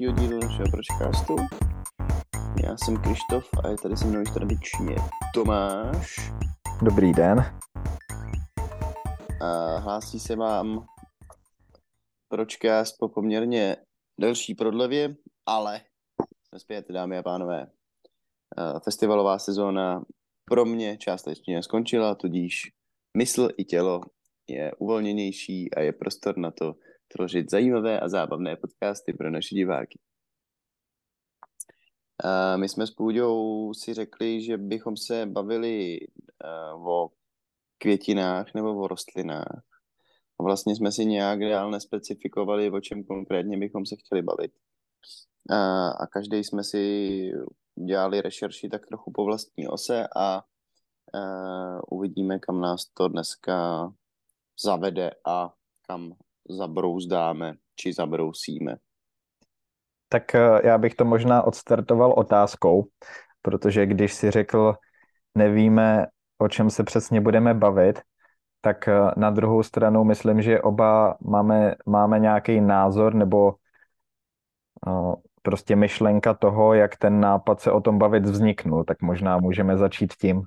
dalšího 0.00 0.12
dílu 0.12 0.40
našeho 0.40 0.68
pročkástu. 0.70 1.36
Já 2.64 2.76
jsem 2.76 2.96
Krištof 2.96 3.50
a 3.64 3.68
je 3.68 3.76
tady 3.82 3.96
se 3.96 4.06
mnou 4.06 4.20
již 4.20 4.30
tradičně 4.30 4.96
Tomáš. 5.34 6.32
Dobrý 6.82 7.12
den. 7.12 7.38
A 9.42 9.78
hlásí 9.78 10.20
se 10.20 10.36
vám 10.36 10.86
pročkást 12.28 12.96
po 12.98 13.08
poměrně 13.08 13.76
delší 14.20 14.54
prodlevě, 14.54 15.16
ale 15.46 15.80
jsme 16.48 16.58
zpět, 16.58 16.86
dámy 16.90 17.18
a 17.18 17.22
pánové. 17.22 17.66
Festivalová 18.84 19.38
sezóna 19.38 20.04
pro 20.44 20.64
mě 20.64 20.96
částečně 20.96 21.62
skončila, 21.62 22.14
tudíž 22.14 22.72
mysl 23.16 23.48
i 23.56 23.64
tělo 23.64 24.00
je 24.48 24.72
uvolněnější 24.78 25.74
a 25.74 25.80
je 25.80 25.92
prostor 25.92 26.38
na 26.38 26.50
to 26.50 26.74
tvořit 27.08 27.50
zajímavé 27.50 28.00
a 28.00 28.08
zábavné 28.08 28.56
podcasty 28.56 29.12
pro 29.12 29.30
naše 29.30 29.54
diváky. 29.54 29.98
My 32.56 32.68
jsme 32.68 32.86
s 32.86 32.90
Půďou 32.90 33.74
si 33.74 33.94
řekli, 33.94 34.42
že 34.42 34.56
bychom 34.58 34.96
se 34.96 35.26
bavili 35.26 35.98
o 36.86 37.10
květinách 37.78 38.54
nebo 38.54 38.82
o 38.82 38.86
rostlinách. 38.86 39.62
Vlastně 40.42 40.76
jsme 40.76 40.92
si 40.92 41.06
nějak 41.06 41.40
dál 41.40 41.70
nespecifikovali, 41.70 42.70
o 42.70 42.80
čem 42.80 43.04
konkrétně 43.04 43.58
bychom 43.58 43.86
se 43.86 43.96
chtěli 43.96 44.22
bavit. 44.22 44.52
A, 45.50 46.06
každý 46.06 46.44
jsme 46.44 46.64
si 46.64 47.32
dělali 47.86 48.20
rešerši 48.20 48.68
tak 48.68 48.86
trochu 48.86 49.12
po 49.12 49.24
vlastní 49.24 49.68
ose 49.68 50.08
a, 50.16 50.22
a 50.22 50.42
uvidíme, 51.90 52.38
kam 52.38 52.60
nás 52.60 52.86
to 52.86 53.08
dneska 53.08 53.88
zavede 54.64 55.10
a 55.26 55.54
kam 55.86 56.12
zabrouzdáme 56.48 57.54
či 57.76 57.92
zabrousíme. 57.92 58.76
Tak 60.08 60.34
eh, 60.34 60.60
já 60.64 60.78
bych 60.78 60.94
to 60.94 61.04
možná 61.04 61.42
odstartoval 61.42 62.12
otázkou, 62.12 62.86
protože 63.42 63.86
když 63.86 64.14
si 64.14 64.30
řekl, 64.30 64.74
nevíme, 65.34 66.06
o 66.38 66.48
čem 66.48 66.70
se 66.70 66.84
přesně 66.84 67.20
budeme 67.20 67.54
bavit, 67.54 68.00
tak 68.60 68.88
eh, 68.88 68.94
na 69.16 69.30
druhou 69.30 69.62
stranu 69.62 70.04
myslím, 70.04 70.42
že 70.42 70.60
oba 70.60 71.16
máme, 71.20 71.74
máme 71.86 72.18
nějaký 72.18 72.60
názor 72.60 73.14
nebo 73.14 73.54
uh, 74.86 75.14
prostě 75.42 75.76
myšlenka 75.76 76.34
toho, 76.34 76.74
jak 76.74 76.96
ten 76.96 77.20
nápad 77.20 77.60
se 77.60 77.72
o 77.72 77.80
tom 77.80 77.98
bavit 77.98 78.24
vzniknul, 78.24 78.84
tak 78.84 79.02
možná 79.02 79.38
můžeme 79.38 79.76
začít 79.76 80.14
tím, 80.14 80.42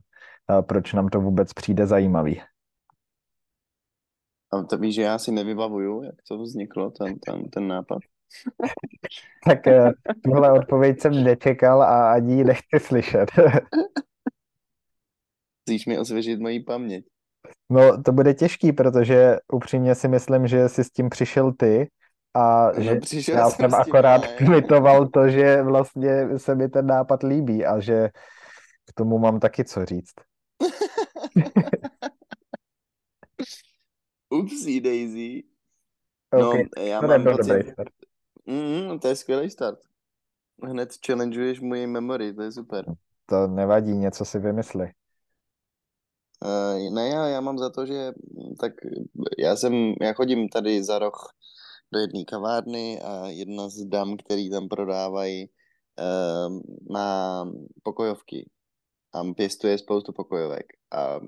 proč 0.62 0.94
nám 0.94 1.08
to 1.08 1.22
vůbec 1.22 1.54
přijde 1.54 1.88
zajímavý. 1.88 2.42
A 4.52 4.64
to 4.64 4.78
víš, 4.78 4.96
že 4.96 5.02
já 5.02 5.20
si 5.20 5.32
nevybavuju, 5.32 6.04
jak 6.04 6.16
to 6.28 6.38
vzniklo, 6.38 6.92
ten, 6.92 7.20
ten, 7.20 7.50
ten 7.50 7.68
nápad. 7.68 8.00
tak 9.48 9.68
eh, 9.68 9.92
tuhle 10.24 10.52
odpověď 10.52 11.02
jsem 11.02 11.24
nečekal 11.24 11.84
a 11.84 12.14
ani 12.14 12.34
ji 12.34 12.44
nechci 12.44 12.80
slyšet. 12.80 13.32
Musíš 15.70 15.86
mi 15.86 16.00
osvěžit 16.00 16.40
moji 16.40 16.64
paměť. 16.64 17.06
No, 17.70 18.04
to 18.04 18.12
bude 18.12 18.34
těžký, 18.34 18.72
protože 18.72 19.38
upřímně 19.54 19.96
si 19.96 20.08
myslím, 20.08 20.48
že 20.48 20.70
jsi 20.70 20.84
s 20.84 20.90
tím 20.90 21.10
přišel 21.10 21.54
ty 21.54 21.90
a 22.34 22.72
no, 22.72 22.84
že 22.84 23.32
já 23.32 23.50
jsem 23.50 23.74
akorát 23.74 24.28
kvitoval 24.28 25.08
to, 25.08 25.30
že 25.30 25.62
vlastně 25.62 26.40
se 26.40 26.56
mi 26.56 26.70
ten 26.70 26.88
nápad 26.88 27.24
líbí 27.24 27.66
a 27.66 27.80
že 27.80 28.10
k 28.86 28.94
tomu 28.94 29.20
mám 29.20 29.40
taky 29.40 29.64
co 29.64 29.86
říct. 29.86 30.14
Upsí 34.30 34.82
Daisy. 34.82 35.44
No, 36.34 36.50
okay. 36.50 36.90
já 36.90 37.02
to 37.02 37.08
mám 37.08 37.24
pocit... 37.24 37.74
Mm, 38.46 39.00
to 39.00 39.08
je 39.08 39.16
skvělý 39.16 39.50
start. 39.50 39.80
Hned 40.64 40.90
challengeuješ 41.06 41.60
můj 41.60 41.88
memory, 41.88 42.34
to 42.34 42.42
je 42.42 42.52
super. 42.52 42.86
To 43.26 43.48
nevadí, 43.48 43.92
něco 43.92 44.26
si 44.26 44.40
vymysli. 44.40 44.92
Uh, 46.46 46.94
ne, 46.94 47.10
já, 47.10 47.28
já 47.28 47.42
mám 47.42 47.58
za 47.58 47.70
to, 47.70 47.86
že 47.86 48.12
tak 48.60 48.74
já 49.38 49.56
jsem, 49.56 49.94
já 50.02 50.14
chodím 50.14 50.50
tady 50.50 50.84
za 50.84 51.00
roh 51.00 51.34
do 51.92 52.00
jedné 52.00 52.26
kavárny 52.26 53.02
a 53.02 53.28
jedna 53.28 53.70
z 53.70 53.86
dam, 53.86 54.18
který 54.18 54.50
tam 54.50 54.68
prodávají, 54.68 55.50
uh, 56.00 56.60
má 56.92 57.46
pokojovky 57.84 58.50
a 59.14 59.24
pěstuje 59.34 59.78
spoustu 59.78 60.14
pokojovek 60.14 60.66
a 60.92 61.20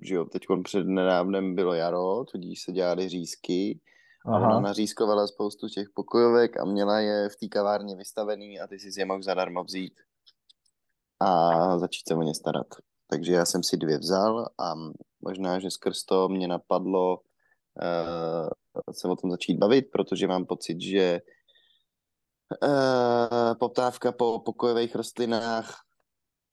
že 0.00 0.14
jo, 0.14 0.24
teď 0.24 0.42
před 0.64 0.86
nedávnem 0.86 1.54
bylo 1.54 1.74
jaro, 1.74 2.24
tudíž 2.24 2.62
se 2.62 2.72
dělaly 2.72 3.08
řízky 3.08 3.80
a 4.26 4.36
Aha. 4.36 4.46
ona 4.46 4.60
nařízkovala 4.60 5.26
spoustu 5.26 5.68
těch 5.68 5.88
pokojovek 5.94 6.60
a 6.60 6.64
měla 6.64 7.00
je 7.00 7.28
v 7.28 7.36
té 7.36 7.48
kavárně 7.48 7.96
vystavený 7.96 8.60
a 8.60 8.66
ty 8.66 8.78
si 8.78 9.00
je 9.00 9.04
mohl 9.04 9.22
zadarmo 9.22 9.64
vzít 9.64 9.94
a 11.20 11.78
začít 11.78 12.08
se 12.08 12.14
o 12.14 12.22
ně 12.22 12.34
starat. 12.34 12.66
Takže 13.10 13.32
já 13.32 13.44
jsem 13.44 13.62
si 13.62 13.76
dvě 13.76 13.98
vzal 13.98 14.48
a 14.58 14.74
možná, 15.20 15.58
že 15.58 15.70
skrz 15.70 16.04
to 16.04 16.28
mě 16.28 16.48
napadlo 16.48 17.18
uh, 17.18 18.48
se 18.92 19.08
o 19.08 19.16
tom 19.16 19.30
začít 19.30 19.58
bavit, 19.58 19.82
protože 19.92 20.26
mám 20.26 20.46
pocit, 20.46 20.80
že 20.80 21.20
uh, 22.62 23.54
poptávka 23.60 24.12
po 24.12 24.38
pokojových 24.38 24.94
rostlinách 24.94 25.80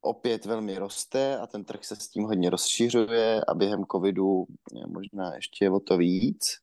opět 0.02 0.46
velmi 0.46 0.78
roste 0.78 1.38
a 1.38 1.48
ten 1.48 1.66
trh 1.66 1.86
se 1.86 1.96
s 1.96 2.08
tím 2.08 2.24
hodně 2.24 2.50
rozšiřuje 2.50 3.42
a 3.48 3.54
během 3.54 3.86
covidu 3.92 4.46
je 4.74 4.88
možná 4.88 5.36
ještě 5.36 5.70
o 5.70 5.80
to 5.80 5.98
víc. 5.98 6.58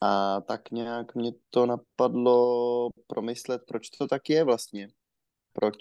A 0.00 0.40
tak 0.40 0.70
nějak 0.70 1.14
mě 1.14 1.32
to 1.50 1.66
napadlo 1.66 2.90
promyslet, 3.06 3.62
proč 3.68 3.90
to 3.90 4.06
tak 4.06 4.30
je 4.30 4.44
vlastně. 4.44 4.88
Proč 5.52 5.78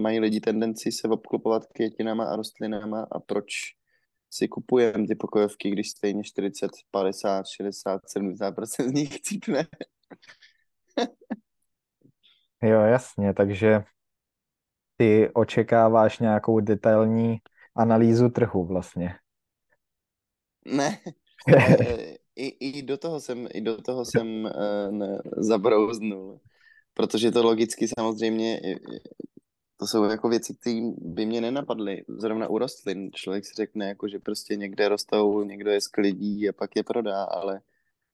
mají 0.00 0.20
lidi 0.20 0.40
tendenci 0.40 0.92
se 0.92 1.08
obklopovat 1.08 1.66
květinama 1.66 2.24
a 2.24 2.36
rostlinama 2.36 3.06
a 3.10 3.20
proč 3.20 3.46
si 4.30 4.48
kupujeme 4.48 5.06
ty 5.06 5.14
pokojovky, 5.14 5.70
když 5.70 5.90
stejně 5.90 6.24
40, 6.24 6.70
50, 6.90 7.46
60, 7.46 8.00
70% 8.16 8.88
z 8.88 8.92
nich 8.92 9.20
cípne. 9.20 9.66
jo, 12.62 12.80
jasně, 12.80 13.34
takže 13.34 13.84
ty 14.96 15.30
očekáváš 15.34 16.18
nějakou 16.18 16.60
detailní 16.60 17.38
analýzu 17.74 18.28
trhu 18.28 18.64
vlastně. 18.64 19.14
Ne, 20.64 20.98
i, 22.36 22.46
i 22.46 22.82
do 22.82 22.96
toho 22.96 23.20
jsem, 23.20 23.48
i 23.54 23.60
do 23.60 23.82
toho 23.82 24.04
jsem 24.04 24.44
uh, 24.44 24.92
ne, 24.92 25.18
zabrouznul, 25.36 26.40
protože 26.94 27.30
to 27.30 27.42
logicky 27.42 27.88
samozřejmě, 27.88 28.60
to 29.76 29.86
jsou 29.86 30.04
jako 30.04 30.28
věci, 30.28 30.54
které 30.54 30.80
by 30.98 31.26
mě 31.26 31.40
nenapadly. 31.40 32.04
Zrovna 32.08 32.48
u 32.48 32.58
rostlin 32.58 33.10
člověk 33.12 33.46
si 33.46 33.54
řekne, 33.54 33.88
jako, 33.88 34.08
že 34.08 34.18
prostě 34.18 34.56
někde 34.56 34.88
rostou, 34.88 35.44
někdo 35.44 35.70
je 35.70 35.80
sklidí 35.80 36.48
a 36.48 36.52
pak 36.52 36.76
je 36.76 36.82
prodá, 36.82 37.24
ale 37.24 37.60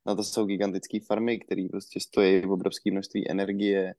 na 0.07 0.15
to 0.15 0.25
jsou 0.25 0.47
gigantické 0.47 0.99
farmy, 1.07 1.39
které 1.39 1.67
prostě 1.71 2.01
stojí 2.01 2.41
v 2.41 2.51
obrovské 2.51 2.91
množství 2.91 3.31
energie, 3.31 3.95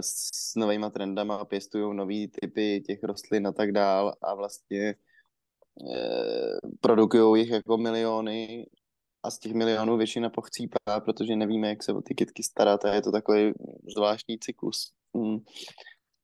s 0.00 0.54
novýma 0.56 0.90
trendama 0.90 1.44
pěstují 1.44 1.96
nový 1.96 2.28
typy 2.28 2.80
těch 2.86 3.02
rostlin 3.02 3.46
a 3.46 3.52
tak 3.52 3.72
dál 3.72 4.14
a 4.22 4.34
vlastně 4.34 4.94
eh, 5.94 6.58
produkují 6.80 7.42
jich 7.42 7.50
jako 7.50 7.76
miliony 7.76 8.66
a 9.22 9.30
z 9.30 9.38
těch 9.38 9.52
milionů 9.52 9.96
většina 9.96 10.30
pochcípá, 10.30 11.00
protože 11.04 11.36
nevíme, 11.36 11.68
jak 11.68 11.82
se 11.82 11.92
o 11.92 12.00
ty 12.00 12.14
kytky 12.14 12.42
starat 12.42 12.84
a 12.84 12.94
je 12.94 13.02
to 13.02 13.12
takový 13.12 13.52
zvláštní 13.94 14.38
cyklus 14.38 14.92
hm, 15.16 15.38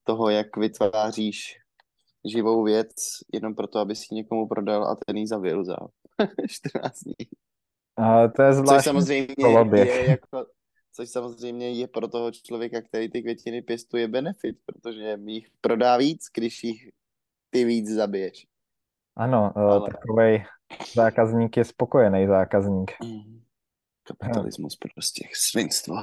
toho, 0.04 0.30
jak 0.30 0.56
vytváříš 0.56 1.56
živou 2.24 2.64
věc 2.64 2.94
jenom 3.32 3.54
proto, 3.54 3.78
aby 3.78 3.96
si 3.96 4.14
někomu 4.14 4.48
prodal 4.48 4.84
a 4.84 4.96
ten 5.06 5.16
jí 5.16 5.26
zavil 5.26 5.64
za 5.64 5.76
14 6.48 7.00
dní. 7.04 7.26
A 7.96 8.28
to 8.28 8.42
je 8.42 8.52
zvláštní 8.52 8.76
Což 8.76 8.84
samozřejmě 8.84 9.34
koloběh. 9.34 9.88
je 9.88 10.10
jako, 10.10 10.46
což 10.92 11.08
samozřejmě 11.08 11.72
je 11.72 11.88
pro 11.88 12.08
toho 12.08 12.30
člověka, 12.32 12.82
který 12.82 13.10
ty 13.10 13.22
květiny 13.22 13.62
pěstuje 13.62 14.08
benefit, 14.08 14.58
protože 14.66 15.18
jich 15.26 15.48
prodá 15.60 15.96
víc, 15.96 16.26
když 16.34 16.64
jich 16.64 16.88
ty 17.50 17.64
víc 17.64 17.88
zabiješ. 17.88 18.46
Ano, 19.16 19.52
eh, 19.56 19.60
Ale... 19.60 19.90
takový 19.90 20.44
zákazník 20.94 21.56
je 21.56 21.64
spokojený 21.64 22.26
zákazník. 22.26 22.92
Mm. 23.02 23.40
Kapitalismus 24.02 24.78
no. 24.84 24.90
prostě, 24.94 25.28
svinstvo. 25.34 25.94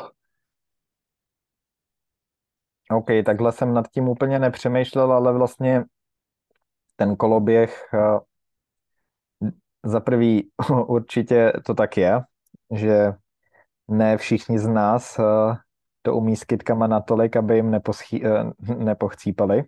OK, 2.92 3.08
takhle 3.26 3.52
jsem 3.52 3.74
nad 3.74 3.88
tím 3.88 4.08
úplně 4.08 4.40
nepřemýšlel, 4.40 5.12
ale 5.12 5.34
vlastně 5.34 5.84
ten 6.96 7.16
koloběh 7.16 7.90
eh, 7.94 8.20
za 9.86 10.00
prvý 10.00 10.52
určitě 10.88 11.54
to 11.66 11.74
tak 11.74 11.98
je, 11.98 12.22
že 12.76 13.14
ne 13.88 14.18
všichni 14.18 14.60
z 14.60 14.68
nás 14.68 15.20
uh, 15.20 15.56
to 16.02 16.16
umí 16.16 16.36
s 16.36 16.44
kytkama 16.44 16.88
natolik, 16.88 17.36
aby 17.36 17.56
jim 17.56 17.72
neposchí, 17.72 18.24
uh, 18.24 18.52
nepochcípali. 18.78 19.64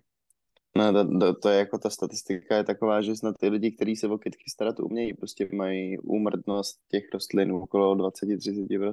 No, 0.76 0.92
to, 0.92 1.18
to, 1.18 1.34
to, 1.34 1.48
je 1.48 1.58
jako 1.58 1.78
ta 1.78 1.90
statistika 1.90 2.56
je 2.56 2.64
taková, 2.64 3.02
že 3.02 3.16
snad 3.16 3.36
ty 3.40 3.48
lidi, 3.48 3.70
kteří 3.70 3.96
se 3.96 4.08
o 4.08 4.18
kytky 4.18 4.50
starat 4.50 4.80
umějí, 4.80 5.14
prostě 5.14 5.48
mají 5.52 5.98
úmrtnost 5.98 6.80
těch 6.88 7.04
rostlin 7.12 7.52
okolo 7.52 7.94
20-30%. 7.94 8.92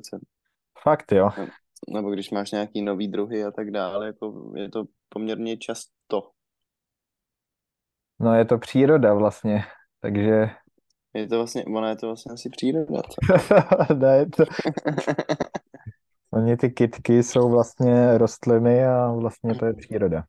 Fakt 0.84 1.12
jo. 1.12 1.30
nebo 1.94 2.10
když 2.12 2.32
máš 2.32 2.52
nějaký 2.52 2.82
nový 2.82 3.08
druhy 3.08 3.44
a 3.44 3.52
tak 3.52 3.72
dále, 3.72 4.08
jako 4.08 4.52
je 4.56 4.70
to 4.70 4.86
poměrně 5.10 5.58
často. 5.58 6.30
No 8.20 8.34
je 8.34 8.46
to 8.46 8.58
příroda 8.58 9.14
vlastně, 9.14 9.64
takže... 10.02 10.50
Je 11.14 11.28
to 11.28 11.38
vlastně, 11.38 11.66
ona 11.66 11.90
je 11.90 11.96
to 11.96 12.08
vlastně 12.08 12.34
asi 12.34 12.50
příroda, 12.50 13.02
ne, 13.98 14.18
je 14.18 14.26
to... 14.26 14.44
Oni 16.34 16.58
ty 16.58 16.70
kytky 16.70 17.24
jsou 17.24 17.50
vlastně 17.50 18.18
rostliny 18.18 18.86
a 18.86 19.12
vlastně 19.12 19.56
to 19.56 19.66
je 19.66 19.74
příroda. 19.74 20.24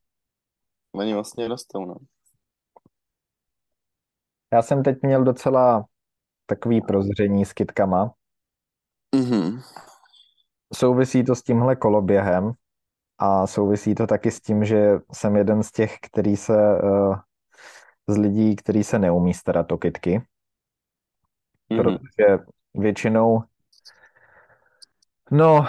Oni 0.93 1.15
vlastně 1.15 1.49
rostou, 1.49 1.85
no. 1.85 1.95
Já 4.53 4.63
jsem 4.63 4.83
teď 4.83 4.99
měl 5.03 5.25
docela 5.25 5.85
takový 6.47 6.81
prozření 6.81 7.45
s 7.45 7.53
kytkama. 7.53 8.13
Mhm. 9.15 9.61
Souvisí 10.75 11.25
to 11.25 11.35
s 11.35 11.43
tímhle 11.43 11.77
koloběhem 11.77 12.53
a 13.19 13.47
souvisí 13.47 13.95
to 13.95 14.07
taky 14.07 14.31
s 14.31 14.41
tím, 14.41 14.65
že 14.65 14.99
jsem 15.13 15.37
jeden 15.37 15.63
z 15.63 15.73
těch, 15.73 15.97
který 16.03 16.37
se, 16.37 16.83
uh, 16.83 17.17
z 18.09 18.17
lidí, 18.17 18.57
který 18.57 18.85
se 18.85 18.99
neumí 18.99 19.35
starat 19.35 19.73
o 19.73 19.79
kytky, 19.79 20.23
Mhm. 21.71 21.83
protože 21.99 22.39
většinou, 22.75 23.43
no, 25.31 25.67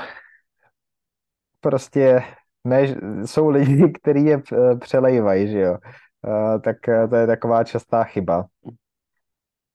prostě 1.59 2.23
ne, 2.63 2.95
jsou 3.25 3.49
lidi, 3.49 3.91
kteří 4.01 4.25
je 4.25 4.41
eh, 4.53 4.75
přelejvají, 4.75 5.51
že 5.51 5.59
jo. 5.59 5.77
Uh, 6.27 6.61
tak 6.61 6.89
eh, 6.89 7.07
to 7.07 7.15
je 7.15 7.27
taková 7.27 7.63
častá 7.63 8.03
chyba. 8.03 8.45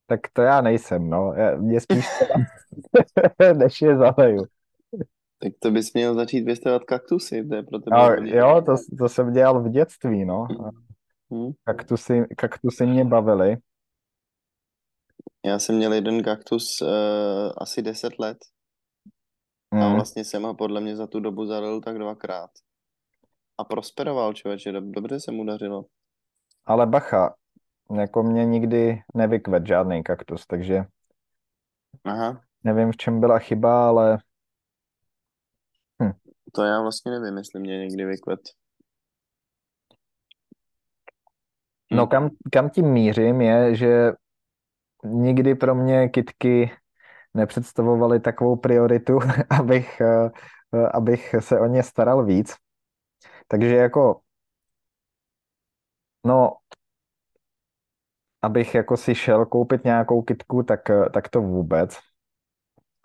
Tak 0.07 0.21
to 0.33 0.43
já 0.43 0.61
nejsem, 0.61 1.11
no. 1.11 1.33
Já- 1.37 1.57
Mě 1.57 1.81
spíš 1.81 2.07
teda, 2.19 3.53
než 3.59 3.83
je 3.83 3.97
zaleju. 3.97 4.45
Tak 5.39 5.53
to 5.59 5.71
bys 5.71 5.93
měl 5.95 6.15
začít 6.15 6.45
pěstovat 6.45 6.85
kaktusy, 6.85 7.45
to 7.49 7.55
je 7.55 7.63
pro 7.63 7.79
tebe 7.79 7.97
No, 7.97 8.15
jo, 8.25 8.63
to, 8.67 8.75
to 8.99 9.09
jsem 9.09 9.33
dělal 9.33 9.63
v 9.63 9.69
dětství, 9.69 10.25
no. 10.25 10.47
Hm. 11.35 11.53
Kaktusy, 11.65 12.25
kaktusy 12.37 12.87
mě 12.87 13.05
bavily. 13.05 13.57
Já 15.45 15.59
jsem 15.59 15.77
měl 15.77 15.93
jeden 15.93 16.23
kaktus 16.23 16.81
uh, 16.83 16.89
asi 17.57 17.83
10 17.83 18.19
let 18.19 18.39
a 19.73 19.89
Mm. 19.89 19.95
vlastně 19.95 20.25
jsem 20.25 20.43
ho 20.43 20.55
podle 20.55 20.81
mě 20.81 20.97
za 20.97 21.07
tu 21.07 21.21
dobu 21.21 21.47
zalil 21.47 21.81
tak 21.81 21.99
dvakrát. 21.99 22.51
A 23.59 23.65
prosperoval 23.65 24.35
člověče, 24.35 24.73
dob- 24.73 24.91
dobře 24.91 25.21
se 25.21 25.33
mu 25.33 25.45
dařilo. 25.45 25.85
Ale 26.67 26.87
bacha, 26.87 27.35
jako 27.99 28.23
mě 28.23 28.45
nikdy 28.45 29.03
nevykvet 29.15 29.67
žádný 29.67 30.03
kaktus, 30.03 30.47
takže 30.47 30.85
Aha, 32.05 32.45
nevím, 32.65 32.93
v 32.93 32.97
čem 32.97 33.21
byla 33.21 33.39
chyba, 33.39 33.89
ale 33.89 34.19
to 36.53 36.63
já 36.63 36.83
vlastně 36.83 37.13
nevím, 37.13 37.39
jestli 37.39 37.61
mě 37.61 37.79
někdy 37.79 38.05
vykvet. 38.05 38.41
no 41.93 42.07
Hm. 42.07 42.09
kam, 42.11 42.31
kam 42.53 42.71
tím 42.71 42.87
mířím 42.93 43.41
je, 43.41 43.75
že 43.77 44.13
nikdy 45.05 45.55
pro 45.55 45.75
mě 45.75 46.09
kytky 46.09 46.71
nepředstavovaly 47.35 48.21
takovou 48.21 48.57
prioritu, 48.57 49.19
abych, 49.61 50.01
eh, 50.01 50.31
eh, 50.75 50.89
abych 50.89 51.35
se 51.41 51.61
o 51.61 51.67
ně 51.67 51.83
staral 51.83 52.25
víc. 52.25 52.57
Takže 53.49 53.77
jako, 53.77 54.21
no, 56.25 56.59
abych 58.43 58.75
jako 58.75 58.97
si 58.97 59.15
šel 59.15 59.47
koupit 59.47 59.85
nějakou 59.85 60.23
kytku, 60.23 60.63
tak, 60.63 60.91
eh, 60.91 61.11
tak 61.15 61.29
to 61.29 61.41
vůbec. 61.41 61.99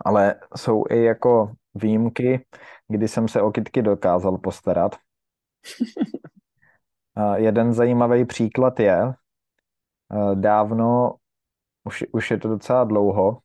Ale 0.05 0.35
jsou 0.55 0.83
i 0.89 1.03
jako 1.03 1.51
výjimky, 1.75 2.45
kdy 2.87 3.07
jsem 3.07 3.27
se 3.27 3.41
o 3.41 3.51
kytky 3.51 3.81
dokázal 3.81 4.37
postarat. 4.37 4.95
A 7.15 7.37
jeden 7.37 7.73
zajímavý 7.73 8.25
příklad 8.25 8.79
je, 8.79 9.13
dávno, 10.35 11.15
už, 11.83 12.05
už 12.11 12.31
je 12.31 12.37
to 12.37 12.47
docela 12.47 12.83
dlouho, 12.83 13.39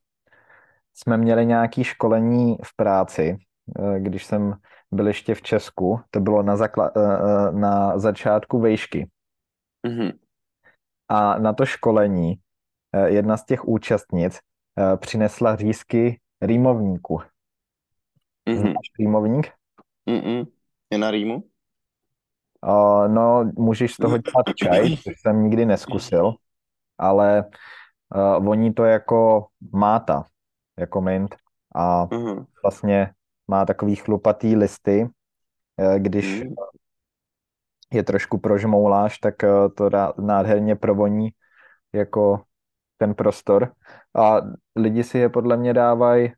jsme 0.93 1.17
měli 1.17 1.45
nějaké 1.45 1.83
školení 1.83 2.57
v 2.63 2.75
práci, 2.75 3.37
eh, 3.79 3.99
když 3.99 4.25
jsem 4.25 4.53
byl 4.91 5.07
ještě 5.07 5.35
v 5.35 5.41
Česku, 5.41 5.99
to 6.11 6.19
bylo 6.19 6.43
na, 6.43 6.55
zakla- 6.55 6.91
eh, 6.97 7.01
eh, 7.01 7.51
na 7.51 7.99
začátku 7.99 8.59
vejšky. 8.59 9.09
Mhm. 9.87 10.11
A 11.09 11.39
na 11.39 11.53
to 11.53 11.65
školení 11.65 12.35
jedna 13.05 13.37
z 13.37 13.45
těch 13.45 13.65
účastnic 13.67 14.39
přinesla 14.97 15.55
řízky 15.55 16.19
rýmovníku. 16.41 17.21
Mhm. 18.49 18.57
Znáš 18.57 18.87
rýmovník? 18.99 19.51
Mhm. 20.05 20.43
Je 20.91 20.97
na 20.97 21.11
rýmu? 21.11 21.43
Uh, 22.67 23.07
no, 23.07 23.51
můžeš 23.57 23.93
z 23.93 23.97
toho 23.97 24.17
dělat 24.17 24.45
čaj, 24.55 24.97
což 24.97 25.13
jsem 25.21 25.43
nikdy 25.43 25.65
neskusil, 25.65 26.33
ale 26.97 27.45
uh, 28.15 28.45
voní 28.45 28.73
to 28.73 28.83
jako 28.85 29.47
máta, 29.73 30.25
jako 30.79 31.01
mint 31.01 31.35
a 31.75 32.07
Mhm. 32.11 32.45
vlastně 32.63 33.13
má 33.47 33.65
takový 33.65 33.95
chlupatý 33.95 34.55
listy, 34.55 35.09
eh, 35.77 35.99
když 35.99 36.41
Mhm. 36.41 36.53
je 37.93 38.03
trošku 38.03 38.37
prožmouláš, 38.37 39.17
tak 39.19 39.43
eh, 39.43 39.47
to 39.77 39.89
rá- 39.89 40.13
nádherně 40.25 40.75
provoní 40.75 41.29
jako 41.93 42.43
ten 42.97 43.15
prostor 43.15 43.73
a 44.15 44.41
lidi 44.75 45.03
si 45.03 45.17
je 45.17 45.29
podle 45.29 45.57
mě 45.57 45.73
dávají 45.73 46.33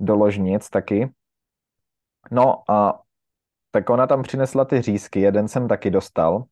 do 0.00 0.14
ložnic 0.14 0.70
taky. 0.70 1.12
No 2.30 2.70
a 2.70 3.02
tak 3.70 3.90
ona 3.90 4.06
tam 4.06 4.22
přinesla 4.22 4.64
ty 4.64 4.82
řízky, 4.82 5.20
jeden 5.20 5.48
jsem 5.48 5.68
taky 5.68 5.90
dostal. 5.90 6.44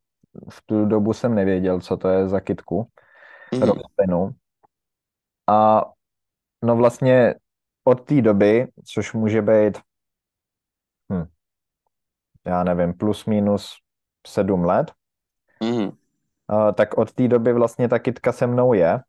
V 0.51 0.63
tu 0.67 0.85
dobu 0.87 1.13
jsem 1.13 1.35
nevěděl, 1.35 1.81
co 1.81 1.97
to 1.97 2.09
je 2.09 2.29
za 2.29 2.41
kytku, 2.41 2.89
rostlinu. 3.61 4.31
A 5.49 5.85
no 6.65 6.77
vlastně 6.77 7.35
od 7.85 8.05
té 8.05 8.23
doby, 8.23 8.69
což 8.85 9.13
může 9.13 9.43
být, 9.43 9.79
hm, 11.13 11.27
já 12.47 12.65
nevím, 12.65 12.95
plus 12.95 13.25
minus 13.27 13.77
sedm 14.27 14.65
let, 14.65 14.93
Mhm. 15.65 15.91
a 16.49 16.73
tak 16.73 16.99
od 16.99 17.13
té 17.13 17.29
doby 17.29 17.53
vlastně 17.53 17.89
ta 17.89 17.99
kytka 17.99 18.33
se 18.33 18.47
mnou 18.47 18.73
je 18.73 19.01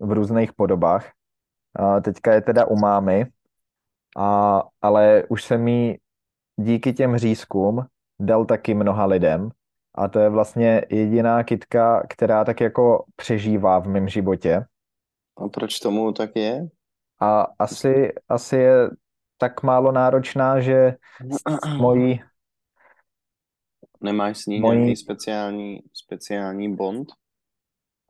v 0.00 0.12
různých 0.12 0.52
podobách. 0.52 1.12
A 1.76 2.00
teďka 2.00 2.32
je 2.34 2.40
teda 2.40 2.64
u 2.66 2.76
mámy, 2.76 3.26
a, 4.16 4.62
ale 4.82 5.24
už 5.28 5.44
jsem 5.44 5.68
jí 5.68 5.98
díky 6.56 6.92
těm 6.92 7.16
řízkům 7.18 7.86
dal 8.20 8.44
taky 8.44 8.74
mnoha 8.74 9.04
lidem. 9.06 9.50
A 9.94 10.08
to 10.08 10.18
je 10.18 10.28
vlastně 10.28 10.82
jediná 10.90 11.44
kytka, 11.44 12.02
která 12.08 12.44
tak 12.44 12.60
jako 12.60 13.04
přežívá 13.16 13.78
v 13.78 13.88
mém 13.88 14.08
životě. 14.08 14.64
A 15.44 15.48
proč 15.48 15.78
tomu 15.80 16.12
tak 16.12 16.30
je? 16.36 16.68
A 17.20 17.42
asi, 17.58 18.12
asi 18.28 18.56
je 18.56 18.90
tak 19.38 19.62
málo 19.62 19.92
náročná, 19.92 20.60
že 20.60 20.96
mojí, 21.78 22.20
Nemáš 24.00 24.38
s 24.38 24.46
ní 24.46 24.60
Mojí- 24.60 24.78
nějaký 24.78 24.96
speciální, 24.96 25.80
speciální 25.92 26.76
bond? 26.76 27.08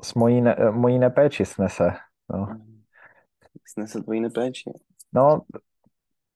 s 0.03 0.15
mojí, 0.15 0.41
ne, 0.41 0.57
mojí 0.71 0.99
nepéči 0.99 1.45
snese. 1.47 1.91
No. 2.35 2.47
Snese 3.67 4.03
tvojí 4.03 4.21
nepéči. 4.21 4.71
no, 5.13 5.41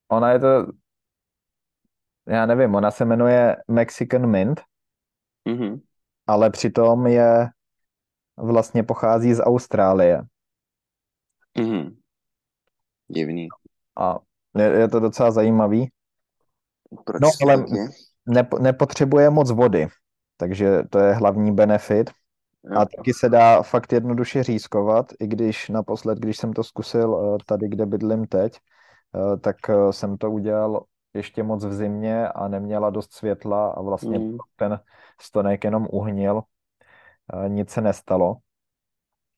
ona 0.07 0.31
je 0.31 0.39
to, 0.39 0.47
já 2.27 2.45
nevím, 2.45 2.75
ona 2.75 2.91
se 2.91 3.05
jmenuje 3.05 3.57
Mexican 3.67 4.27
Mint, 4.27 4.61
Mhm. 5.47 5.81
ale 6.27 6.49
přitom 6.49 7.07
je 7.07 7.49
vlastně 8.37 8.83
pochází 8.83 9.33
z 9.33 9.39
Austrálie. 9.43 10.21
Mhm. 11.57 11.95
Divný. 13.07 13.47
A 13.97 14.19
je, 14.57 14.65
je 14.65 14.87
to 14.87 14.99
docela 14.99 15.31
zajímavý. 15.31 15.89
Proč 17.05 17.21
No, 17.21 17.29
ale-? 17.41 17.65
Nep, 18.25 18.53
nepotřebuje 18.53 19.29
moc 19.29 19.51
vody, 19.51 19.87
takže 20.37 20.83
to 20.89 20.99
je 20.99 21.13
hlavní 21.13 21.51
benefit. 21.51 22.11
Jo. 22.63 22.79
A 22.79 22.85
taky 22.85 23.13
se 23.13 23.29
dá 23.29 23.61
fakt 23.61 23.93
jednoduše 23.93 24.43
řízkovat, 24.43 25.13
i 25.19 25.27
když 25.27 25.69
naposled, 25.69 26.19
když 26.19 26.37
jsem 26.37 26.53
to 26.53 26.63
zkusil 26.63 27.35
eh, 27.35 27.43
tady, 27.45 27.69
kde 27.69 27.85
bydlím 27.85 28.25
teď, 28.27 28.57
eh, 29.15 29.37
tak 29.37 29.55
eh, 29.69 29.93
jsem 29.93 30.17
to 30.17 30.31
udělal 30.31 30.83
ještě 31.13 31.43
moc 31.43 31.65
v 31.65 31.73
zimě 31.73 32.27
a 32.27 32.47
neměla 32.47 32.89
dost 32.89 33.13
světla 33.13 33.71
a 33.71 33.81
vlastně 33.81 34.19
Mm. 34.19 34.37
ten 34.55 34.79
stonek 35.21 35.63
jenom 35.63 35.87
uhnil, 35.91 36.41
nic 37.47 37.69
se 37.69 37.81
nestalo. 37.81 38.37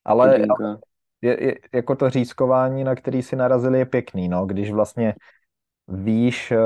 Ale. 0.06 0.40
Je, 1.26 1.44
je, 1.44 1.56
jako 1.74 1.96
to 1.96 2.10
řízkování, 2.10 2.84
na 2.84 2.96
který 2.96 3.24
si 3.24 3.36
narazili, 3.36 3.80
je 3.80 3.86
pěkný, 3.86 4.30
no, 4.30 4.46
když 4.46 4.72
vlastně 4.72 5.16
víš, 5.88 6.52
eh, 6.52 6.58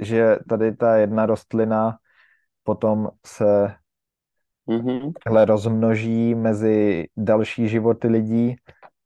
že 0.00 0.36
tady 0.48 0.76
ta 0.76 0.96
jedna 0.96 1.26
rostlina 1.26 1.98
potom 2.64 3.10
se 3.26 3.74
Mhm. 4.66 5.12
takhle 5.24 5.44
rozmnoží 5.44 6.34
mezi 6.34 7.06
další 7.16 7.68
životy 7.68 8.08
lidí 8.08 8.56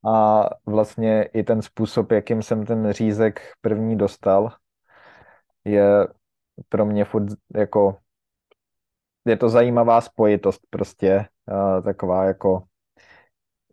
a 0.09 0.45
vlastně 0.67 1.23
i 1.23 1.43
ten 1.43 1.63
způsob, 1.63 2.13
jakým 2.13 2.43
jsem 2.43 2.67
ten 2.67 2.93
řízek 2.93 3.41
první 3.61 3.97
dostal, 3.99 4.53
je 5.65 6.09
pro 6.69 6.87
mě 6.87 7.05
furt 7.05 7.27
jako 7.55 7.99
je 9.25 9.37
to 9.37 9.49
zajímavá 9.49 10.01
spojitost 10.01 10.61
prostě, 10.71 11.27
uh, 11.51 11.85
taková 11.85 12.25
jako 12.25 12.63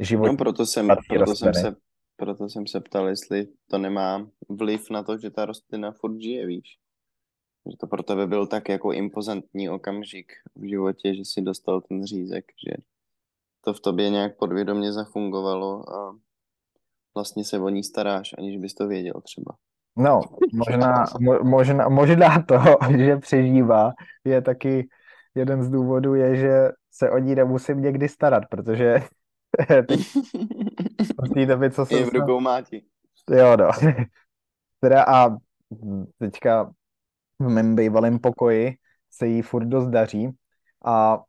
životní. 0.03 0.33
No 0.33 0.38
proto 0.38 0.65
jsem, 0.65 0.88
proto 1.10 1.36
jsem, 1.36 1.53
se, 1.53 1.75
proto 2.15 2.50
jsem 2.50 2.67
se 2.67 2.81
ptal, 2.81 3.07
jestli 3.07 3.48
to 3.69 3.77
nemá 3.77 4.27
vliv 4.50 4.89
na 4.89 5.03
to, 5.03 5.17
že 5.17 5.29
ta 5.29 5.45
rostlina 5.45 5.91
furt 5.91 6.22
žije, 6.22 6.45
víš. 6.48 6.77
Že 7.72 7.77
to 7.77 7.88
pro 7.88 8.03
tebe 8.03 8.27
byl 8.27 8.48
tak 8.48 8.69
jako 8.69 8.91
impozantní 8.91 9.69
okamžik 9.69 10.31
v 10.55 10.69
životě, 10.69 11.15
že 11.15 11.25
si 11.25 11.41
dostal 11.41 11.81
ten 11.81 12.05
řízek, 12.05 12.45
že 12.67 12.74
to 13.62 13.74
v 13.74 13.79
tobě 13.79 14.10
nějak 14.10 14.38
podvědomě 14.38 14.93
zafungovalo 14.93 15.95
a 15.95 16.15
vlastně 17.15 17.45
se 17.45 17.60
o 17.60 17.69
ní 17.69 17.83
staráš, 17.83 18.36
aniž 18.38 18.57
bys 18.57 18.74
to 18.74 18.88
věděl 18.88 19.22
třeba. 19.24 19.55
No, 19.98 20.22
možná, 20.53 21.05
mo, 21.19 21.39
možná, 21.43 21.89
možná 21.89 22.41
to, 22.48 22.55
že 22.98 23.17
přežívá, 23.17 23.93
je 24.25 24.41
taky 24.41 24.88
jeden 25.36 25.63
z 25.63 25.69
důvodů 25.69 26.15
je, 26.15 26.36
že 26.36 26.69
se 26.91 27.12
o 27.12 27.17
ní 27.17 27.36
nemusím 27.36 27.81
někdy 27.81 28.10
starat, 28.10 28.43
protože 28.50 29.01
v 31.25 31.33
té 31.33 31.45
době, 31.45 31.72
co 31.72 31.86
jsem... 31.86 31.98
Je 31.98 32.05
v 32.05 32.13
rukou 32.13 32.39
máti. 32.39 32.83
Jo, 33.29 33.57
no. 33.57 33.69
Teda 34.79 35.03
a 35.03 35.38
teďka 36.17 36.74
v 37.39 37.50
mém 37.50 37.75
bývalém 37.75 38.19
pokoji 38.19 38.75
se 39.12 39.27
jí 39.27 39.41
furt 39.41 39.65
dost 39.65 39.88
daří 39.88 40.31
a 40.86 41.22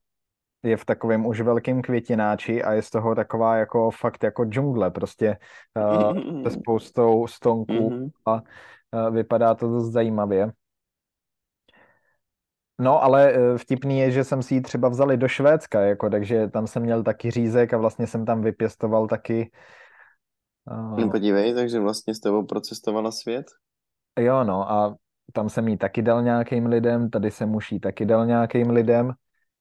je 0.63 0.77
v 0.77 0.85
takovém 0.85 1.27
už 1.27 1.41
velkém 1.41 1.83
květináči 1.83 2.63
a 2.63 2.73
je 2.73 2.83
z 2.83 2.91
toho 2.91 3.15
taková 3.15 3.57
jako 3.57 3.91
fakt 3.91 4.25
jako 4.25 4.45
džungle, 4.45 4.91
prostě 4.91 5.39
uh, 5.79 6.43
se 6.43 6.51
spoustou 6.61 7.27
stonků 7.27 7.73
mm-hmm. 7.73 8.11
a 8.27 8.33
uh, 8.35 9.15
vypadá 9.15 9.55
to 9.55 9.69
dost 9.69 9.93
zajímavě. 9.93 10.53
No, 12.79 13.03
ale 13.03 13.33
eh, 13.33 13.59
vtipný 13.59 13.99
je, 13.99 14.11
že 14.11 14.25
jsem 14.25 14.43
si 14.43 14.55
ji 14.55 14.61
třeba 14.61 14.89
vzali 14.89 15.17
do 15.17 15.29
Švédska, 15.29 15.81
jako, 15.81 16.11
takže 16.11 16.49
tam 16.49 16.67
jsem 16.67 16.83
měl 16.83 17.03
taky 17.03 17.31
řízek 17.31 17.75
a 17.75 17.79
vlastně 17.79 18.07
jsem 18.07 18.25
tam 18.25 18.43
vypěstoval 18.43 19.09
taky. 19.09 19.51
Uh... 20.71 21.01
No 21.01 21.11
podívej, 21.11 21.55
takže 21.55 21.81
vlastně 21.81 22.15
s 22.15 22.21
tebou 22.21 22.47
procestovala 22.47 23.13
svět? 23.13 23.47
Jo, 24.19 24.45
no 24.45 24.71
a 24.71 24.97
tam 25.33 25.49
jsem 25.49 25.69
jí 25.69 25.77
taky 25.77 26.03
dal 26.03 26.23
nějakým 26.23 26.67
lidem, 26.67 27.11
tady 27.11 27.31
jsem 27.31 27.55
už 27.55 27.75
taky 27.83 28.07
dal 28.07 28.27
nějakým 28.27 28.71
lidem, 28.71 29.13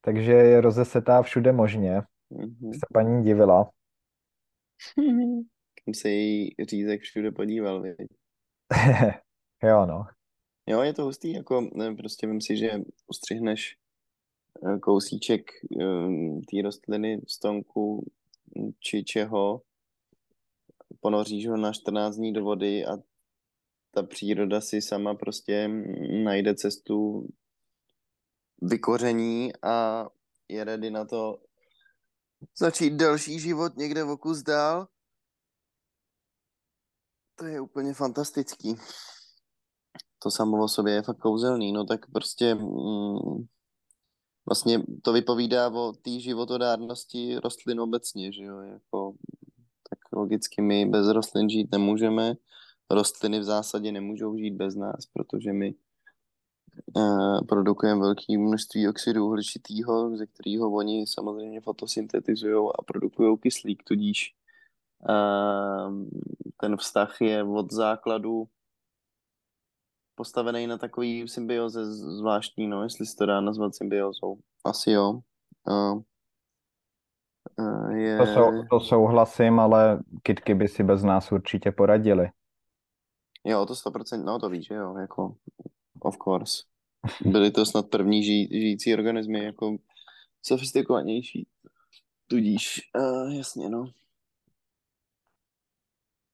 takže 0.02 0.32
je 0.32 0.62
rozesetá 0.62 1.22
všude 1.22 1.52
možně. 1.52 2.02
Mm-hmm. 2.32 2.74
Se 2.74 2.86
paní 2.94 3.24
divila. 3.24 3.70
Kam 5.86 5.94
se 5.94 6.10
její 6.10 6.50
řízek 6.70 7.02
všude 7.02 7.32
podíval, 7.32 7.84
jo, 9.64 9.86
no. 9.86 10.06
Jo, 10.68 10.82
je 10.82 10.94
to 10.94 11.04
hustý, 11.04 11.34
jako 11.34 11.70
prostě 11.98 12.28
vím 12.28 12.42
si, 12.42 12.58
že 12.58 12.72
ustřihneš 13.08 13.78
eh, 14.68 14.80
kousíček 14.80 15.52
eh, 15.82 15.86
té 16.52 16.62
rostliny, 16.64 17.22
stonku 17.28 18.12
či 18.80 19.04
čeho, 19.04 19.62
ponoříš 21.00 21.48
ho 21.48 21.58
na 21.58 21.74
14 21.74 22.16
dní 22.16 22.34
do 22.34 22.44
vody 22.44 22.86
a 22.86 22.98
ta 23.92 24.04
příroda 24.04 24.62
si 24.62 24.82
sama 24.82 25.14
prostě 25.14 25.68
najde 26.24 26.56
cestu 26.56 27.28
vykoření 28.62 29.52
a 29.62 30.08
je 30.50 30.64
ready 30.64 30.92
na 30.92 31.06
to 31.06 31.38
začít 32.58 32.94
další 32.94 33.40
život 33.40 33.78
někde 33.78 34.04
v 34.04 34.18
kus 34.18 34.42
dál. 34.42 34.88
To 37.36 37.46
je 37.46 37.62
úplně 37.62 37.94
fantastický 37.94 38.76
to 40.24 40.32
samo 40.32 40.64
o 40.64 40.68
sobě 40.68 40.94
je 40.94 41.02
fakt 41.02 41.18
kouzelný, 41.18 41.72
no 41.72 41.86
tak 41.86 42.12
prostě 42.12 42.56
mm, 42.56 43.46
vlastně 44.46 44.84
to 45.02 45.14
vypovídá 45.14 45.70
o 45.70 45.94
té 45.94 46.20
životodárnosti 46.20 47.40
rostlin 47.44 47.80
obecně, 47.80 48.34
že 48.34 48.44
jo, 48.44 48.60
jako 48.60 49.14
tak 49.90 50.00
logicky 50.12 50.62
my 50.62 50.86
bez 50.86 51.08
rostlin 51.08 51.50
žít 51.50 51.72
nemůžeme, 51.72 52.34
rostliny 52.92 53.40
v 53.40 53.44
zásadě 53.44 53.92
nemůžou 53.92 54.38
žít 54.38 54.52
bez 54.52 54.76
nás, 54.76 55.06
protože 55.14 55.54
my 55.54 55.76
uh, 56.96 57.40
produkujeme 57.48 58.02
velké 58.02 58.38
množství 58.38 58.88
oxidu 58.88 59.26
uhličitého, 59.26 60.18
ze 60.18 60.26
kterého 60.26 60.72
oni 60.72 61.06
samozřejmě 61.08 61.62
fotosyntetizují 61.62 62.70
a 62.80 62.82
produkují 62.82 63.38
kyslík, 63.38 63.84
tudíž 63.84 64.36
uh, 65.10 66.08
ten 66.62 66.78
vztah 66.78 67.22
je 67.22 67.44
od 67.44 67.74
základu 67.74 68.48
postavený 70.16 70.68
na 70.68 70.78
takový 70.78 71.28
symbioze 71.28 71.86
zvláštní, 71.96 72.68
no, 72.68 72.84
jestli 72.84 73.06
se 73.06 73.16
to 73.16 73.26
dá 73.26 73.42
nazvat 73.42 73.76
symbiozou. 73.76 74.38
Asi 74.66 74.92
jo. 74.92 75.20
Uh, 75.68 76.02
uh, 77.60 77.90
je... 77.92 78.18
to, 78.18 78.26
sou, 78.26 78.64
to 78.70 78.80
souhlasím, 78.80 79.60
ale 79.60 80.04
kitky 80.24 80.56
by 80.56 80.68
si 80.68 80.84
bez 80.84 81.04
nás 81.04 81.32
určitě 81.32 81.72
poradili. 81.72 82.30
Jo, 83.46 83.66
to 83.66 83.74
100%, 83.74 84.24
no 84.24 84.40
to 84.40 84.50
víš, 84.50 84.68
že 84.68 84.76
jo, 84.76 84.98
jako 84.98 85.36
of 86.00 86.18
course. 86.24 86.64
Byly 87.26 87.52
to 87.52 87.66
snad 87.66 87.90
první 87.90 88.24
ži, 88.24 88.48
žijící 88.52 88.94
organismy, 88.94 89.44
jako 89.44 89.78
sofistikovanější. 90.42 91.48
Tudíž, 92.28 92.82
uh, 92.98 93.34
jasně, 93.34 93.70
no. 93.70 93.86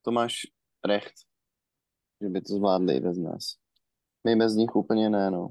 To 0.02 0.12
máš 0.12 0.42
recht, 0.86 1.14
že 2.22 2.30
by 2.30 2.42
to 2.42 2.54
zvládli 2.54 2.96
i 2.96 3.00
bez 3.00 3.18
nás. 3.18 3.58
My 4.28 4.36
bez 4.36 4.54
nich 4.56 4.76
úplně 4.76 5.10
ne, 5.10 5.32
no. 5.32 5.50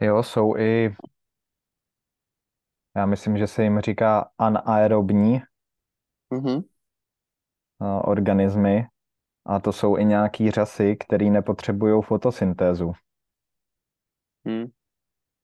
Jo, 0.00 0.22
jsou 0.22 0.56
i, 0.56 0.96
já 2.96 3.06
myslím, 3.06 3.38
že 3.38 3.46
se 3.46 3.62
jim 3.62 3.80
říká 3.80 4.30
anaerobní 4.38 5.40
Mhm. 6.30 6.54
uh, 6.56 6.62
organismy 8.04 8.86
a 9.46 9.60
to 9.60 9.72
jsou 9.72 9.96
i 9.96 10.04
nějaký 10.04 10.50
řasy, 10.50 10.96
které 10.96 11.30
nepotřebují 11.30 12.02
fotosyntézu. 12.02 12.92
Hm. 14.48 14.66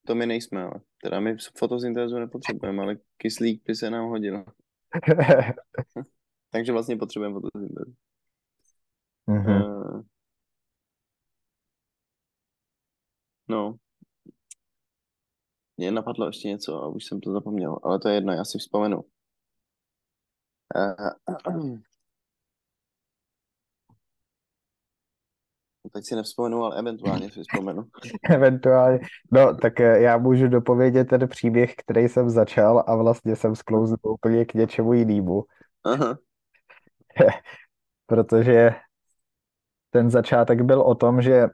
To 0.07 0.15
my 0.15 0.27
nejsme, 0.27 0.63
ale 0.63 0.81
teda 1.03 1.21
my 1.21 1.37
fotosyntézu 1.59 2.19
nepotřebujeme, 2.19 2.83
ale 2.83 2.97
kyslík 3.17 3.63
by 3.67 3.75
se 3.75 3.91
nám 3.91 4.09
hodil. 4.09 4.45
Takže 6.51 6.73
vlastně 6.73 6.97
potřebujeme 6.97 7.35
fotosyntézu. 7.35 7.95
Mhm. 9.26 9.62
Uh, 9.62 10.02
no. 13.49 13.76
Mě 15.76 15.91
napadlo 15.91 16.26
ještě 16.26 16.49
něco 16.49 16.83
a 16.83 16.88
už 16.88 17.05
jsem 17.05 17.21
to 17.21 17.33
zapomněl, 17.33 17.79
ale 17.83 17.99
to 17.99 18.09
je 18.09 18.14
jedno, 18.14 18.33
já 18.33 18.45
si 18.45 18.59
vzpomenu. 18.59 19.02
Uh, 20.75 21.79
teď 25.93 26.05
si 26.05 26.14
nevzpomenu, 26.14 26.64
ale 26.64 26.79
eventuálně 26.79 27.31
si 27.31 27.41
vzpomenu. 27.41 27.85
Eventuálně. 28.31 29.00
No, 29.33 29.57
tak 29.57 29.81
eh, 29.81 30.00
já 30.00 30.19
můžu 30.19 30.49
dopovědět 30.49 31.05
ten 31.05 31.29
příběh, 31.29 31.75
který 31.75 32.09
jsem 32.09 32.31
začal 32.31 32.85
a 32.87 32.97
vlastně 32.97 33.37
jsem 33.37 33.57
sklouznul 33.57 33.99
úplně 34.14 34.45
k 34.45 34.55
něčemu 34.55 34.93
jinému. 34.93 35.45
Aha. 35.85 36.19
Protože 38.07 38.71
ten 39.93 40.11
začátek 40.11 40.63
byl 40.63 40.81
o 40.81 40.95
tom, 40.95 41.23
že 41.23 41.47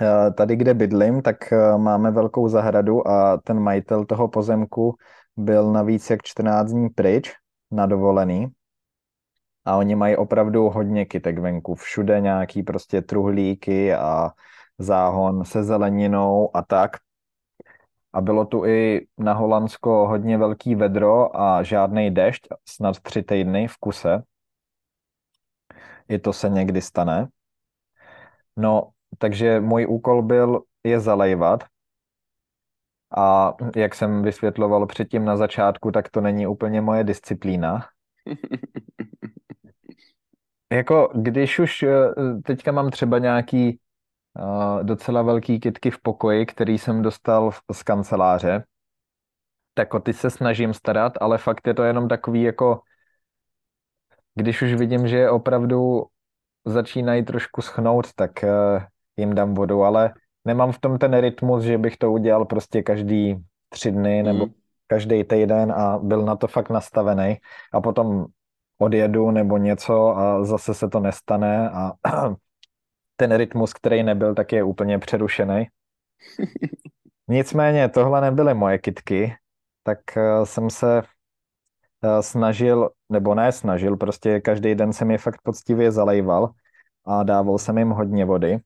eh, 0.00 0.30
tady, 0.30 0.56
kde 0.56 0.74
bydlím, 0.74 1.22
tak 1.22 1.52
eh, 1.52 1.78
máme 1.78 2.10
velkou 2.10 2.48
zahradu 2.48 3.08
a 3.08 3.36
ten 3.36 3.60
majitel 3.60 4.04
toho 4.04 4.28
pozemku 4.28 4.96
byl 5.36 5.72
navíc 5.72 6.10
jak 6.10 6.22
14 6.22 6.70
dní 6.70 6.88
pryč 6.88 7.32
na 7.70 7.86
dovolený 7.86 8.48
a 9.64 9.76
oni 9.76 9.94
mají 9.94 10.16
opravdu 10.16 10.68
hodně 10.70 11.04
kytek 11.04 11.38
venku, 11.38 11.74
všude 11.74 12.20
nějaký 12.20 12.62
prostě 12.62 13.02
truhlíky 13.02 13.94
a 13.94 14.30
záhon 14.78 15.44
se 15.44 15.64
zeleninou 15.64 16.56
a 16.56 16.62
tak. 16.62 16.90
A 18.12 18.20
bylo 18.20 18.44
tu 18.44 18.64
i 18.64 19.06
na 19.18 19.32
Holandsko 19.32 20.06
hodně 20.08 20.38
velký 20.38 20.74
vedro 20.74 21.40
a 21.40 21.62
žádný 21.62 22.10
dešť, 22.10 22.48
snad 22.68 23.00
tři 23.00 23.22
týdny 23.22 23.68
v 23.68 23.76
kuse. 23.76 24.22
I 26.08 26.18
to 26.18 26.32
se 26.32 26.48
někdy 26.48 26.80
stane. 26.80 27.28
No, 28.56 28.90
takže 29.18 29.60
můj 29.60 29.86
úkol 29.88 30.22
byl 30.22 30.62
je 30.84 31.00
zalejvat. 31.00 31.64
A 33.16 33.54
jak 33.76 33.94
jsem 33.94 34.22
vysvětloval 34.22 34.86
předtím 34.86 35.24
na 35.24 35.36
začátku, 35.36 35.92
tak 35.92 36.08
to 36.08 36.20
není 36.20 36.46
úplně 36.46 36.80
moje 36.80 37.04
disciplína. 37.04 37.86
Jako 40.72 41.12
když 41.14 41.58
už 41.58 41.82
eh, 41.82 41.90
teďka 42.44 42.72
mám 42.72 42.90
třeba 42.90 43.18
nějaký 43.18 43.80
uh, 44.38 44.84
docela 44.84 45.22
velký 45.22 45.60
kitky 45.60 45.90
v 45.90 46.00
pokoji, 46.02 46.46
který 46.46 46.78
jsem 46.78 47.02
dostal 47.02 47.50
z 47.72 47.82
kanceláře, 47.82 48.64
tak 49.74 49.94
o 49.94 50.00
ty 50.00 50.12
se 50.12 50.30
snažím 50.30 50.74
starat, 50.74 51.12
ale 51.20 51.38
fakt 51.38 51.66
je 51.66 51.74
to 51.74 51.82
jenom 51.82 52.08
takový 52.08 52.42
jako, 52.42 52.80
když 54.34 54.62
už 54.62 54.74
vidím, 54.74 55.08
že 55.08 55.16
je 55.16 55.30
opravdu 55.30 56.04
začínají 56.66 57.24
trošku 57.24 57.62
schnout, 57.62 58.06
tak 58.14 58.44
jim 59.16 59.34
dám 59.34 59.54
vodu, 59.54 59.82
ale 59.82 60.14
nemám 60.44 60.72
v 60.72 60.78
tom 60.78 60.98
ten 60.98 61.18
rytmus, 61.20 61.64
že 61.64 61.78
bych 61.78 61.96
to 61.96 62.12
udělal 62.12 62.44
prostě 62.44 62.82
každý 62.82 63.36
tři 63.68 63.90
dny 63.90 64.22
nebo 64.22 64.46
mm. 64.46 64.52
každý 64.86 65.24
týden 65.24 65.72
a 65.72 65.98
byl 65.98 66.22
na 66.22 66.36
to 66.36 66.46
fakt 66.46 66.70
nastavený 66.70 67.36
a 67.72 67.80
potom 67.80 68.26
odjedu 68.78 69.30
nebo 69.30 69.58
něco 69.58 70.16
a 70.16 70.44
zase 70.44 70.74
se 70.74 70.88
to 70.88 71.00
nestane 71.00 71.70
a 71.70 71.92
ten 73.16 73.36
rytmus, 73.36 73.72
který 73.72 74.02
nebyl, 74.02 74.34
tak 74.34 74.52
je 74.52 74.62
úplně 74.62 74.98
přerušený. 74.98 75.66
Nicméně 77.28 77.88
tohle 77.88 78.20
nebyly 78.20 78.54
moje 78.54 78.78
kitky, 78.78 79.34
tak 79.82 80.16
eh, 80.16 80.46
jsem 80.46 80.70
se 80.70 81.02
eh, 81.02 82.22
snažil, 82.22 82.90
nebo 83.14 83.34
ne 83.34 83.52
snažil, 83.52 83.96
prostě 83.96 84.40
každý 84.40 84.74
den 84.74 84.92
jsem 84.92 85.10
je 85.10 85.18
fakt 85.18 85.42
poctivě 85.42 85.92
zalejval 85.92 86.50
a 87.04 87.22
dával 87.22 87.58
jsem 87.58 87.78
jim 87.78 87.90
hodně 87.90 88.24
vody. 88.24 88.58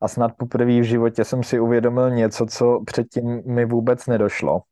A 0.00 0.08
snad 0.08 0.32
poprvé 0.36 0.80
v 0.80 0.84
životě 0.84 1.24
jsem 1.24 1.42
si 1.42 1.60
uvědomil 1.60 2.10
něco, 2.10 2.46
co 2.46 2.80
předtím 2.86 3.42
mi 3.46 3.64
vůbec 3.64 4.06
nedošlo. 4.06 4.62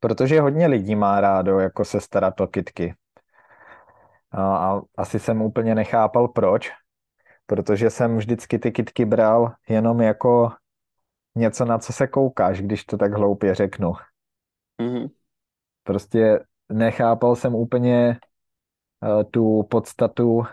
Protože 0.00 0.40
hodně 0.40 0.66
lidí 0.66 0.96
má 0.96 1.20
rádo 1.20 1.58
jako 1.58 1.84
se 1.84 2.00
starat 2.00 2.40
o 2.40 2.46
kitky. 2.46 2.94
A, 4.30 4.56
a 4.56 4.82
asi 4.96 5.18
jsem 5.18 5.42
úplně 5.42 5.74
nechápal 5.74 6.28
proč, 6.28 6.70
protože 7.46 7.90
jsem 7.90 8.16
vždycky 8.16 8.58
ty 8.58 8.72
kitky 8.72 9.04
bral 9.04 9.52
jenom 9.68 10.00
jako 10.00 10.52
něco, 11.34 11.64
na 11.64 11.78
co 11.78 11.92
se 11.92 12.06
koukáš, 12.06 12.60
když 12.60 12.84
to 12.84 12.96
tak 12.96 13.12
hloupě 13.12 13.54
řeknu. 13.54 13.92
Mm-hmm. 14.82 15.10
Prostě 15.82 16.40
nechápal 16.72 17.36
jsem 17.36 17.54
úplně 17.54 18.18
uh, 19.02 19.22
tu 19.30 19.62
podstatu 19.62 20.36
uh, 20.36 20.44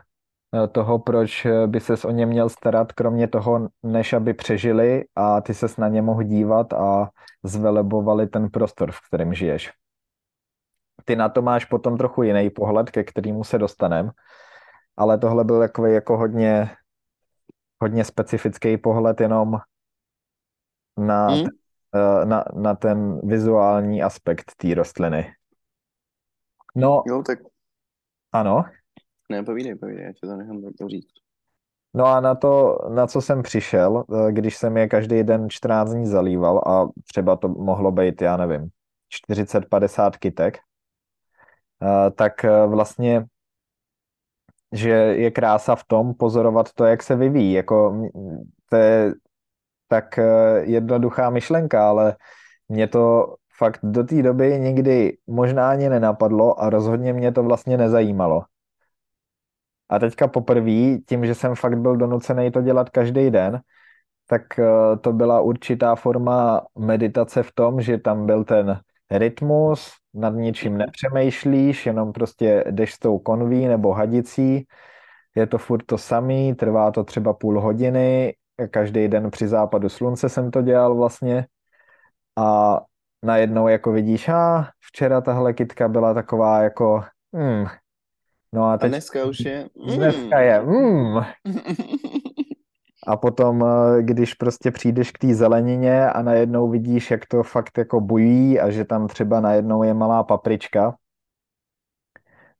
toho, 0.72 1.00
proč 1.00 1.46
eh, 1.46 1.68
by 1.68 1.80
ses 1.80 2.06
o 2.06 2.12
ně 2.12 2.26
měl 2.26 2.50
starat, 2.50 2.94
kromě 2.94 3.28
toho, 3.28 3.70
než 3.84 4.14
aby 4.14 4.34
přežili 4.34 5.06
a 5.16 5.42
ty 5.42 5.54
ses 5.54 5.78
na 5.78 5.88
ně 5.88 6.02
mohl 6.02 6.24
dívat 6.24 6.74
a 6.74 7.10
zvelebovali 7.44 8.28
ten 8.28 8.50
prostor, 8.50 8.92
v 8.92 9.00
kterém 9.08 9.34
žiješ. 9.34 9.72
Ty 11.06 11.16
na 11.16 11.30
to 11.30 11.42
máš 11.42 11.66
potom 11.66 11.98
trochu 11.98 12.24
jiný 12.24 12.50
pohled, 12.50 12.92
ke 12.92 13.04
kterému 13.04 13.44
se 13.44 13.58
dostanem, 13.58 14.12
ale 14.98 15.18
tohle 15.18 15.44
byl 15.44 15.60
takový 15.60 15.94
jako 15.94 16.18
hodně, 16.18 16.70
hodně 17.82 18.04
specifický 18.04 18.78
pohled 18.78 19.22
jenom 19.22 19.58
na, 20.98 21.28
hmm? 21.28 21.46
na, 22.24 22.44
na 22.54 22.76
ten 22.76 23.20
vizuální 23.24 24.04
aspekt 24.04 24.52
té 24.58 24.74
rostliny. 24.74 25.34
No, 26.76 27.04
jo, 27.08 27.24
tak... 27.24 27.40
Ano? 28.32 28.64
Ne, 29.30 29.44
povídej, 29.44 29.76
povídej, 29.76 30.06
já 30.06 30.12
tě 30.12 30.28
to 30.28 30.36
nechám 30.36 30.62
to 30.62 30.88
říct. 30.88 31.26
No 31.94 32.06
a 32.06 32.20
na 32.20 32.36
to, 32.36 32.78
na 32.90 33.08
co 33.08 33.22
jsem 33.22 33.44
přišel, 33.44 34.04
eh, 34.14 34.32
když 34.32 34.58
jsem 34.58 34.78
je 34.78 34.88
každý 34.88 35.24
den 35.24 35.50
14 35.50 35.92
dní 35.94 36.06
zalíval 36.06 36.58
a 36.68 36.90
třeba 37.08 37.36
to 37.36 37.48
mohlo 37.48 37.92
být, 37.92 38.22
já 38.22 38.38
nevím, 38.38 38.70
40-50 39.10 40.18
kytek, 40.18 40.58
eh, 41.84 42.12
tak 42.12 42.46
eh, 42.46 42.66
vlastně 42.68 43.26
že 44.72 44.90
je 44.90 45.32
krása 45.32 45.76
v 45.76 45.84
tom 45.84 46.14
pozorovat 46.14 46.74
to, 46.74 46.86
jak 46.86 47.04
se 47.04 47.16
vyvíjí. 47.16 47.54
Jako, 47.54 48.10
to 48.70 48.76
je 48.76 49.14
tak 49.88 50.20
jednoduchá 50.62 51.30
myšlenka, 51.30 51.90
ale 51.90 52.16
mě 52.70 52.88
to 52.88 53.36
fakt 53.58 53.80
do 53.84 54.04
té 54.04 54.22
doby 54.24 54.60
nikdy 54.60 55.18
možná 55.28 55.70
ani 55.70 55.90
nenapadlo 55.90 56.60
a 56.60 56.70
rozhodně 56.70 57.14
mě 57.14 57.32
to 57.32 57.44
vlastně 57.44 57.78
nezajímalo. 57.78 58.44
A 59.90 60.00
teďka 60.00 60.28
poprvé, 60.28 60.98
tím, 61.08 61.26
že 61.26 61.36
jsem 61.36 61.56
fakt 61.56 61.78
byl 61.78 61.98
donucený 61.98 62.52
to 62.52 62.62
dělat 62.62 62.90
každý 62.90 63.30
den, 63.30 63.62
tak 64.28 64.60
eh, 64.60 64.98
to 65.02 65.14
byla 65.14 65.42
určitá 65.42 65.96
forma 65.96 66.66
meditace 66.80 67.44
v 67.44 67.52
tom, 67.52 67.82
že 67.82 67.98
tam 67.98 68.26
byl 68.26 68.44
ten 68.44 68.80
rytmus, 69.12 69.92
nad 70.14 70.34
ničím 70.34 70.78
nepřemýšlíš, 70.78 71.86
jenom 71.86 72.14
prostě 72.14 72.64
jdeš 72.72 72.94
s 72.94 73.00
tou 73.00 73.20
konví 73.20 73.68
nebo 73.68 73.94
hadicí, 73.94 74.66
je 75.36 75.48
to 75.48 75.58
furt 75.58 75.86
to 75.86 75.98
samý, 75.98 76.56
trvá 76.56 76.92
to 76.92 77.04
třeba 77.04 77.34
půl 77.34 77.62
hodiny, 77.62 78.36
každý 78.72 79.08
den 79.08 79.32
při 79.32 79.48
západu 79.48 79.90
slunce 79.90 80.30
jsem 80.30 80.52
to 80.52 80.62
dělal 80.62 80.96
vlastně. 80.96 81.48
A 82.38 82.82
najednou 83.26 83.68
jako 83.68 83.92
vidíš, 83.92 84.30
a 84.30 84.70
včera 84.80 85.22
tahle 85.22 85.54
kitka 85.54 85.88
byla 85.88 86.14
taková 86.14 86.62
jako, 86.62 87.04
hmm, 87.34 87.66
no 88.54 88.66
a 88.66 88.78
teď... 88.78 88.86
A 88.86 88.90
dneska 88.90 89.26
už 89.26 89.40
je... 89.40 89.70
Mm. 89.88 89.96
Dneska 89.96 90.40
je, 90.40 90.60
hmm. 90.60 91.16
A 93.08 93.18
potom, 93.18 93.64
eh, 93.64 94.04
když 94.04 94.34
prostě 94.34 94.72
přijdeš 94.72 95.12
k 95.12 95.18
té 95.18 95.34
zelenině 95.34 96.10
a 96.10 96.22
najednou 96.22 96.70
vidíš, 96.70 97.12
jak 97.12 97.26
to 97.26 97.44
fakt 97.44 97.78
jako 97.78 98.02
bují 98.02 98.60
a 98.60 98.70
že 98.70 98.86
tam 98.86 99.08
třeba 99.08 99.40
najednou 99.40 99.84
je 99.84 99.94
malá 99.94 100.24
paprička, 100.24 100.96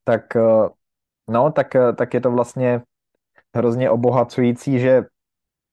tak 0.04 0.36
eh, 0.36 0.68
no, 1.28 1.52
tak, 1.52 1.76
eh, 1.76 1.92
tak 1.92 2.14
je 2.14 2.20
to 2.20 2.30
vlastně 2.30 2.82
hrozně 3.56 3.90
obohacující, 3.90 4.78
že 4.78 5.04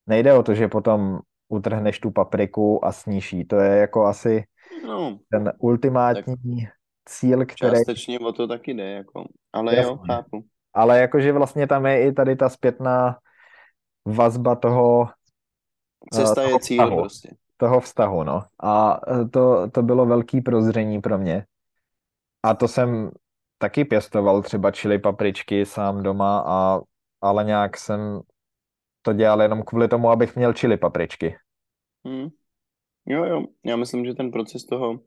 nejde 0.08 0.34
o 0.34 0.43
to, 0.43 0.53
že 0.53 0.67
potom 0.67 1.19
utrhneš 1.49 1.99
tu 1.99 2.12
papriku 2.12 2.86
a 2.86 2.91
sníší. 2.91 3.45
To 3.45 3.60
je 3.60 3.77
jako 3.77 4.06
asi 4.06 4.43
no, 4.88 5.20
ten 5.32 5.54
ultimátní 5.60 6.36
cíl, 7.06 7.46
který... 7.46 7.72
Částečně 7.72 8.20
o 8.20 8.32
to 8.34 8.48
taky 8.48 8.74
jde, 8.74 8.92
jako. 8.92 9.28
ale 9.54 9.76
Jasně. 9.76 9.92
jo, 9.92 9.98
chápu. 9.98 10.46
Ale 10.74 11.00
jakože 11.00 11.32
vlastně 11.32 11.68
tam 11.68 11.86
je 11.86 12.08
i 12.08 12.12
tady 12.12 12.36
ta 12.36 12.50
zpětná 12.50 13.18
vazba 14.06 14.56
toho 14.56 15.08
Cesta 16.12 16.36
toho 16.36 16.50
je 16.50 16.60
cíl 16.60 16.84
vztahu, 16.84 17.02
prostě. 17.02 17.36
Toho 17.58 17.80
vztahu, 17.80 18.24
no. 18.24 18.44
A 18.64 19.00
e, 19.08 19.26
to, 19.26 19.70
to 19.70 19.84
bylo 19.84 20.06
velký 20.06 20.42
prozření 20.42 21.02
pro 21.02 21.18
mě. 21.18 21.46
A 22.44 22.54
to 22.54 22.68
jsem 22.68 23.12
taky 23.58 23.86
pěstoval 23.86 24.42
třeba 24.42 24.72
čili 24.72 25.00
papričky 25.00 25.66
sám 25.66 26.04
doma, 26.04 26.44
a, 26.48 26.82
ale 27.22 27.44
nějak 27.44 27.78
jsem 27.78 28.22
to 29.02 29.14
dělal 29.14 29.42
jenom 29.42 29.64
kvůli 29.64 29.88
tomu, 29.88 30.10
abych 30.10 30.36
měl 30.36 30.54
čili 30.54 30.78
papričky. 30.78 31.36
Hmm. 32.06 32.30
Jo, 33.06 33.26
jo, 33.26 33.46
já 33.66 33.76
myslím, 33.76 34.06
že 34.06 34.13
ten 34.13 34.32
proces 34.32 34.66
toho, 34.66 35.00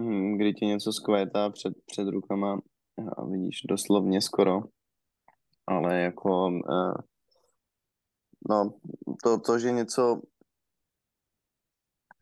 hm, 0.00 0.36
kdy 0.36 0.54
ti 0.54 0.66
něco 0.66 0.92
skvétá 0.92 1.50
před, 1.50 1.72
před 1.86 2.08
rukama 2.08 2.60
a 3.16 3.24
vidíš 3.24 3.62
doslovně 3.68 4.20
skoro, 4.20 4.62
ale 5.66 6.00
jako 6.00 6.46
uh, 6.48 6.94
no, 8.50 8.78
to, 9.24 9.40
to, 9.40 9.58
že 9.58 9.70
něco 9.70 10.22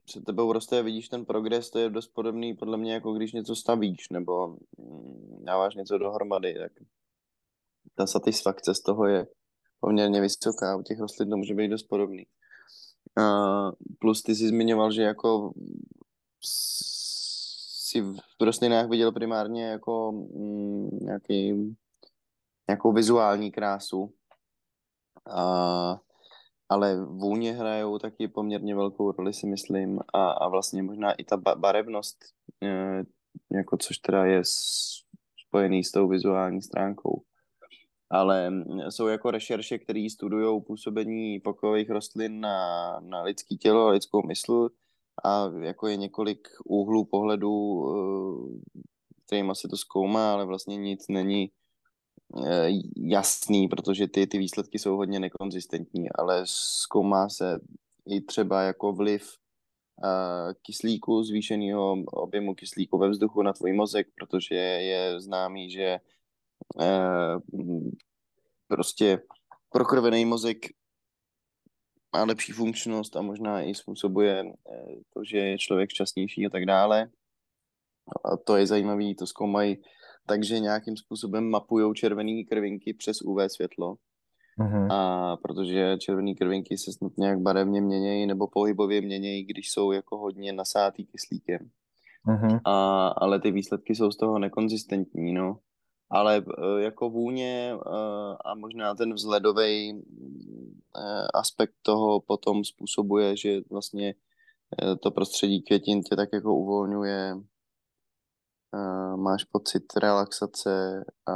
před 0.05 0.25
tebou 0.25 0.53
roste 0.53 0.79
a 0.79 0.83
vidíš 0.83 1.09
ten 1.09 1.25
progres, 1.25 1.71
to 1.71 1.79
je 1.79 1.91
dost 1.91 2.09
podobný 2.09 2.55
podle 2.55 2.79
mě, 2.79 2.95
jako 2.95 3.13
když 3.13 3.33
něco 3.33 3.57
stavíš 3.57 4.09
nebo 4.13 4.57
hm, 4.79 5.45
dáváš 5.45 5.75
něco 5.75 5.99
dohromady, 5.99 6.55
tak 6.55 6.73
ta 7.95 8.07
satisfakce 8.07 8.75
z 8.75 8.83
toho 8.83 9.07
je 9.07 9.27
poměrně 9.81 10.21
vysoká, 10.21 10.77
u 10.77 10.83
těch 10.83 11.01
rostlin 11.01 11.31
to 11.31 11.37
může 11.37 11.55
být 11.55 11.69
dost 11.69 11.83
podobný. 11.83 12.27
Uh, 13.19 13.73
plus 13.99 14.23
ty 14.23 14.35
jsi 14.35 14.49
zmiňoval, 14.49 14.93
že 14.93 15.03
jako 15.03 15.53
si 16.41 18.01
v 18.01 18.41
rostlinách 18.41 18.89
viděl 18.89 19.13
primárně 19.13 19.65
jako 19.65 20.13
mm, 20.13 20.89
nějaký, 21.03 21.77
nějakou 22.69 22.93
vizuální 22.93 23.53
krásu. 23.53 24.15
Uh, 25.29 25.99
ale 26.69 27.05
vůně 27.05 27.53
hrajou 27.53 27.99
taky 27.99 28.29
poměrně 28.29 28.75
velkou 28.75 29.13
roli, 29.13 29.33
si 29.33 29.47
myslím, 29.47 30.01
a, 30.15 30.31
a 30.31 30.49
vlastně 30.49 30.83
možná 30.83 31.13
i 31.13 31.25
ta 31.25 31.37
barevnost, 31.37 32.25
e, 32.63 33.03
jako 33.53 33.77
což 33.77 33.99
teda 33.99 34.25
je 34.25 34.43
spojený 35.47 35.85
s 35.85 35.91
tou 35.91 36.09
vizuální 36.09 36.63
stránkou 36.63 37.23
ale 38.15 38.51
mm, 38.51 38.81
jsou 38.91 39.07
jako 39.07 39.31
rešerše, 39.31 39.79
které 39.79 40.07
studují 40.11 40.63
působení 40.63 41.41
pokojových 41.41 41.91
rostlin 41.91 42.41
na, 42.41 43.01
na 43.01 43.23
lidský 43.23 43.59
tělo 43.59 43.87
a 43.87 43.91
lidskou 43.91 44.23
mysl 44.23 44.69
a 45.25 45.51
jako 45.61 45.87
je 45.89 45.97
několik 45.97 46.49
úhlů 46.65 47.05
pohledu, 47.05 47.85
eh, 47.89 48.81
kterým 49.27 49.55
se 49.55 49.69
to 49.69 49.77
zkoumá, 49.77 50.33
ale 50.33 50.45
vlastně 50.45 50.77
nic 50.77 51.09
není 51.09 51.51
eh, 52.47 52.69
jasný, 52.97 53.69
protože 53.69 54.09
ty, 54.09 54.27
ty 54.27 54.39
výsledky 54.39 54.79
jsou 54.79 54.97
hodně 54.97 55.21
nekonzistentní, 55.21 56.13
ale 56.15 56.43
zkoumá 56.47 57.29
se 57.29 57.61
i 58.07 58.21
třeba 58.21 58.63
jako 58.63 58.93
vliv 58.93 59.29
eh, 60.05 60.55
kyslíku, 60.63 61.23
zvýšeného 61.23 61.97
objemu 62.13 62.55
kyslíku 62.55 62.99
ve 62.99 63.09
vzduchu 63.09 63.43
na 63.43 63.53
tvůj 63.53 63.73
mozek, 63.73 64.07
protože 64.15 64.55
je 64.55 65.21
známý, 65.21 65.71
že 65.71 65.99
prostě 68.69 69.21
prokrvený 69.73 70.25
mozek 70.25 70.59
má 72.17 72.25
lepší 72.25 72.53
funkčnost 72.53 73.17
a 73.17 73.23
možná 73.23 73.63
i 73.63 73.75
způsobuje 73.75 74.41
eh, 74.41 74.95
to, 75.15 75.25
že 75.25 75.39
je 75.39 75.59
člověk 75.59 75.91
šťastnější 75.91 76.47
a 76.47 76.51
tak 76.51 76.67
dále. 76.67 77.11
A 78.25 78.37
to 78.37 78.57
je 78.57 78.67
zajímavé, 78.67 79.15
to 79.19 79.27
zkoumají 79.27 79.77
takže 80.27 80.61
nějakým 80.61 80.97
způsobem 80.97 81.51
mapují 81.51 81.95
červené 81.95 82.45
krvinky 82.49 82.95
přes 82.95 83.23
UV 83.23 83.39
světlo 83.49 83.97
Mhm. 84.59 84.91
A 84.91 85.37
protože 85.37 85.97
červené 85.99 86.35
krvinky 86.35 86.79
se 86.79 86.93
snad 86.93 87.13
nějak 87.19 87.41
barevně 87.41 87.81
měnějí 87.81 88.27
nebo 88.27 88.47
pohybově 88.47 89.01
měnějí, 89.01 89.45
když 89.45 89.71
jsou 89.71 89.93
jako 89.93 90.19
hodně 90.19 90.53
nasátý 90.53 91.07
kyslíkem. 91.07 91.71
Mhm. 92.27 92.59
A, 92.65 93.07
ale 93.09 93.41
ty 93.41 93.51
výsledky 93.51 93.95
jsou 93.95 94.11
z 94.11 94.17
toho 94.17 94.39
nekonzistentní, 94.39 95.33
no. 95.33 95.59
Ale 96.11 96.37
e, 96.37 96.83
jako 96.83 97.11
vůně 97.11 97.73
e, 97.73 97.79
a 98.45 98.55
možná 98.55 98.95
ten 98.95 99.15
vzhledový 99.15 99.91
e, 99.91 100.03
aspekt 101.35 101.75
toho 101.83 102.21
potom 102.21 102.65
způsobuje, 102.65 103.37
že 103.37 103.61
vlastně 103.71 104.15
to 105.03 105.11
prostředí 105.11 105.63
květin 105.63 106.03
tě 106.03 106.17
tak 106.17 106.29
jako 106.33 106.55
uvolňuje, 106.55 107.35
máš 109.17 109.45
pocit 109.45 109.83
relaxace 109.97 111.05
a 111.27 111.35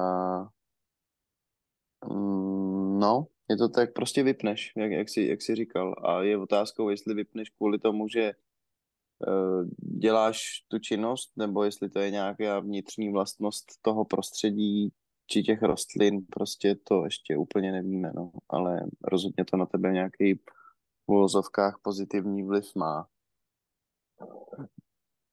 mm, 2.11 2.99
no, 2.99 3.27
je 3.51 3.57
to 3.57 3.69
tak, 3.69 3.93
prostě 3.93 4.23
vypneš, 4.23 4.73
jak, 4.77 4.91
jak, 4.91 5.09
jsi, 5.09 5.23
jak 5.23 5.43
jsi 5.43 5.55
říkal. 5.55 5.95
A 6.05 6.23
je 6.23 6.39
otázkou, 6.39 6.89
jestli 6.89 7.15
vypneš 7.15 7.51
kvůli 7.51 7.79
tomu, 7.79 8.09
že 8.09 8.33
děláš 9.99 10.41
tu 10.69 10.79
činnost, 10.79 11.33
nebo 11.37 11.65
jestli 11.65 11.89
to 11.89 11.99
je 11.99 12.11
nějaká 12.11 12.61
vnitřní 12.61 13.13
vlastnost 13.13 13.67
toho 13.83 14.05
prostředí, 14.05 14.93
či 15.27 15.43
těch 15.43 15.63
rostlin, 15.63 16.27
prostě 16.31 16.75
to 16.75 17.05
ještě 17.05 17.37
úplně 17.37 17.73
nevíme, 17.73 18.13
no. 18.15 18.31
Ale 18.49 18.81
rozhodně 19.05 19.45
to 19.45 19.57
na 19.57 19.67
tebe 19.67 19.93
nějaký 19.93 20.35
v 20.35 20.43
uvozovkách 21.07 21.79
pozitivní 21.83 22.43
vliv 22.43 22.75
má. 22.75 23.07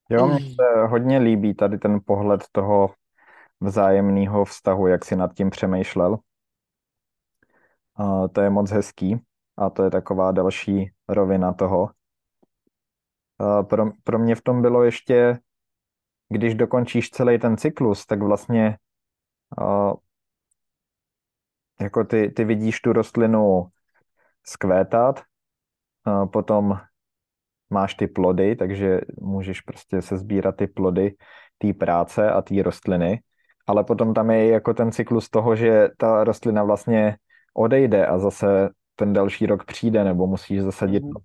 Jo, 0.10 0.28
mně 0.28 0.40
se 0.40 0.88
hodně 0.90 1.18
líbí 1.18 1.54
tady 1.54 1.78
ten 1.78 2.00
pohled 2.06 2.44
toho 2.52 2.94
vzájemného 3.62 4.46
vztahu, 4.46 4.88
jak 4.88 5.06
si 5.06 5.16
nad 5.16 5.34
tím 5.34 5.50
přemýšlel. 5.50 6.18
A 7.96 8.28
to 8.28 8.42
je 8.42 8.50
moc 8.50 8.72
hezký 8.72 9.22
a 9.58 9.70
to 9.70 9.84
je 9.84 9.92
taková 9.92 10.32
další 10.32 10.92
rovina 11.10 11.54
toho. 11.54 11.90
A 13.40 13.64
pro, 13.64 13.92
pro 14.04 14.20
mě 14.20 14.36
v 14.36 14.42
tom 14.42 14.62
bylo 14.62 14.84
ještě, 14.84 15.40
když 16.30 16.56
dokončíš 16.56 17.10
celý 17.10 17.40
ten 17.40 17.58
cyklus, 17.58 18.06
tak 18.06 18.22
vlastně 18.22 18.78
a, 19.62 19.94
jako 21.82 22.04
ty, 22.04 22.30
ty 22.30 22.44
vidíš 22.44 22.82
tu 22.82 22.94
rostlinu 22.94 23.68
zkvétat, 24.44 25.22
a 26.06 26.26
potom 26.26 26.80
máš 27.70 27.94
ty 27.94 28.08
plody, 28.08 28.56
takže 28.56 29.02
můžeš 29.22 29.62
prostě 29.62 30.02
se 30.02 30.18
sbírat 30.18 30.56
ty 30.56 30.68
plody 30.68 31.16
té 31.58 31.74
práce 31.74 32.32
a 32.32 32.42
té 32.42 32.64
rostliny, 32.64 33.22
ale 33.68 33.84
potom 33.84 34.14
tam 34.14 34.32
je 34.32 34.48
jako 34.48 34.74
ten 34.74 34.92
cyklus 34.92 35.30
toho, 35.30 35.56
že 35.56 35.90
ta 35.98 36.24
rostlina 36.24 36.64
vlastně 36.64 37.18
odejde 37.54 38.08
a 38.08 38.20
zase 38.20 38.70
ten 38.96 39.14
další 39.14 39.46
rok 39.46 39.66
přijde 39.66 40.04
nebo 40.04 40.28
musíš 40.28 40.62
zasadit. 40.62 41.04
Mm-hmm. 41.04 41.22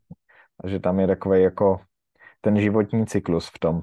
Takže 0.62 0.80
tam 0.80 1.00
je 1.00 1.06
takový 1.06 1.42
jako 1.42 1.80
ten 2.40 2.60
životní 2.60 3.06
cyklus 3.06 3.48
v 3.48 3.58
tom. 3.58 3.82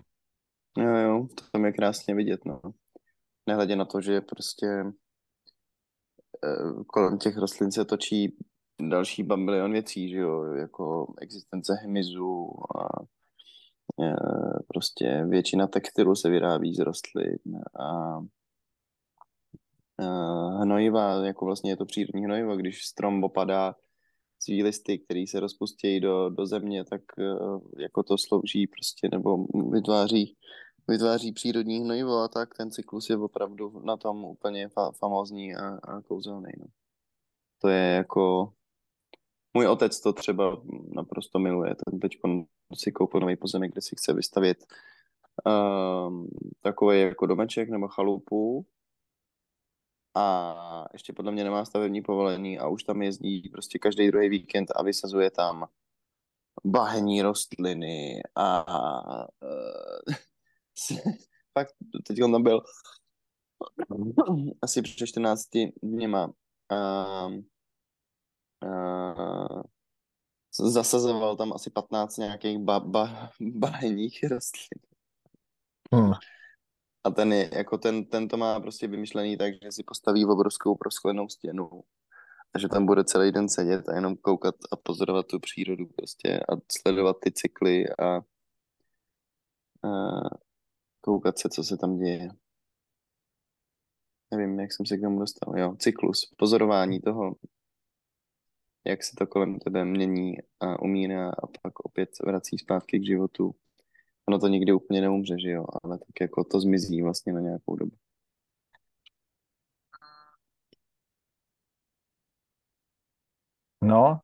Jo, 0.78 0.96
jo, 0.96 1.28
to 1.36 1.44
tam 1.52 1.66
je 1.66 1.72
krásně 1.72 2.16
vidět, 2.16 2.46
no. 2.46 2.62
Nehledě 3.48 3.76
na 3.76 3.86
to, 3.86 4.02
že 4.02 4.22
prostě 4.22 4.68
eh, 6.44 6.84
kolem 6.88 7.18
těch 7.18 7.38
rostlin 7.38 7.72
se 7.72 7.86
točí 7.86 8.38
další 8.82 9.24
bambilion 9.24 9.72
věcí, 9.72 10.10
že 10.10 10.18
jo, 10.18 10.44
jako 10.44 11.14
existence 11.22 11.74
hmyzu 11.74 12.50
a 12.78 13.04
e, 14.04 14.16
prostě 14.68 15.26
většina 15.30 15.68
textilu 15.68 16.16
se 16.16 16.30
vyrábí 16.30 16.74
z 16.74 16.80
rostlin 16.80 17.38
a 17.80 18.20
e, 20.02 20.06
hnojiva, 20.62 21.26
jako 21.26 21.46
vlastně 21.46 21.72
je 21.72 21.78
to 21.78 21.86
přírodní 21.86 22.26
hnojivo, 22.26 22.56
když 22.56 22.86
strom 22.86 23.24
opadá 23.24 23.76
svý 24.48 24.64
listy, 24.64 25.00
který 25.00 25.28
se 25.28 25.40
rozpustí 25.40 26.00
do, 26.00 26.30
do 26.30 26.46
země, 26.46 26.84
tak 26.84 27.02
e, 27.20 27.24
jako 27.84 28.04
to 28.04 28.18
slouží 28.18 28.68
prostě, 28.68 29.10
nebo 29.12 29.46
vytváří 29.72 30.38
vytváří 30.90 31.32
přírodní 31.32 31.80
hnojivo 31.80 32.18
a 32.18 32.28
tak 32.28 32.56
ten 32.58 32.72
cyklus 32.72 33.10
je 33.10 33.18
opravdu 33.18 33.80
na 33.84 33.98
tom 33.98 34.26
úplně 34.26 34.68
fa- 34.68 34.92
famózní 34.92 35.56
a, 35.56 35.78
a 35.84 36.02
kouzelný. 36.02 36.52
No. 36.60 36.66
To 37.62 37.68
je 37.68 37.84
jako 37.84 38.54
můj 39.54 39.68
otec 39.68 40.02
to 40.02 40.14
třeba 40.14 40.62
naprosto 40.96 41.40
miluje. 41.40 41.76
Ten 41.86 42.00
teď 42.00 42.12
si 42.74 42.92
koupil 42.92 43.20
nový 43.20 43.36
pozemek, 43.36 43.72
kde 43.72 43.82
si 43.82 43.96
chce 43.96 44.14
vystavět 44.14 44.58
um, 45.46 46.28
takový 46.62 47.02
jako 47.02 47.26
domeček 47.26 47.70
nebo 47.70 47.88
chalupu 47.88 48.66
a 50.18 50.88
ještě 50.94 51.14
podle 51.14 51.32
mě 51.32 51.44
nemá 51.44 51.66
stavební 51.66 52.02
povolení 52.02 52.60
a 52.60 52.68
už 52.68 52.84
tam 52.84 53.02
jezdí 53.02 53.50
prostě 53.50 53.80
každý 53.80 54.08
druhý 54.08 54.30
víkend 54.30 54.72
a 54.76 54.84
vysazuje 54.84 55.32
tam 55.32 55.68
bahení 56.64 57.22
rostliny 57.22 58.22
a 58.36 58.66
uh, 59.42 60.16
fakt 61.54 61.74
teď 62.08 62.24
on 62.24 62.32
tam 62.32 62.44
byl 62.44 62.62
asi 64.62 64.82
před 64.82 65.08
14 65.08 65.44
dněma 65.84 66.26
um, 66.26 67.48
uh, 68.64 69.62
zasazoval 70.60 71.36
tam 71.36 71.54
asi 71.54 71.70
15 71.70 72.18
nějakých 72.18 72.60
ba, 72.60 72.80
ba, 72.80 73.32
baheních 73.42 74.24
rostlin. 74.24 74.82
Hmm. 75.94 76.14
A 77.08 77.12
ten, 77.12 77.34
je, 77.34 77.50
jako 77.54 77.78
ten, 77.78 78.06
ten 78.06 78.28
to 78.28 78.38
má 78.38 78.60
prostě 78.60 78.88
vymyšlený 78.88 79.38
tak, 79.38 79.54
že 79.64 79.72
si 79.72 79.84
postaví 79.84 80.26
obrovskou 80.26 80.76
prosklenou 80.76 81.30
stěnu 81.30 81.84
a 82.54 82.60
že 82.60 82.68
tam 82.68 82.86
bude 82.86 83.04
celý 83.04 83.32
den 83.32 83.50
sedět 83.50 83.90
a 83.90 83.96
jenom 83.96 84.16
koukat 84.16 84.56
a 84.72 84.76
pozorovat 84.76 85.28
tu 85.28 85.40
přírodu 85.40 85.86
prostě 85.86 86.40
a 86.40 86.58
sledovat 86.72 87.18
ty 87.20 87.32
cykly 87.32 87.90
a, 87.90 88.16
a 88.16 88.22
koukat 91.02 91.40
se, 91.40 91.50
co 91.50 91.64
se 91.64 91.78
tam 91.78 91.98
děje. 91.98 92.30
Nevím, 94.32 94.60
jak 94.60 94.74
jsem 94.74 94.86
se 94.86 94.98
k 94.98 95.02
tomu 95.02 95.20
dostal. 95.20 95.60
Jo, 95.60 95.76
cyklus, 95.80 96.34
pozorování 96.38 97.00
toho, 97.00 97.36
jak 98.86 99.04
se 99.04 99.16
to 99.18 99.28
kolem 99.28 99.60
tebe 99.60 99.86
mění 99.86 100.38
a 100.60 100.82
umírá 100.82 101.30
a 101.30 101.48
pak 101.62 101.80
opět 101.80 102.10
vrací 102.26 102.58
zpátky 102.58 103.00
k 103.00 103.06
životu. 103.06 103.56
Ono 104.30 104.40
to 104.40 104.48
nikdy 104.48 104.74
úplně 104.74 105.02
neumře, 105.02 105.40
že 105.40 105.50
jo, 105.50 105.66
ale 105.84 105.98
tak 105.98 106.22
jako 106.22 106.44
to 106.44 106.60
zmizí 106.60 107.02
vlastně 107.02 107.34
na 107.34 107.40
nějakou 107.40 107.76
dobu. 107.76 107.96
No, 113.82 114.20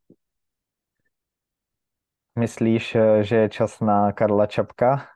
myslíš, 2.39 2.97
že 3.21 3.35
je 3.35 3.49
čas 3.49 3.79
na 3.79 4.11
Karla 4.11 4.45
Čapka, 4.45 5.07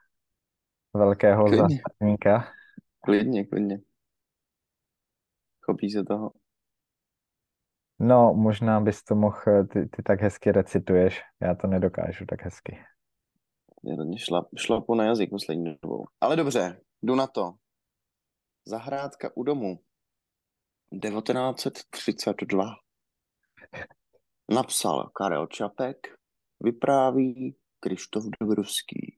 velkého 0.94 1.46
klidně. 1.46 1.82
Klidně, 3.00 3.46
klidně. 3.46 3.82
Chopí 5.62 5.90
se 5.90 6.04
toho. 6.04 6.32
No, 8.00 8.34
možná 8.34 8.82
bys 8.82 9.04
to 9.04 9.16
mohl, 9.16 9.38
eh, 9.48 9.64
ty, 9.64 9.86
ty 9.86 10.04
tak 10.04 10.22
hezky 10.22 10.52
recituješ, 10.52 11.22
já 11.42 11.56
to 11.56 11.68
nedokážu 11.68 12.26
tak 12.26 12.44
hezky. 12.44 12.80
To 13.96 14.04
mě 14.04 14.20
šlap, 14.20 14.48
šlapu 14.58 14.96
na 14.96 15.06
jazyk 15.06 15.30
poslední 15.30 15.78
dobou. 15.82 16.06
Ale 16.22 16.36
dobře, 16.36 16.82
jdu 17.02 17.16
na 17.16 17.28
to. 17.28 17.54
Zahrádka 18.66 19.32
u 19.36 19.44
domu. 19.44 19.80
1932. 21.02 22.66
Napsal 24.52 25.10
Karel 25.14 25.48
Čapek, 25.48 26.08
vypráví 26.60 27.56
Krištof 27.80 28.24
Dobrovský. 28.40 29.18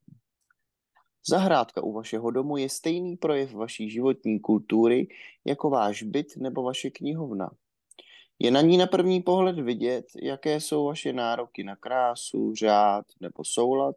Zahrádka 1.28 1.82
u 1.82 1.94
vašeho 1.94 2.32
domu 2.32 2.58
je 2.58 2.70
stejný 2.70 3.18
projev 3.18 3.54
vaší 3.54 3.90
životní 3.90 4.40
kultury 4.40 5.08
jako 5.46 5.70
váš 5.70 6.04
byt 6.04 6.38
nebo 6.38 6.64
vaše 6.64 6.90
knihovna. 6.90 7.52
Je 8.40 8.52
na 8.52 8.62
ní 8.62 8.78
na 8.78 8.88
první 8.88 9.22
pohled 9.22 9.60
vidět, 9.60 10.06
jaké 10.22 10.62
jsou 10.62 10.86
vaše 10.86 11.14
nároky 11.14 11.64
na 11.64 11.76
krásu, 11.76 12.56
řád 12.56 13.06
nebo 13.20 13.44
soulad. 13.44 13.96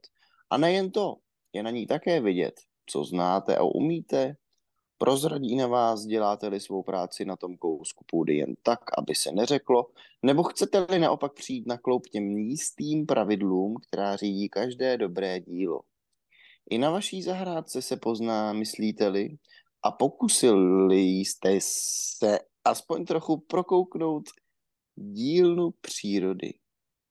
A 0.52 0.56
nejen 0.56 0.90
to, 0.90 1.16
je 1.52 1.62
na 1.62 1.70
ní 1.70 1.86
také 1.86 2.20
vidět, 2.20 2.60
co 2.86 3.04
znáte 3.04 3.56
a 3.56 3.62
umíte. 3.62 4.36
Prozradí 4.98 5.56
na 5.56 5.66
vás, 5.66 6.04
děláte-li 6.04 6.60
svou 6.60 6.82
práci 6.82 7.24
na 7.24 7.36
tom 7.36 7.56
kousku 7.56 8.04
půdy 8.06 8.36
jen 8.36 8.54
tak, 8.62 8.80
aby 8.98 9.14
se 9.14 9.32
neřeklo, 9.32 9.86
nebo 10.22 10.42
chcete-li 10.42 10.98
naopak 10.98 11.32
přijít 11.34 11.66
na 11.66 11.78
kloup 11.78 12.06
těm 12.06 12.38
jistým 12.38 13.06
pravidlům, 13.06 13.76
která 13.88 14.16
řídí 14.16 14.48
každé 14.48 14.96
dobré 14.96 15.40
dílo. 15.40 15.80
I 16.70 16.78
na 16.78 16.90
vaší 16.90 17.22
zahrádce 17.22 17.82
se 17.82 17.96
pozná, 17.96 18.52
myslíte-li, 18.52 19.36
a 19.82 19.90
pokusili 19.90 21.00
jste 21.00 21.58
se 21.60 22.38
aspoň 22.64 23.04
trochu 23.04 23.40
prokouknout 23.40 24.24
dílnu 24.96 25.70
přírody. 25.80 26.54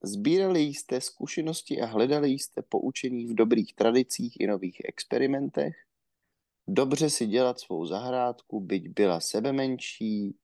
Sbírali 0.04 0.62
jste 0.62 1.02
zkušenosti 1.02 1.82
a 1.82 1.86
hledali 1.86 2.30
jste 2.30 2.62
poučení 2.62 3.28
v 3.28 3.34
dobrých 3.34 3.76
tradicích 3.76 4.40
i 4.40 4.48
nových 4.48 4.82
experimentech. 4.86 5.76
Dobře 6.68 7.10
si 7.10 7.28
dělat 7.28 7.60
svou 7.60 7.86
zahrádku, 7.86 8.60
byť 8.60 8.90
byla 8.90 9.20
sebe 9.20 9.54
menší, 9.54 10.38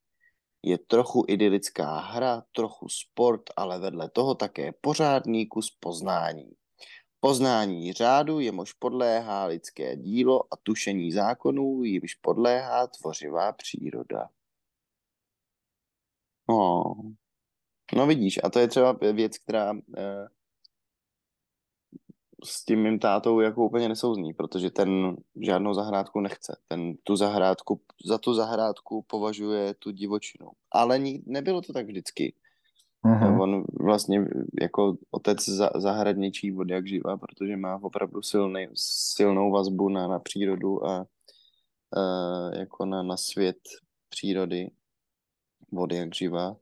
Je 0.64 0.78
trochu 0.78 1.26
idylická 1.28 2.00
hra, 2.00 2.44
trochu 2.52 2.90
sport, 2.90 3.44
ale 3.58 3.80
vedle 3.80 4.10
toho 4.10 4.36
také 4.36 4.72
pořádný 4.82 5.48
kus 5.48 5.78
poznání. 5.80 6.52
Poznání 7.20 7.94
řádu, 7.94 8.40
jemuž 8.40 8.74
podléhá 8.74 9.46
lidské 9.46 9.96
dílo 9.98 10.54
a 10.54 10.58
tušení 10.64 11.12
zákonů, 11.12 11.84
jimž 11.84 12.16
podléhá 12.16 12.88
tvořivá 12.88 13.54
příroda. 13.54 14.30
No, 16.50 16.94
no 17.96 18.08
vidíš, 18.08 18.40
a 18.44 18.50
to 18.50 18.60
je 18.60 18.68
třeba 18.68 18.98
věc, 19.14 19.38
která 19.38 19.74
eh, 19.98 20.28
s 22.44 22.66
tím 22.66 22.84
mým 22.84 23.00
tátou 23.00 23.40
jako 23.40 23.66
úplně 23.66 23.90
nesouzní, 23.90 24.34
protože 24.34 24.72
ten 24.72 25.18
žádnou 25.42 25.74
zahrádku 25.74 26.22
nechce. 26.22 26.58
Ten 26.68 26.94
tu 27.04 27.16
zahrádku, 27.16 27.82
za 28.06 28.18
tu 28.18 28.34
zahrádku 28.34 29.02
považuje 29.02 29.74
tu 29.74 29.92
divočinu. 29.92 30.50
Ale 30.72 31.00
ní, 31.00 31.24
nebylo 31.26 31.62
to 31.62 31.74
tak 31.74 31.86
vždycky. 31.86 32.34
Uh-huh. 33.06 33.42
On 33.42 33.64
vlastně 33.80 34.26
jako 34.62 34.98
otec 35.12 35.50
za, 35.50 35.70
zahradničí 35.76 36.54
od 36.54 36.70
jak 36.70 36.88
živa, 36.88 37.18
protože 37.18 37.58
má 37.58 37.80
opravdu 37.84 38.22
silný, 38.22 38.68
silnou 39.16 39.52
vazbu 39.52 39.90
na, 39.90 40.08
na 40.08 40.20
přírodu 40.20 40.86
a 40.86 41.00
uh, 41.00 42.60
jako 42.60 42.86
na, 42.86 43.04
na 43.04 43.18
svět 43.18 43.58
přírody 44.10 44.72
vody 45.72 45.96
jak 45.96 46.16
živa 46.16 46.56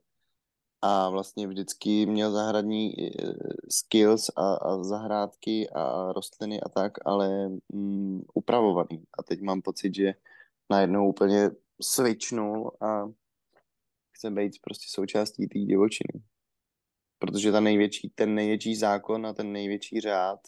a 0.85 1.09
vlastně 1.09 1.47
vždycky 1.47 2.05
měl 2.05 2.31
zahradní 2.31 2.93
eh, 2.99 3.33
skills 3.69 4.29
a, 4.35 4.53
a 4.53 4.83
zahrádky 4.83 5.69
a 5.69 6.13
rostliny 6.13 6.61
a 6.61 6.69
tak, 6.69 6.93
ale 7.05 7.49
mm, 7.73 8.21
upravovaný. 8.33 9.03
A 9.19 9.23
teď 9.23 9.41
mám 9.41 9.61
pocit, 9.61 9.95
že 9.95 10.13
najednou 10.69 11.09
úplně 11.09 11.49
switchnul 11.81 12.71
a 12.81 13.11
chce 14.11 14.31
být 14.31 14.61
prostě 14.61 14.85
součástí 14.89 15.47
té 15.47 15.59
divočiny. 15.59 16.23
Protože 17.19 17.51
ta 17.51 17.59
největší, 17.59 18.09
ten 18.09 18.35
největší 18.35 18.75
zákon 18.75 19.25
a 19.25 19.33
ten 19.33 19.51
největší 19.51 20.01
řád 20.01 20.39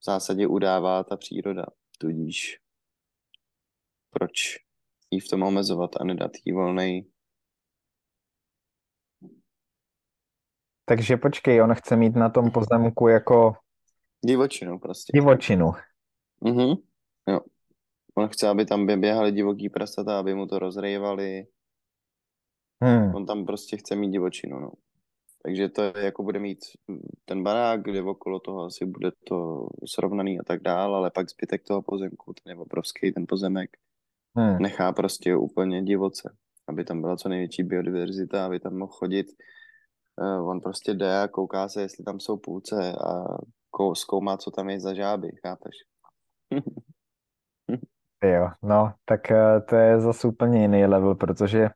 v 0.00 0.04
zásadě 0.04 0.46
udává 0.46 1.04
ta 1.04 1.16
příroda. 1.16 1.66
Tudíž 1.98 2.60
proč 4.10 4.56
jí 5.10 5.20
v 5.20 5.28
tom 5.28 5.42
omezovat 5.42 5.90
a 6.00 6.04
nedat 6.04 6.32
jí 6.44 6.52
volnej 6.52 7.13
Takže 10.84 11.16
počkej, 11.16 11.62
on 11.62 11.74
chce 11.74 11.96
mít 11.96 12.16
na 12.16 12.28
tom 12.28 12.50
pozemku 12.50 13.08
jako 13.08 13.56
Divočinu 14.26 14.78
prostě. 14.78 15.10
divočinu. 15.14 15.72
Mhm, 16.40 16.74
jo. 17.28 17.40
On 18.14 18.28
chce, 18.28 18.48
aby 18.48 18.64
tam 18.64 18.86
běhali 19.00 19.32
divoký 19.32 19.68
prasata, 19.68 20.18
aby 20.18 20.34
mu 20.34 20.46
to 20.46 20.58
rozrejvali. 20.58 21.46
Hmm. 22.84 23.14
On 23.14 23.26
tam 23.26 23.44
prostě 23.46 23.76
chce 23.76 23.96
mít 23.96 24.10
divočinu, 24.10 24.60
no. 24.60 24.72
Takže 25.42 25.68
to 25.68 25.82
je, 25.82 25.92
jako 25.96 26.22
bude 26.22 26.38
mít 26.38 26.58
ten 27.24 27.42
barák, 27.42 27.82
kde 27.82 28.02
okolo 28.02 28.40
toho 28.40 28.64
asi 28.64 28.86
bude 28.86 29.10
to 29.28 29.68
srovnaný 29.86 30.40
a 30.40 30.42
tak 30.42 30.62
dál, 30.62 30.94
ale 30.94 31.10
pak 31.10 31.30
zbytek 31.30 31.62
toho 31.62 31.82
pozemku, 31.82 32.32
ten 32.32 32.50
je 32.50 32.56
obrovský, 32.62 33.12
ten 33.12 33.24
pozemek, 33.28 33.70
Hmm. 34.36 34.58
nechá 34.58 34.92
prostě 34.92 35.36
úplně 35.36 35.82
divoce, 35.82 36.36
aby 36.68 36.84
tam 36.84 37.00
byla 37.00 37.16
co 37.16 37.28
největší 37.28 37.62
biodiverzita, 37.62 38.46
aby 38.46 38.60
tam 38.60 38.76
mohl 38.76 38.92
chodit 38.92 39.26
Uh, 40.16 40.48
on 40.48 40.60
prostě 40.60 40.94
jde 40.94 41.20
a 41.22 41.28
kouká 41.28 41.68
se, 41.68 41.82
jestli 41.82 42.04
tam 42.04 42.20
jsou 42.20 42.36
půlce 42.36 42.92
a 42.92 43.24
kou, 43.70 43.94
zkoumá, 43.94 44.36
co 44.36 44.50
tam 44.50 44.70
je 44.70 44.80
za 44.80 44.94
žáby, 44.94 45.30
chápeš? 45.42 45.74
Jo, 48.24 48.50
no, 48.62 48.94
tak 49.04 49.30
eh, 49.30 49.60
to 49.60 49.76
je 49.76 50.00
zase 50.00 50.28
úplně 50.28 50.62
jiný 50.62 50.86
level, 50.86 51.14
protože 51.14 51.68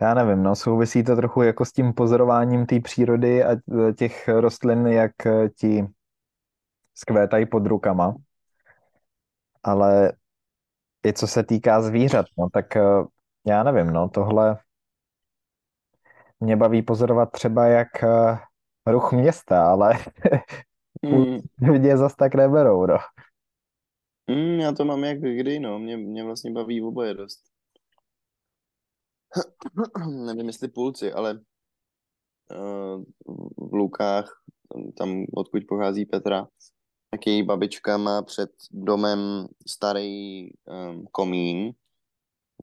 já 0.00 0.14
nevím, 0.14 0.42
no, 0.42 0.56
souvisí 0.56 1.04
to 1.04 1.16
trochu 1.16 1.42
jako 1.42 1.64
s 1.64 1.72
tím 1.72 1.92
pozorováním 1.94 2.66
té 2.66 2.80
přírody 2.80 3.44
a 3.44 3.52
eh, 3.52 3.92
těch 3.92 4.28
rostlin, 4.28 4.86
jak 4.86 5.12
ti 5.58 5.86
skvétají 6.94 7.46
pod 7.46 7.66
rukama. 7.66 8.14
Ale 9.62 10.12
i 11.06 11.12
co 11.12 11.26
se 11.26 11.42
týká 11.42 11.82
zvířat, 11.82 12.26
no, 12.38 12.50
tak 12.50 12.66
já 13.46 13.62
nevím, 13.62 13.86
no, 13.86 14.08
tohle 14.08 14.58
mě 16.40 16.56
baví 16.56 16.82
pozorovat 16.82 17.32
třeba 17.32 17.66
jak 17.66 17.88
uh, 18.02 18.38
ruch 18.86 19.12
města, 19.12 19.70
ale 19.70 19.98
mm. 21.02 21.38
lidi 21.70 21.96
zas 21.96 22.16
tak 22.16 22.34
neberou, 22.34 22.86
no. 22.86 22.98
Mm, 24.30 24.60
já 24.60 24.72
to 24.72 24.84
mám 24.84 25.04
jak 25.04 25.20
kdy, 25.20 25.58
no. 25.58 25.78
Mě, 25.78 25.96
mě 25.96 26.24
vlastně 26.24 26.52
baví 26.52 26.82
oboje 26.82 27.14
dost. 27.14 27.42
Nevím, 30.26 30.46
jestli 30.46 30.68
půlci, 30.68 31.12
ale 31.12 31.40
uh, 32.50 33.04
v 33.70 33.74
Lukách, 33.74 34.42
tam 34.98 35.24
odkud 35.36 35.62
pochází 35.68 36.06
Petra, 36.06 36.48
tak 37.10 37.26
její 37.26 37.42
babička 37.42 37.96
má 37.96 38.22
před 38.22 38.50
domem 38.70 39.46
starý 39.68 40.50
um, 40.50 41.06
komín. 41.12 41.72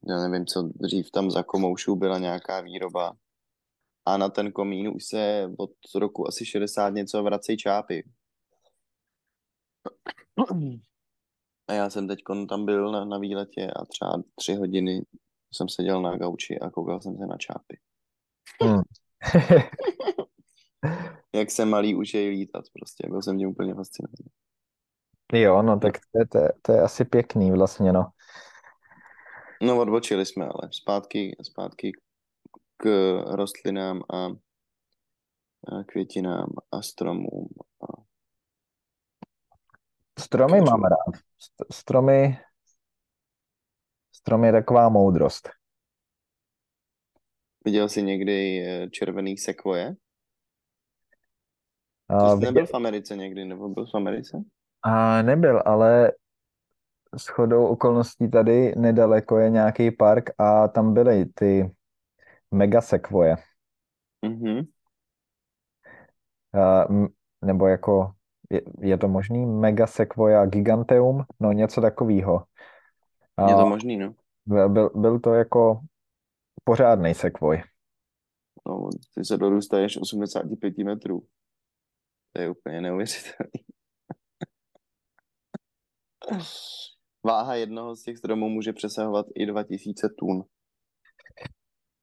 Já 0.10 0.28
nevím, 0.28 0.46
co 0.46 0.70
dřív 0.76 1.12
tam 1.12 1.32
za 1.32 1.44
komoušů 1.44 1.96
byla 1.96 2.20
nějaká 2.20 2.62
výroba 2.62 3.14
a 4.06 4.18
na 4.18 4.30
ten 4.30 4.52
komín 4.52 4.88
už 4.88 5.06
se 5.06 5.52
od 5.58 5.72
roku 5.96 6.28
asi 6.28 6.46
60 6.46 6.90
něco 6.90 7.24
vracejí 7.24 7.58
čápy. 7.58 8.04
A 11.68 11.74
já 11.74 11.90
jsem 11.90 12.08
teď 12.08 12.20
tam 12.50 12.66
byl 12.66 12.92
na, 12.92 13.06
na 13.06 13.18
výletě 13.18 13.72
a 13.76 13.86
třeba 13.86 14.24
tři 14.36 14.56
hodiny 14.56 15.02
jsem 15.54 15.70
seděl 15.70 16.02
na 16.02 16.18
gauči 16.18 16.60
a 16.60 16.70
koukal 16.70 17.02
jsem 17.02 17.18
se 17.18 17.26
na 17.26 17.38
čápy. 17.38 17.80
Hmm. 18.62 18.82
Jak 21.36 21.52
se 21.52 21.66
malý 21.66 21.96
učí 21.96 22.30
lítat 22.30 22.66
prostě, 22.74 23.08
byl 23.10 23.22
jsem 23.22 23.38
tím 23.38 23.50
úplně 23.50 23.74
fascinovaný. 23.74 24.30
Jo, 25.34 25.62
no 25.62 25.80
tak 25.80 25.94
to 26.12 26.20
je, 26.20 26.28
to, 26.28 26.38
je, 26.38 26.54
to 26.62 26.72
je 26.72 26.82
asi 26.82 27.06
pěkný 27.06 27.52
vlastně, 27.52 27.94
no. 27.94 28.06
No 29.62 29.80
odbočili 29.80 30.26
jsme, 30.26 30.46
ale 30.46 30.70
zpátky, 30.72 31.36
zpátky 31.42 31.92
k 32.84 32.90
rostlinám 33.36 34.04
a, 34.14 34.30
květinám 35.86 36.50
a 36.72 36.82
stromům. 36.82 37.50
A... 37.82 38.04
Stromy 40.20 40.62
mám 40.62 40.84
rád. 40.84 41.22
Stromy, 41.72 42.38
stromy 44.16 44.48
je 44.48 44.52
taková 44.52 44.90
moudrost. 44.90 45.50
Viděl 47.66 47.90
jsi 47.90 48.04
někdy 48.04 48.66
eh, 48.68 48.90
červený 48.90 49.38
sekvoje? 49.38 49.96
A, 52.10 52.36
jsi 52.36 52.46
nebyl 52.46 52.66
v 52.66 52.74
Americe 52.74 53.16
někdy, 53.16 53.46
nebo 53.46 53.70
byl 53.70 53.86
v 53.86 53.96
Americe? 53.96 54.44
A 54.82 55.22
nebyl, 55.22 55.64
ale 55.66 56.12
s 57.18 57.28
chodou 57.28 57.68
okolností 57.68 58.32
tady 58.32 58.74
nedaleko 58.76 59.38
je 59.38 59.50
nějaký 59.50 59.92
park 59.92 60.30
a 60.38 60.68
tam 60.68 60.94
byly 60.94 61.26
ty 61.26 61.72
Mega 62.54 62.82
Sequoia. 62.82 63.36
Mm-hmm. 64.26 64.68
Uh, 66.54 67.08
nebo 67.46 67.68
jako, 67.68 68.14
je, 68.50 68.62
je 68.80 68.98
to 68.98 69.08
možný? 69.08 69.46
Mega 69.46 69.88
Sequoia 69.88 70.46
Giganteum? 70.46 71.24
No 71.40 71.52
něco 71.52 71.82
takového. 71.82 72.44
Uh, 73.42 73.50
je 73.50 73.56
to 73.56 73.66
možný, 73.66 73.98
no. 73.98 74.16
Byl, 74.46 74.90
byl 74.90 75.20
to 75.20 75.34
jako 75.34 75.80
pořádný 76.64 77.14
sekvoj. 77.14 77.64
No, 78.68 78.90
ty 79.16 79.26
se 79.26 79.38
dorůstáš 79.38 79.98
85 79.98 80.78
metrů. 80.78 81.24
To 82.34 82.42
je 82.42 82.50
úplně 82.50 82.82
neuvěřitelný. 82.82 83.52
Váha 87.24 87.56
jednoho 87.56 87.96
z 87.96 88.04
těch 88.04 88.18
stromů 88.18 88.50
může 88.50 88.74
přesahovat 88.74 89.26
i 89.36 89.46
2000 89.46 90.10
tun. 90.10 90.44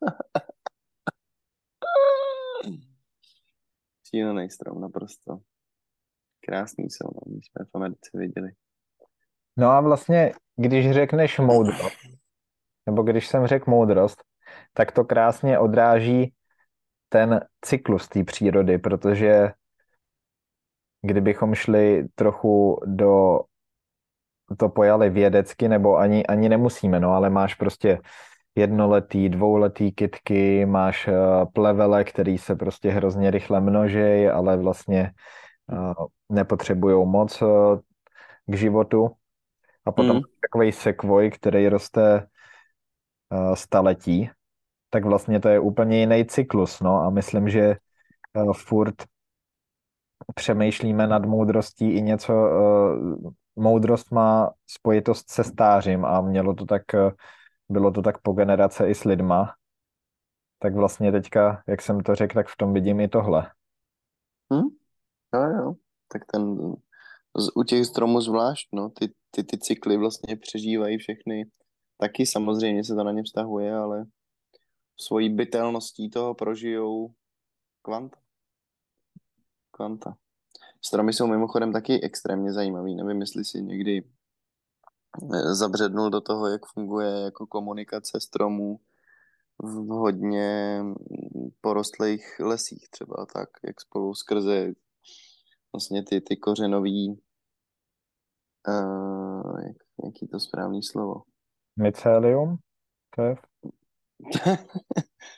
Šílený 4.11 4.51
strom, 4.51 4.81
naprosto. 4.81 5.39
Krásný 6.41 6.85
jsou, 6.85 7.09
no, 7.15 7.21
my 7.27 7.41
jsme 7.43 7.65
v 7.65 7.75
Americe 7.75 8.11
viděli. 8.15 8.51
No 9.57 9.71
a 9.71 9.81
vlastně, 9.81 10.33
když 10.57 10.91
řekneš 10.91 11.39
moudrost, 11.39 11.99
nebo 12.87 13.03
když 13.03 13.29
jsem 13.29 13.47
řekl 13.47 13.71
moudrost, 13.71 14.23
tak 14.73 14.93
to 14.93 15.05
krásně 15.05 15.59
odráží 15.59 16.35
ten 17.09 17.41
cyklus 17.61 18.09
té 18.09 18.25
přírody, 18.25 18.79
protože 18.79 19.53
kdybychom 21.03 21.55
šli 21.55 22.09
trochu 22.15 22.81
do 22.87 23.41
to 24.59 24.69
pojali 24.69 25.11
vědecky, 25.11 25.69
nebo 25.69 25.97
ani, 25.97 26.27
ani 26.27 26.49
nemusíme, 26.49 27.01
no, 27.01 27.11
ale 27.11 27.31
máš 27.31 27.55
prostě 27.55 28.01
jednoletý, 28.55 29.29
dvouletý 29.29 29.93
kytky, 29.93 30.67
máš 30.67 31.09
eh, 31.09 31.15
plevele, 31.53 32.05
který 32.05 32.39
se 32.39 32.57
prostě 32.57 32.91
hrozně 32.91 33.31
rychle 33.31 33.61
množej, 33.61 34.31
ale 34.31 34.57
vlastně 34.57 35.13
eh, 35.73 35.95
nepotřebují 36.29 37.07
moc 37.07 37.43
eh, 37.43 37.47
k 38.47 38.55
životu. 38.55 39.11
A 39.85 39.93
potom 39.93 40.17
mm. 40.17 40.23
takový 40.43 40.73
sekvoj, 40.73 41.31
který 41.31 41.69
roste 41.69 42.27
staletí, 43.55 44.31
tak 44.91 45.05
vlastně 45.05 45.41
to 45.41 45.49
je 45.49 45.61
úplně 45.61 46.01
jiný 46.01 46.25
cyklus, 46.27 46.81
no 46.81 47.01
a 47.01 47.11
myslím, 47.11 47.49
že 47.49 47.77
furt 48.53 48.95
přemýšlíme 50.35 51.07
nad 51.07 51.25
moudrostí 51.25 51.91
i 51.91 52.03
něco, 52.03 52.51
moudrost 53.57 54.13
má 54.13 54.51
spojitost 54.67 55.31
se 55.31 55.45
stářím 55.45 56.05
a 56.05 56.21
mělo 56.21 56.55
to 56.55 56.67
tak, 56.67 56.83
bylo 57.71 57.91
to 57.91 58.03
tak 58.03 58.23
po 58.23 58.33
generace 58.33 58.91
i 58.91 58.95
s 58.95 59.05
lidma, 59.05 59.55
tak 60.59 60.75
vlastně 60.75 61.13
teďka, 61.13 61.63
jak 61.69 61.83
jsem 61.83 62.01
to 62.01 62.15
řekl, 62.15 62.35
tak 62.35 62.49
v 62.49 62.57
tom 62.57 62.75
vidím 62.75 63.01
i 63.01 63.09
tohle. 63.09 63.51
Hm? 64.53 64.69
Jo, 65.35 65.43
jo. 65.43 65.75
Tak 66.09 66.23
ten, 66.33 66.57
u 67.55 67.63
těch 67.63 67.87
stromů 67.87 68.21
zvlášť, 68.21 68.69
no, 68.73 68.91
ty, 68.91 69.13
ty, 69.31 69.45
ty 69.45 69.59
cykly 69.59 69.97
vlastně 69.97 70.37
přežívají 70.37 70.99
všechny. 70.99 71.51
Taky 71.99 72.27
samozřejmě 72.27 72.85
se 72.85 72.95
to 72.95 73.05
na 73.05 73.13
ně 73.13 73.23
vztahuje, 73.23 73.75
ale 73.75 74.05
svojí 75.01 75.29
bytelností 75.35 76.11
toho 76.11 76.35
prožijou 76.35 77.15
kvanta. 77.83 78.19
Kvanta. 79.71 80.17
Stromy 80.85 81.13
jsou 81.13 81.27
mimochodem 81.27 81.73
taky 81.73 82.01
extrémně 82.03 82.53
zajímavý. 82.53 82.95
Nevím, 82.95 83.21
jestli 83.21 83.45
si 83.45 83.63
někdy 83.63 84.03
zabřednul 85.53 86.11
do 86.11 86.21
toho, 86.21 86.47
jak 86.47 86.67
funguje 86.67 87.11
jako 87.11 87.47
komunikace 87.47 88.21
stromů 88.21 88.81
v 89.59 89.87
hodně 89.89 90.81
porostlých 91.61 92.41
lesích 92.41 92.89
třeba, 92.91 93.27
tak 93.35 93.49
jak 93.67 93.81
spolu 93.81 94.15
skrze 94.15 94.73
vlastně 95.73 96.05
ty, 96.05 96.21
ty 96.21 96.37
kořenový 96.37 97.21
uh, 98.69 99.61
jak, 99.67 99.77
jaký 100.05 100.29
to 100.29 100.41
správný 100.41 100.83
slovo? 100.83 101.23
Mycelium? 101.83 102.57
To 103.17 103.23
je... 103.23 103.35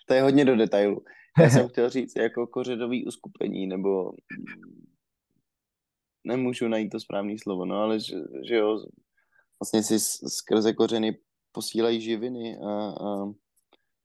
to 0.08 0.14
je 0.14 0.22
hodně 0.22 0.44
do 0.44 0.56
detailu. 0.56 1.04
Já 1.38 1.50
jsem 1.50 1.68
chtěl 1.68 1.90
říct 1.90 2.16
jako 2.16 2.46
kořenový 2.46 3.06
uskupení, 3.06 3.66
nebo 3.66 4.12
nemůžu 6.24 6.68
najít 6.68 6.90
to 6.90 7.00
správné 7.00 7.35
slovo, 7.38 7.64
no 7.64 7.76
ale 7.76 8.00
že, 8.00 8.16
že 8.48 8.54
jo, 8.54 8.85
vlastně 9.62 9.83
si 9.83 10.01
skrze 10.29 10.72
kořeny 10.72 11.18
posílají 11.53 12.01
živiny 12.01 12.59
a, 12.59 12.70
a 12.70 13.33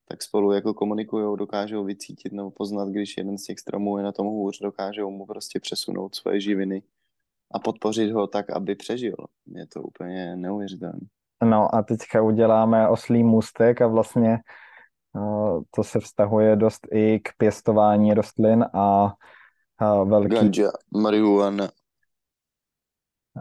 tak 0.08 0.24
spolu 0.24 0.52
jako 0.52 0.74
komunikují, 0.74 1.38
dokážou 1.38 1.84
vycítit 1.84 2.34
nebo 2.34 2.52
poznat, 2.52 2.90
když 2.90 3.18
jeden 3.18 3.38
z 3.38 3.44
těch 3.44 3.60
stromů 3.60 3.98
je 3.98 4.04
na 4.04 4.12
tom 4.12 4.28
hůř, 4.28 4.60
dokážou 4.60 5.12
mu 5.12 5.26
prostě 5.26 5.60
přesunout 5.60 6.16
svoje 6.16 6.42
živiny 6.42 6.84
a 7.52 7.60
podpořit 7.60 8.12
ho 8.12 8.28
tak, 8.28 8.50
aby 8.50 8.76
přežil. 8.76 9.16
Je 9.48 9.68
to 9.68 9.82
úplně 9.82 10.36
neuvěřitelné. 10.36 11.00
No 11.44 11.76
a 11.76 11.84
teďka 11.84 12.22
uděláme 12.22 12.90
oslý 12.90 13.24
můstek 13.24 13.82
a 13.82 13.88
vlastně 13.88 14.40
uh, 15.14 15.62
to 15.76 15.84
se 15.84 16.00
vztahuje 16.00 16.56
dost 16.56 16.88
i 16.92 17.20
k 17.20 17.30
pěstování 17.38 18.14
rostlin 18.14 18.66
a 18.74 19.14
uh, 19.82 20.10
velký... 20.10 20.36
Ganja, 20.36 20.72
marihuana. 20.94 21.70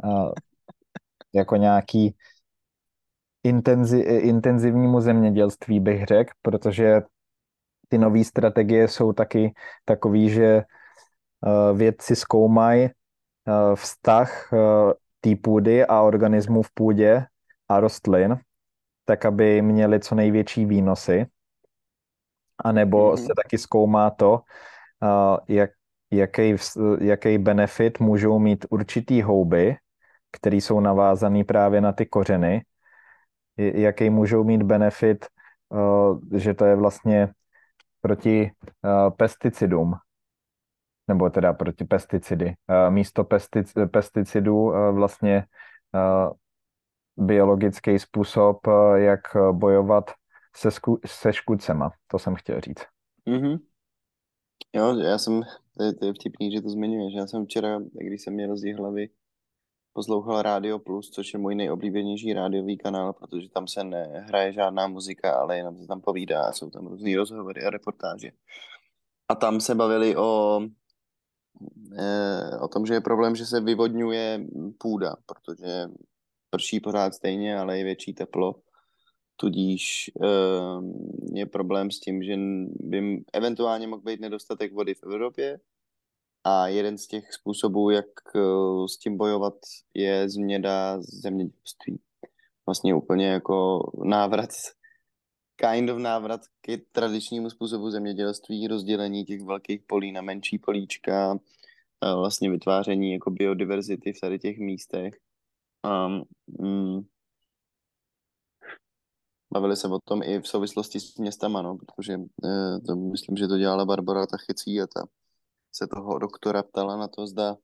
Uh, 0.05 0.33
jako 1.37 1.57
nějaký 1.57 2.16
intenzi, 3.44 3.99
intenzivnímu 4.01 5.01
zemědělství, 5.01 5.81
bych 5.81 6.05
řekl, 6.05 6.33
protože 6.42 7.03
ty 7.88 7.99
nové 7.99 8.25
strategie 8.25 8.88
jsou 8.88 9.12
taky 9.12 9.55
takový, 9.85 10.31
že 10.31 10.62
uh, 10.62 11.79
vědci 11.79 12.16
zkoumají 12.16 12.85
uh, 12.85 13.75
vztah 13.75 14.53
uh, 14.53 14.92
té 15.20 15.37
půdy 15.42 15.87
a 15.87 16.03
organismů 16.03 16.62
v 16.62 16.70
půdě 16.75 17.25
a 17.68 17.81
rostlin, 17.81 18.38
tak 19.05 19.25
aby 19.25 19.62
měli 19.62 20.01
co 20.01 20.14
největší 20.14 20.66
výnosy. 20.66 21.27
A 22.64 22.72
nebo 22.72 23.12
mm-hmm. 23.12 23.27
se 23.27 23.33
taky 23.42 23.59
zkoumá 23.59 24.11
to, 24.11 24.40
jak, 25.49 25.70
jaký, 26.11 26.57
jaký 27.01 27.38
benefit 27.38 28.01
můžou 28.01 28.38
mít 28.38 28.66
určitý 28.70 29.22
houby, 29.22 29.77
které 30.33 30.57
jsou 30.57 30.81
navázané 30.81 31.45
právě 31.45 31.81
na 31.81 31.93
ty 31.93 32.07
kořeny, 32.07 32.65
jaký 33.57 34.11
můžou 34.11 34.45
mít 34.45 34.62
benefit, 34.62 35.27
uh, 35.69 36.21
že 36.35 36.55
to 36.55 36.65
je 36.65 36.77
vlastně 36.77 37.29
proti 38.01 38.51
uh, 38.85 39.11
pesticidům, 39.17 39.95
nebo 41.09 41.31
teda 41.31 41.53
proti 41.53 41.85
pesticidy. 41.85 42.47
Uh, 42.47 42.95
místo 42.95 43.25
pestic, 43.25 43.73
pesticidů 43.91 44.73
vlastně 44.93 45.45
biologický 47.17 47.99
způsob, 47.99 48.67
jak 48.95 49.21
bojovat 49.53 50.11
se, 50.57 50.71
sku, 50.71 51.01
se 51.07 51.33
škůdcema. 51.33 51.91
To 52.07 52.19
jsem 52.19 52.35
chtěl 52.35 52.61
říct. 52.61 52.85
Mm-hmm. 53.27 53.59
Jo, 54.73 54.99
já 54.99 55.19
jsem, 55.19 55.43
to 55.77 55.85
je, 55.85 55.95
to 55.95 56.07
je 56.07 56.12
vtipný, 56.12 56.53
že 56.53 56.62
to 56.62 56.69
zmiňuješ. 56.71 57.15
Já 57.15 57.27
jsem 57.27 57.45
včera, 57.45 57.79
když 57.93 58.23
jsem 58.23 58.35
měl 58.35 58.49
rozdíl 58.49 58.77
hlavy, 58.77 59.09
poslouchal 59.97 60.43
Radio 60.43 60.79
Plus, 60.79 61.11
což 61.11 61.33
je 61.33 61.39
můj 61.39 61.55
nejoblíbenější 61.55 62.33
rádiový 62.33 62.77
kanál, 62.77 63.13
protože 63.13 63.49
tam 63.49 63.69
se 63.69 63.85
nehraje 63.85 64.53
žádná 64.53 64.89
muzika, 64.89 65.33
ale 65.33 65.57
jenom 65.57 65.77
se 65.77 65.87
tam 65.87 66.01
povídá 66.01 66.43
a 66.43 66.53
jsou 66.53 66.71
tam 66.71 66.87
různý 66.87 67.17
rozhovory 67.17 67.63
a 67.63 67.71
reportáže. 67.71 68.31
A 69.29 69.35
tam 69.35 69.61
se 69.61 69.75
bavili 69.75 70.17
o, 70.17 70.61
e, 71.99 72.59
o 72.59 72.69
tom, 72.69 72.87
že 72.87 72.95
je 72.95 73.01
problém, 73.01 73.37
že 73.37 73.47
se 73.47 73.61
vyvodňuje 73.61 74.41
půda, 74.79 75.17
protože 75.27 75.89
prší 76.51 76.81
pořád 76.81 77.15
stejně, 77.15 77.59
ale 77.59 77.79
je 77.79 77.85
větší 77.85 78.15
teplo. 78.15 78.55
Tudíž 79.37 80.11
e, 80.23 80.29
je 81.33 81.47
problém 81.47 81.91
s 81.91 82.01
tím, 82.01 82.23
že 82.23 82.37
by 82.81 83.25
eventuálně 83.33 83.87
mohl 83.87 84.03
být 84.03 84.21
nedostatek 84.21 84.73
vody 84.73 84.95
v 84.95 85.03
Evropě, 85.03 85.61
a 86.47 86.69
jeden 86.69 86.99
z 86.99 87.07
těch 87.07 87.33
způsobů, 87.33 87.91
jak 87.91 88.07
eh, 88.37 88.89
s 88.89 88.99
tím 88.99 89.17
bojovat, 89.17 89.55
je 89.95 90.29
změna 90.29 90.97
zemědělství. 91.01 92.01
Vlastně 92.67 92.95
úplně 92.95 93.27
jako 93.27 93.81
návrat, 94.05 94.51
kind 95.57 95.91
of 95.91 95.99
návrat 95.99 96.41
k 96.61 96.79
tradičnímu 96.93 97.51
způsobu 97.51 97.91
zemědělství, 97.91 98.67
rozdělení 98.67 99.25
těch 99.25 99.43
velkých 99.43 99.83
polí 99.87 100.13
na 100.13 100.23
menší 100.23 100.59
políčka, 100.59 101.39
vlastně 102.15 102.51
vytváření 102.51 103.13
jako 103.13 103.31
biodiverzity 103.31 104.13
v 104.13 104.21
tady 104.21 104.39
těch 104.39 104.59
místech. 104.59 105.15
Um, 105.87 106.25
mm, 106.47 107.01
bavili 109.53 109.77
se 109.77 109.89
o 109.89 109.99
tom 110.05 110.23
i 110.23 110.41
v 110.41 110.49
souvislosti 110.49 111.01
s 111.01 111.17
městama, 111.17 111.63
no, 111.63 111.77
protože 111.77 112.15
eh, 112.45 112.81
to 112.87 112.97
myslím, 112.97 113.37
že 113.37 113.49
to 113.49 113.59
dělala 113.59 113.85
Barbara 113.85 114.27
Tachecí 114.27 114.81
a 114.81 114.87
ta 114.87 115.07
se 115.77 115.87
toho 115.87 116.19
doktora 116.19 116.62
ptala 116.62 116.97
na 116.97 117.09
to, 117.09 117.27
zda 117.27 117.57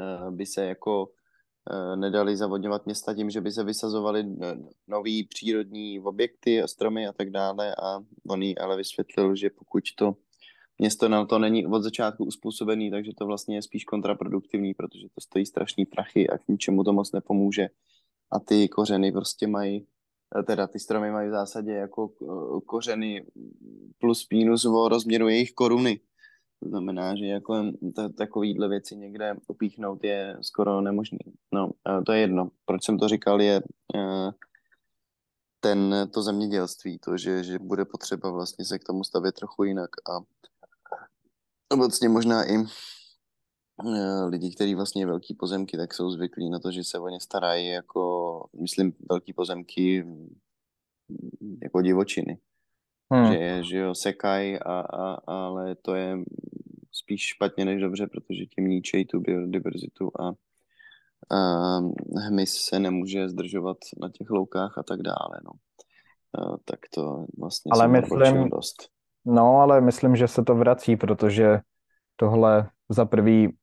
eh, 0.00 0.30
by 0.30 0.46
se 0.46 0.64
jako 0.64 1.08
eh, 1.70 1.96
nedali 1.96 2.36
zavodňovat 2.36 2.86
města 2.86 3.14
tím, 3.14 3.30
že 3.30 3.40
by 3.40 3.52
se 3.52 3.64
vysazovaly 3.64 4.20
eh, 4.20 4.56
nový 4.88 5.24
přírodní 5.24 6.00
objekty 6.00 6.62
stromy 6.66 7.06
a 7.06 7.12
tak 7.12 7.30
dále 7.30 7.74
a 7.74 8.00
on 8.28 8.42
jí 8.42 8.58
ale 8.58 8.76
vysvětlil, 8.76 9.36
že 9.36 9.50
pokud 9.50 9.84
to 9.98 10.16
město 10.78 11.08
na 11.08 11.26
to 11.26 11.38
není 11.38 11.66
od 11.66 11.82
začátku 11.82 12.24
uspůsobený, 12.24 12.90
takže 12.90 13.12
to 13.18 13.26
vlastně 13.26 13.56
je 13.56 13.62
spíš 13.62 13.84
kontraproduktivní, 13.84 14.74
protože 14.74 15.08
to 15.14 15.20
stojí 15.20 15.46
strašný 15.46 15.86
prachy 15.86 16.28
a 16.28 16.38
k 16.38 16.48
ničemu 16.48 16.84
to 16.84 16.92
moc 16.92 17.12
nepomůže 17.12 17.68
a 18.32 18.40
ty 18.40 18.68
kořeny 18.68 19.12
prostě 19.12 19.46
mají 19.46 19.86
teda 20.46 20.66
ty 20.66 20.78
stromy 20.78 21.10
mají 21.10 21.28
v 21.28 21.32
zásadě 21.32 21.72
jako 21.72 22.08
kořeny 22.66 23.26
plus 23.98 24.26
minus 24.32 24.64
o 24.64 24.88
rozměru 24.88 25.28
jejich 25.28 25.52
koruny. 25.52 26.00
To 26.62 26.68
znamená, 26.68 27.16
že 27.16 27.26
jako 27.26 27.64
takovýhle 28.16 28.68
věci 28.68 28.96
někde 28.96 29.36
upíchnout 29.48 30.04
je 30.04 30.36
skoro 30.40 30.80
nemožný. 30.80 31.18
No, 31.52 31.70
to 32.06 32.12
je 32.12 32.20
jedno. 32.20 32.50
Proč 32.64 32.84
jsem 32.84 32.98
to 32.98 33.08
říkal, 33.08 33.40
je 33.40 33.62
eh, 33.96 34.30
ten, 35.60 36.10
to 36.14 36.22
zemědělství, 36.22 36.98
to, 36.98 37.16
že, 37.16 37.44
že 37.44 37.58
bude 37.58 37.84
potřeba 37.84 38.30
vlastně 38.30 38.64
se 38.64 38.78
k 38.78 38.84
tomu 38.84 39.04
stavět 39.04 39.34
trochu 39.34 39.64
jinak 39.64 39.90
a 40.10 41.76
vlastně 41.76 42.08
možná 42.08 42.44
i 42.44 42.54
eh, 43.86 44.24
lidi, 44.24 44.54
kteří 44.54 44.74
vlastně 44.74 45.06
velký 45.06 45.34
pozemky, 45.34 45.76
tak 45.76 45.94
jsou 45.94 46.10
zvyklí 46.10 46.50
na 46.50 46.58
to, 46.58 46.70
že 46.70 46.84
se 46.84 46.98
o 46.98 47.08
ně 47.08 47.20
starají 47.20 47.68
jako, 47.68 48.44
myslím, 48.60 48.92
velký 49.10 49.32
pozemky 49.32 50.06
jako 51.62 51.82
divočiny. 51.82 52.38
Hmm. 53.12 53.32
Že, 53.32 53.62
že 53.64 53.78
jo, 53.78 53.94
sekají, 53.94 54.58
a, 54.58 54.80
a, 54.80 55.18
ale 55.26 55.74
to 55.74 55.94
je 55.94 56.18
spíš 56.92 57.26
špatně 57.26 57.64
než 57.64 57.80
dobře, 57.80 58.06
protože 58.06 58.46
tím 58.46 58.68
ničejí 58.68 59.04
tu 59.04 59.20
biodiverzitu 59.20 60.10
a, 60.20 60.28
a 61.36 61.78
hmyz 62.26 62.54
se 62.54 62.78
nemůže 62.78 63.28
zdržovat 63.28 63.76
na 64.00 64.08
těch 64.08 64.30
loukách 64.30 64.78
a 64.78 64.82
tak 64.82 65.02
dále. 65.02 65.40
No. 65.44 65.50
A, 66.40 66.56
tak 66.64 66.78
to 66.94 67.26
vlastně 67.38 67.70
ale 67.72 67.88
myslím, 67.88 68.48
dost. 68.48 68.88
No, 69.24 69.56
ale 69.56 69.80
myslím, 69.80 70.16
že 70.16 70.28
se 70.28 70.44
to 70.44 70.54
vrací, 70.54 70.96
protože 70.96 71.60
tohle 72.16 72.68
za 72.88 73.04
prvý 73.04 73.56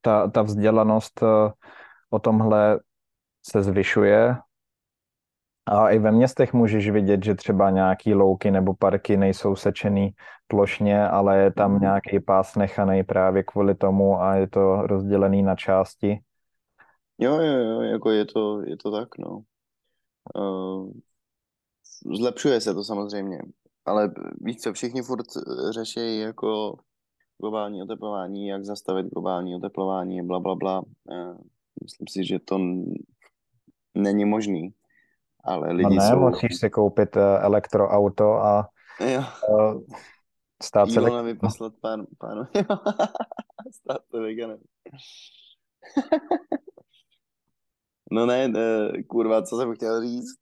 ta, 0.00 0.30
ta 0.30 0.42
vzdělanost 0.42 1.22
eh, 1.22 1.52
o 2.10 2.18
tomhle 2.18 2.80
se 3.42 3.62
zvyšuje 3.62 4.36
A 5.66 5.90
i 5.90 5.98
ve 5.98 6.12
městech 6.12 6.52
můžeš 6.52 6.90
vidět, 6.90 7.24
že 7.24 7.34
třeba 7.34 7.70
nějaký 7.70 8.14
louky 8.14 8.50
nebo 8.50 8.74
parky 8.74 9.16
nejsou 9.16 9.56
sečený 9.56 10.10
plošně, 10.46 11.08
ale 11.08 11.38
je 11.38 11.52
tam 11.52 11.80
nějaký 11.80 12.20
pás 12.20 12.56
nechaný 12.56 13.02
právě 13.02 13.42
kvůli 13.42 13.74
tomu 13.74 14.20
a 14.20 14.34
je 14.34 14.48
to 14.48 14.86
rozdělený 14.86 15.42
na 15.42 15.56
části. 15.56 16.18
Jo, 17.18 17.40
jo, 17.40 17.58
jo, 17.58 17.80
jako 17.80 18.10
je 18.10 18.24
to, 18.24 18.62
je 18.62 18.76
to 18.76 18.90
tak, 18.90 19.08
no. 19.18 19.42
Uh, 20.36 20.90
zlepšuje 22.16 22.60
se 22.60 22.74
to 22.74 22.84
samozřejmě, 22.84 23.38
ale 23.84 24.12
víš 24.40 24.56
co, 24.56 24.72
všichni 24.72 25.02
furt 25.02 25.26
řeší 25.70 26.18
jako 26.18 26.78
globální 27.40 27.82
oteplování, 27.82 28.46
jak 28.46 28.64
zastavit 28.64 29.06
globální 29.06 29.54
oteplování, 29.54 30.22
bla, 30.22 30.40
bla, 30.40 30.54
bla. 30.54 30.80
Uh, 30.80 31.38
myslím 31.82 32.08
si, 32.08 32.24
že 32.24 32.38
to 32.38 32.58
není 33.94 34.24
možný 34.24 34.74
ale 35.44 35.68
No 35.68 35.74
lidi 35.74 35.96
ne, 35.96 36.08
jsou... 36.08 36.18
musíš 36.18 36.56
si 36.60 36.70
koupit 36.70 37.16
eh, 37.16 37.38
elektroauto 37.40 38.34
a 38.34 38.68
Jo, 39.00 39.20
eh, 39.20 39.94
stát 40.62 40.90
se 40.90 41.00
Ilona 41.00 41.22
vyposlat 41.22 41.72
pán, 41.80 42.06
pánu. 42.18 42.42
Stát 43.72 44.06
se 44.10 44.20
veganem. 44.20 44.58
No 48.10 48.26
ne, 48.26 48.48
ne, 48.48 48.92
kurva, 49.08 49.42
co 49.42 49.56
jsem 49.56 49.74
chtěl 49.74 50.02
říct? 50.02 50.34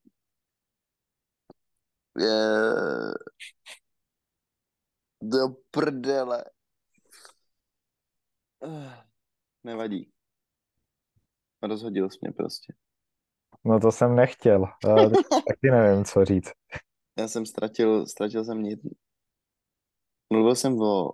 Je... 2.19 2.63
Do 5.23 5.49
prdele. 5.71 6.45
Eh, 8.65 9.05
Nevadí. 9.65 10.13
Rozhodil 11.63 12.11
jsi 12.11 12.19
mě 12.21 12.33
prostě. 12.33 12.73
No 13.65 13.81
to 13.81 13.93
jsem 13.93 14.17
nechtěl. 14.17 14.65
Eh, 14.87 15.11
Taky 15.49 15.71
nevím, 15.71 16.05
co 16.05 16.25
říct. 16.25 16.51
Já 17.19 17.29
jsem 17.29 17.47
ztratil, 17.47 18.07
ztratil 18.07 18.45
jsem 18.45 18.63
nic. 18.63 18.81
Mluvil 20.33 20.55
jsem 20.55 20.81
o 20.81 21.13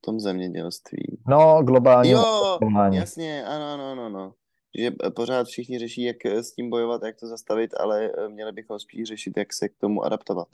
tom 0.00 0.20
zemědělství. 0.20 1.22
No, 1.28 1.62
globální 1.62 2.10
Jo, 2.10 2.24
oteplování. 2.54 2.96
jasně, 2.96 3.44
ano, 3.46 3.64
ano, 3.72 3.90
ano, 3.92 4.04
ano. 4.04 4.34
Že 4.78 4.90
pořád 5.14 5.46
všichni 5.46 5.78
řeší, 5.78 6.02
jak 6.02 6.26
s 6.26 6.52
tím 6.52 6.70
bojovat, 6.70 7.02
jak 7.02 7.16
to 7.16 7.26
zastavit, 7.26 7.74
ale 7.74 8.10
eh, 8.18 8.28
měli 8.28 8.52
bychom 8.52 8.78
spíš 8.78 9.08
řešit, 9.08 9.36
jak 9.36 9.52
se 9.52 9.68
k 9.68 9.76
tomu 9.78 10.02
adaptovat. 10.04 10.48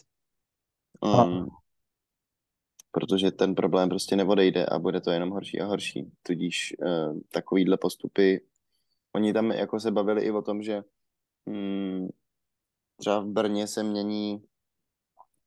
A- 1.02 1.24
Um, 1.24 1.48
protože 2.92 3.30
ten 3.30 3.54
problém 3.54 3.88
prostě 3.88 4.16
neodejde 4.16 4.66
a 4.66 4.78
bude 4.78 5.00
to 5.00 5.10
jenom 5.10 5.30
horší 5.30 5.60
a 5.60 5.66
horší. 5.66 6.12
Tudíž 6.22 6.76
uh, 6.78 7.18
takovýhle 7.32 7.76
postupy, 7.76 8.40
oni 9.16 9.32
tam 9.32 9.50
jako 9.50 9.80
se 9.80 9.90
bavili 9.90 10.22
i 10.22 10.30
o 10.30 10.42
tom, 10.42 10.62
že 10.62 10.84
mm, 11.46 12.08
třeba 12.96 13.20
v 13.20 13.26
Brně 13.26 13.66
se 13.66 13.82
mění 13.82 14.44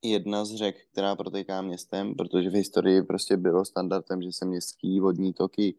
jedna 0.04 0.46
z 0.46 0.56
řek, 0.56 0.76
která 0.92 1.16
protéká 1.16 1.62
městem, 1.62 2.16
protože 2.16 2.50
v 2.50 2.54
historii 2.54 3.04
prostě 3.04 3.38
bylo 3.38 3.66
standardem, 3.66 4.22
že 4.22 4.32
se 4.32 4.46
městský 4.46 5.00
vodní 5.00 5.34
toky 5.34 5.76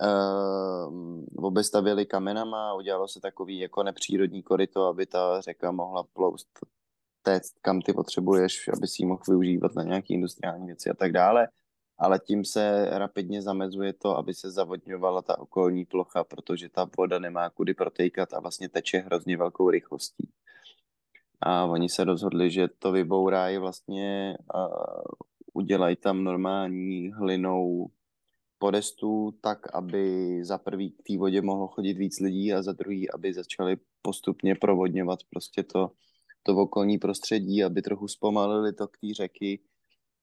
uh, 0.00 1.24
obestavěly 1.36 2.06
kamenama 2.06 2.70
a 2.70 2.74
udělalo 2.74 3.08
se 3.08 3.20
takový 3.20 3.58
jako 3.58 3.82
nepřírodní 3.82 4.42
koryto, 4.42 4.84
aby 4.84 5.06
ta 5.06 5.40
řeka 5.40 5.70
mohla 5.70 6.02
ploust 6.02 6.48
téct, 7.22 7.54
kam 7.62 7.80
ty 7.80 7.92
potřebuješ, 7.92 8.68
aby 8.68 8.86
si 8.86 9.02
ji 9.02 9.06
mohl 9.06 9.22
využívat 9.28 9.74
na 9.74 9.82
nějaké 9.82 10.14
industriální 10.14 10.66
věci 10.66 10.90
a 10.90 10.94
tak 10.94 11.12
dále. 11.12 11.48
Ale 12.02 12.18
tím 12.18 12.44
se 12.44 12.88
rapidně 12.90 13.42
zamezuje 13.42 13.92
to, 13.92 14.18
aby 14.18 14.34
se 14.34 14.50
zavodňovala 14.50 15.22
ta 15.22 15.38
okolní 15.38 15.84
plocha, 15.84 16.24
protože 16.24 16.68
ta 16.68 16.90
voda 16.98 17.18
nemá 17.18 17.50
kudy 17.50 17.74
protejkat 17.74 18.32
a 18.32 18.40
vlastně 18.40 18.68
teče 18.68 18.98
hrozně 18.98 19.36
velkou 19.36 19.70
rychlostí. 19.70 20.28
A 21.40 21.64
oni 21.64 21.88
se 21.88 22.04
rozhodli, 22.04 22.50
že 22.50 22.68
to 22.68 22.92
vybourají 22.92 23.58
vlastně 23.58 24.36
a 24.54 24.68
udělají 25.54 25.96
tam 25.96 26.24
normální 26.24 27.12
hlinou 27.12 27.90
podestu 28.58 29.34
tak, 29.40 29.74
aby 29.74 30.38
za 30.44 30.58
prvý 30.58 30.90
k 30.90 31.02
té 31.02 31.18
vodě 31.18 31.42
mohlo 31.42 31.68
chodit 31.68 31.94
víc 31.94 32.20
lidí 32.20 32.52
a 32.52 32.62
za 32.62 32.72
druhý, 32.72 33.10
aby 33.10 33.34
začali 33.34 33.76
postupně 34.02 34.54
provodňovat 34.54 35.18
prostě 35.30 35.62
to, 35.62 35.90
to 36.42 36.56
okolní 36.56 36.98
prostředí, 36.98 37.64
aby 37.64 37.82
trochu 37.82 38.08
zpomalili 38.08 38.72
tok 38.72 38.98
té 38.98 39.14
řeky 39.14 39.60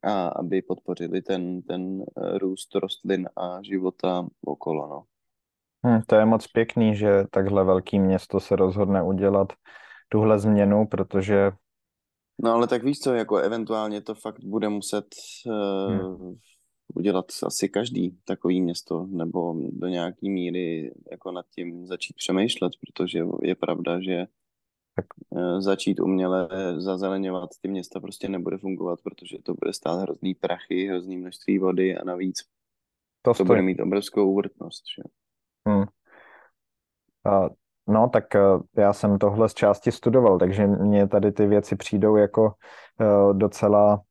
a 0.03 0.27
aby 0.27 0.61
podpořili 0.61 1.21
ten, 1.21 1.61
ten 1.61 2.01
eh, 2.17 2.37
růst 2.37 2.75
rostlin 2.75 3.29
a 3.35 3.61
života 3.63 4.27
okolo, 4.45 4.87
no. 4.87 5.03
Hm, 5.85 6.01
to 6.07 6.15
je 6.15 6.25
moc 6.25 6.47
pěkný, 6.47 6.95
že 6.95 7.23
takhle 7.31 7.63
velký 7.63 7.99
město 7.99 8.39
se 8.39 8.55
rozhodne 8.55 9.03
udělat 9.03 9.53
tuhle 10.09 10.39
změnu, 10.39 10.87
protože 10.87 11.51
No 12.43 12.51
ale 12.51 12.67
tak 12.67 12.83
víš 12.83 12.99
co, 12.99 13.13
jako 13.13 13.37
eventuálně 13.37 14.01
to 14.01 14.15
fakt 14.15 14.39
bude 14.43 14.69
muset 14.69 15.05
uh, 15.47 15.53
Hmm. 15.87 16.35
udělat 16.95 17.25
asi 17.43 17.69
každý 17.69 18.17
takový 18.25 18.61
město, 18.61 19.05
nebo 19.09 19.55
do 19.71 19.87
nějaký 19.87 20.29
míry 20.29 20.93
jako 21.11 21.31
nad 21.31 21.45
tím 21.55 21.87
začít 21.87 22.15
přemýšlet, 22.15 22.71
protože 22.81 23.19
je 23.41 23.55
pravda, 23.55 24.01
že 24.01 24.25
Tak. 24.95 25.05
uh, 25.29 25.59
začít 25.59 25.99
uměle 25.99 26.49
zazeleňovat 26.77 27.49
ty 27.61 27.67
města 27.67 27.99
prostě 27.99 28.29
nebude 28.29 28.57
fungovat, 28.57 28.99
protože 29.03 29.37
to 29.43 29.53
bude 29.53 29.73
stát 29.73 30.01
hrozný 30.01 30.35
prachy, 30.35 30.87
hrozný 30.87 31.17
množství 31.17 31.59
vody 31.59 31.97
a 31.97 32.05
navíc 32.05 32.39
to 33.21 33.33
to 33.33 33.45
bude 33.45 33.61
mít 33.61 33.79
obrovskou 33.79 34.31
úvrtnost, 34.31 34.83
že? 34.97 35.03
Hm. 35.69 35.85
A, 37.31 37.49
no, 37.87 38.09
tak 38.09 38.35
eh, 38.35 38.41
já 38.77 38.93
jsem 38.93 39.17
tohle 39.17 39.49
z 39.49 39.53
části 39.53 39.91
studoval, 39.91 40.39
takže 40.39 40.67
mně 40.67 41.07
tady 41.07 41.31
ty 41.31 41.47
věci 41.47 41.75
přijdou 41.75 42.15
jako 42.15 42.53
eh, 43.01 43.33
docela 43.33 44.01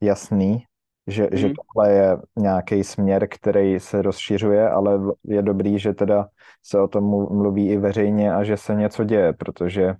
jasný, 0.00 0.64
že, 1.10 1.28
že 1.32 1.46
Mhm. 1.46 1.54
tohle 1.54 1.92
je 1.92 2.16
nějaký 2.36 2.84
směr, 2.84 3.28
který 3.28 3.80
se 3.80 4.02
rozšiřuje, 4.02 4.70
ale 4.70 5.00
je 5.24 5.42
dobrý, 5.42 5.78
že 5.78 5.92
teda 5.94 6.28
se 6.62 6.80
o 6.80 6.88
tom 6.88 7.04
mlu- 7.04 7.32
mluví 7.32 7.68
i 7.68 7.76
veřejně 7.76 8.34
a 8.34 8.44
že 8.44 8.56
se 8.56 8.74
něco 8.74 9.04
děje, 9.04 9.32
protože 9.32 9.94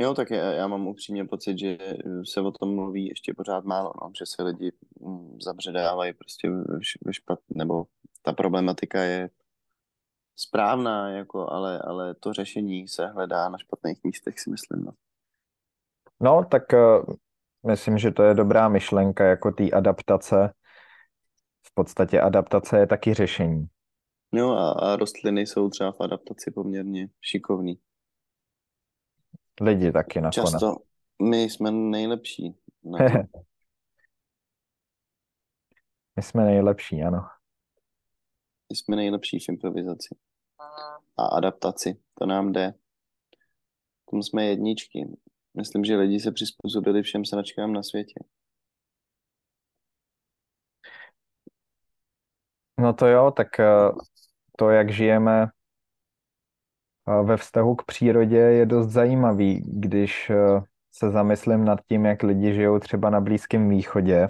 Jo, 0.00 0.14
tak 0.14 0.30
já, 0.30 0.52
já 0.52 0.66
mám 0.66 0.86
upřímně 0.86 1.24
pocit, 1.24 1.58
že 1.58 1.78
se 2.24 2.40
o 2.40 2.50
tom 2.50 2.74
mluví 2.74 3.06
ještě 3.08 3.34
pořád 3.34 3.64
málo, 3.64 3.92
no, 4.02 4.10
že 4.18 4.26
se 4.26 4.42
lidi 4.42 4.72
mm, 5.00 5.38
zabředávají 5.42 6.12
prostě 6.12 6.50
ve 7.04 7.12
špat, 7.12 7.38
nebo 7.54 7.84
ta 8.22 8.32
problematika 8.32 9.02
je 9.02 9.30
správná, 10.36 11.10
jako, 11.10 11.50
ale, 11.52 11.78
ale 11.78 12.14
to 12.14 12.32
řešení 12.32 12.88
se 12.88 13.06
hledá 13.06 13.48
na 13.48 13.58
špatných 13.58 14.04
místech, 14.04 14.40
si 14.40 14.50
myslím. 14.50 14.84
No. 14.84 14.92
no, 16.20 16.44
tak 16.50 16.74
eh, 16.74 16.78
myslím, 17.66 17.98
že 17.98 18.10
to 18.10 18.22
je 18.22 18.34
dobrá 18.34 18.68
myšlenka 18.68 19.24
jako 19.24 19.50
té 19.50 19.70
adaptace. 19.70 20.52
V 21.66 21.74
podstatě 21.74 22.20
adaptace 22.20 22.78
je 22.78 22.86
taky 22.86 23.14
řešení. 23.14 23.66
Jo, 24.32 24.50
a, 24.50 24.72
a 24.72 24.96
rostliny 24.96 25.40
jsou 25.40 25.68
třeba 25.70 25.92
v 25.92 26.00
adaptaci 26.00 26.50
poměrně 26.50 27.08
šikovný. 27.20 27.78
Lidi 29.60 29.92
taky 29.92 30.20
nakonec. 30.20 30.50
Často 30.50 30.76
my 31.22 31.42
jsme 31.42 31.70
nejlepší 31.70 32.54
na 32.84 32.98
to. 33.32 33.40
My 36.16 36.22
jsme 36.22 36.44
nejlepší, 36.44 37.02
ano. 37.02 37.18
My 38.70 38.76
jsme 38.76 38.96
nejlepší 38.96 39.38
v 39.38 39.48
improvizaci 39.48 40.16
a 41.16 41.26
adaptaci. 41.26 42.00
To 42.14 42.26
nám 42.26 42.52
jde. 42.52 42.74
V 44.02 44.10
tom 44.10 44.22
jsme 44.22 44.44
jedničky. 44.44 45.16
Myslím, 45.56 45.84
že 45.84 45.96
lidi 45.96 46.20
se 46.20 46.32
přizpůsobili 46.32 47.02
všem 47.02 47.24
sračkám 47.24 47.72
na 47.72 47.82
světě. 47.82 48.14
No 52.80 52.92
to 52.92 53.06
jo, 53.06 53.30
tak 53.30 53.60
eh, 53.60 53.66
to, 54.58 54.70
jak 54.70 54.90
žijeme 54.90 55.48
eh, 57.08 57.22
ve 57.22 57.36
vztahu 57.36 57.74
k 57.76 57.84
přírodě, 57.84 58.36
je 58.36 58.66
dost 58.66 58.88
zajímavý, 58.88 59.62
když 59.66 60.30
eh, 60.30 60.36
se 60.92 61.10
zamyslím 61.10 61.64
nad 61.64 61.80
tím, 61.88 62.04
jak 62.06 62.22
lidi 62.22 62.54
žijou 62.54 62.78
třeba 62.78 63.10
na 63.10 63.20
Blízkém 63.20 63.68
východě 63.68 64.28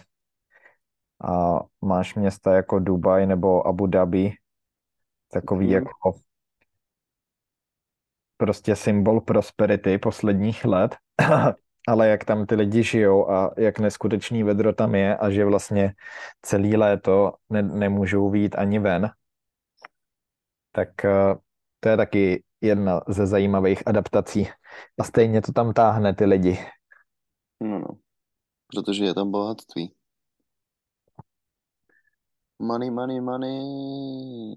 a 1.25 1.61
máš 1.81 2.15
města 2.15 2.55
jako 2.55 2.79
Dubaj 2.79 3.27
nebo 3.27 3.67
Abu 3.67 3.87
Dhabi, 3.87 4.33
takový 5.33 5.67
Mhm. 5.67 5.75
jako 5.75 6.13
prostě 8.37 8.77
symbol 8.77 9.21
prosperity 9.21 9.99
posledních 9.99 10.65
let, 10.65 10.97
ale 11.89 12.09
jak 12.09 12.25
tam 12.25 12.47
ty 12.47 12.55
lidi 12.55 12.83
žijou 12.83 13.31
a 13.31 13.51
jak 13.57 13.79
neskutečný 13.79 14.43
vedro 14.43 14.73
tam 14.73 14.95
je 14.95 15.17
a 15.17 15.31
že 15.31 15.45
vlastně 15.45 15.95
celý 16.43 16.77
léto 16.77 17.33
ne- 17.51 17.63
nemůžou 17.63 18.31
vyjít 18.31 18.57
ani 18.59 18.79
ven, 18.79 19.11
tak 20.73 21.05
eh, 21.05 21.35
to 21.81 21.89
je 21.89 21.97
taky 21.97 22.45
jedna 22.61 23.01
ze 23.09 23.27
zajímavých 23.27 23.89
adaptací. 23.89 24.49
A 24.99 25.05
stejně 25.05 25.43
to 25.43 25.53
tam 25.53 25.73
táhne 25.73 26.15
ty 26.15 26.25
lidi. 26.25 26.59
No, 27.61 27.79
no. 27.79 27.99
Protože 28.67 29.05
je 29.05 29.15
tam 29.15 29.31
bohatství. 29.31 29.95
Money, 32.59 32.91
money, 32.91 33.21
money. 33.21 34.55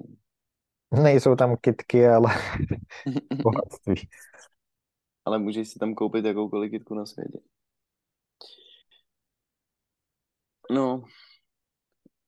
Nejsou 0.92 1.36
tam 1.36 1.58
kitky, 1.62 2.08
ale 2.08 2.36
bohatství. 3.44 4.10
Ale 5.26 5.40
můžeš 5.40 5.70
si 5.70 5.80
tam 5.80 5.96
koupit 5.96 6.26
jakoukoliv 6.26 6.72
kitku 6.72 6.96
na 6.96 7.06
světě. 7.06 7.40
No, 10.72 11.04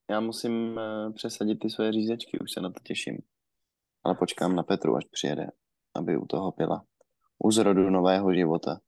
já 0.09 0.19
musím 0.19 0.79
eh, 0.79 1.11
přesadit 1.13 1.59
ty 1.59 1.69
svoje 1.69 1.91
řízečky, 1.91 2.39
už 2.39 2.51
se 2.51 2.61
na 2.61 2.69
to 2.69 2.79
těším. 2.83 3.17
Ale 4.03 4.15
počkám 4.15 4.55
na 4.55 4.63
Petru, 4.63 4.95
až 4.95 5.03
přijede, 5.11 5.47
aby 5.95 6.17
u 6.17 6.25
toho 6.25 6.51
pila. 6.51 6.85
U 7.43 7.51
zrodu 7.51 7.89
nového 7.89 8.33
života. 8.33 8.79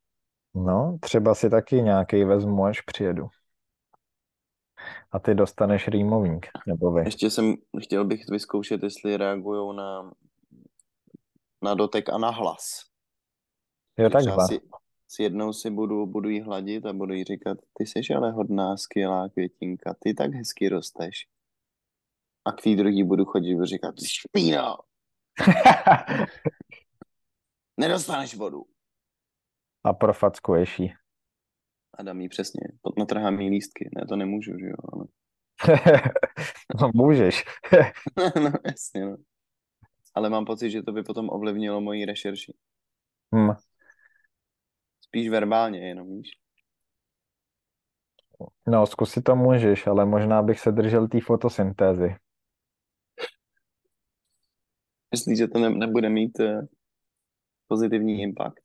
No, 0.56 0.98
třeba 1.02 1.36
si 1.36 1.50
taky 1.50 1.76
nějaký 1.76 2.24
vezmu, 2.24 2.66
až 2.66 2.82
přijedu. 2.82 3.28
A 5.12 5.20
ty 5.20 5.36
dostaneš 5.36 5.88
rýmovník, 5.88 6.48
nebo 6.68 6.92
vy. 6.92 7.02
Ještě 7.02 7.30
jsem, 7.30 7.56
chtěl 7.80 8.06
bych 8.06 8.30
vyzkoušet, 8.30 8.84
jestli 8.84 9.18
reagují 9.18 9.76
na, 9.76 10.12
na 11.62 11.74
dotek 11.74 12.10
a 12.10 12.18
na 12.18 12.30
hlas. 12.30 12.93
Jo, 13.98 14.06
Že 14.06 14.10
třeba 14.10 14.48
si, 14.48 14.60
si 15.08 15.24
jednou 15.24 15.54
si 15.54 15.70
budu, 15.70 16.06
budu 16.06 16.30
jí 16.30 16.42
hladit 16.42 16.86
a 16.86 16.94
budu 16.94 17.14
jí 17.14 17.24
říkat, 17.24 17.58
ty 17.74 17.86
jsi 17.86 18.14
ale 18.14 18.32
hodná, 18.32 18.78
skvělá 18.78 19.30
květinka, 19.30 19.96
ty 20.00 20.14
tak 20.14 20.34
hezky 20.34 20.70
rosteš. 20.70 21.28
A 22.46 22.52
k 22.52 22.62
té 22.62 22.76
druhý 22.76 23.04
budu 23.04 23.26
chodit 23.26 23.54
a 23.54 23.56
budu 23.56 23.66
říkat, 23.66 23.96
ty 23.96 24.06
špíno, 24.06 24.78
nedostaneš 27.78 28.36
vodu. 28.36 28.66
A 29.84 29.94
profackuješ 29.94 30.80
jí. 30.80 30.94
A 31.98 32.04
dám 32.04 32.22
jí 32.22 32.30
přesně, 32.30 32.62
natrhám 32.98 33.40
jí 33.40 33.50
lístky. 33.50 33.90
Ne, 33.96 34.06
to 34.06 34.16
nemůžu, 34.16 34.52
že 34.60 34.66
jo, 34.66 34.76
ale... 34.94 35.06
No, 36.82 36.92
můžeš. 36.96 37.44
no, 38.36 38.52
jasně, 38.66 39.06
no. 39.06 39.16
Ale 40.16 40.30
mám 40.30 40.46
pocit, 40.46 40.70
že 40.70 40.84
to 40.84 40.92
by 40.92 41.04
potom 41.04 41.30
ovlivnilo 41.30 41.82
moji 41.82 42.06
rešerši. 42.06 42.54
Hm. 43.36 43.50
Spíš 45.14 45.30
verbálně 45.30 45.88
jenom, 45.88 46.08
víš. 46.08 46.32
No, 48.68 48.86
zkusit 48.86 49.24
to 49.24 49.36
můžeš, 49.36 49.88
ale 49.88 50.06
možná 50.06 50.42
bych 50.42 50.60
se 50.60 50.72
držel 50.72 51.08
té 51.08 51.22
fotosyntézy. 51.22 52.16
Myslíš, 55.12 55.38
že 55.38 55.48
to 55.48 55.60
ne, 55.60 55.70
nebude 55.70 56.10
mít 56.10 56.40
uh, 56.40 56.66
pozitivní 57.68 58.22
impact? 58.22 58.60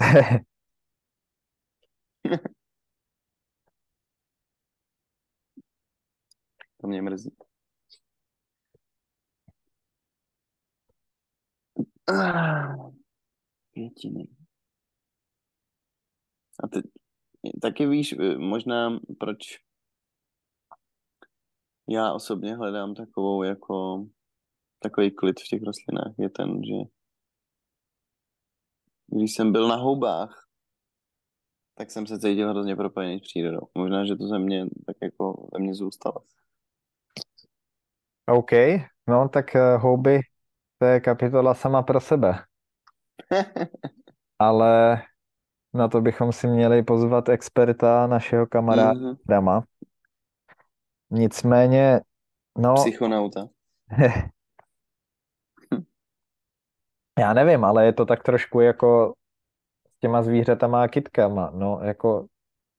To 6.80 6.88
mě 6.88 7.02
mrzí. 7.02 7.36
Ah, 12.08 12.74
Květiny. 13.72 14.41
A 16.62 16.68
ty 16.68 16.82
taky 17.62 17.86
víš, 17.86 18.12
eh, 18.12 18.38
možná 18.38 18.98
proč 19.18 19.38
já 21.88 22.12
osobně 22.12 22.56
hledám 22.56 22.94
takovou 22.94 23.42
jako 23.42 24.06
takový 24.78 25.10
klid 25.10 25.40
v 25.40 25.48
těch 25.48 25.62
rostlinách 25.62 26.14
je 26.18 26.30
ten, 26.30 26.64
že 26.64 26.74
když 29.06 29.34
jsem 29.34 29.52
byl 29.52 29.68
na 29.68 29.76
houbách, 29.76 30.48
tak 31.74 31.90
jsem 31.90 32.06
se 32.06 32.18
cítil 32.18 32.50
hrozně 32.50 32.76
propojený 32.76 33.18
s 33.18 33.22
přírodou. 33.22 33.66
Možná, 33.74 34.04
že 34.04 34.16
to 34.16 34.26
ze 34.26 34.38
mě 34.38 34.66
tak 34.86 34.96
jako 35.02 35.48
ve 35.52 35.58
mně 35.58 35.74
zůstalo. 35.74 36.16
OK, 38.26 38.50
no 39.08 39.28
tak 39.28 39.56
eh, 39.56 39.76
houby, 39.76 40.20
to 40.78 40.86
je 40.86 41.00
kapitola 41.00 41.54
sama 41.54 41.82
pro 41.82 42.00
sebe. 42.00 42.44
Ale 44.38 45.02
na 45.74 45.88
to 45.88 46.00
bychom 46.00 46.32
si 46.32 46.46
měli 46.46 46.82
pozvat 46.82 47.28
experta, 47.28 48.06
našeho 48.06 48.46
kamaráda 48.46 49.00
Mhm. 49.00 49.16
Dama. 49.28 49.64
Nicméně, 51.10 52.00
no, 52.58 52.74
Psychonauta. 52.74 53.48
já 57.18 57.32
nevím, 57.32 57.64
ale 57.64 57.84
je 57.86 57.92
to 57.92 58.06
tak 58.06 58.22
trošku 58.22 58.60
jako 58.60 59.14
s 59.88 59.98
těma 60.00 60.22
zvířatama 60.22 60.82
a 60.82 60.88
kytkama. 60.88 61.50
No, 61.54 61.80
jako 61.82 62.26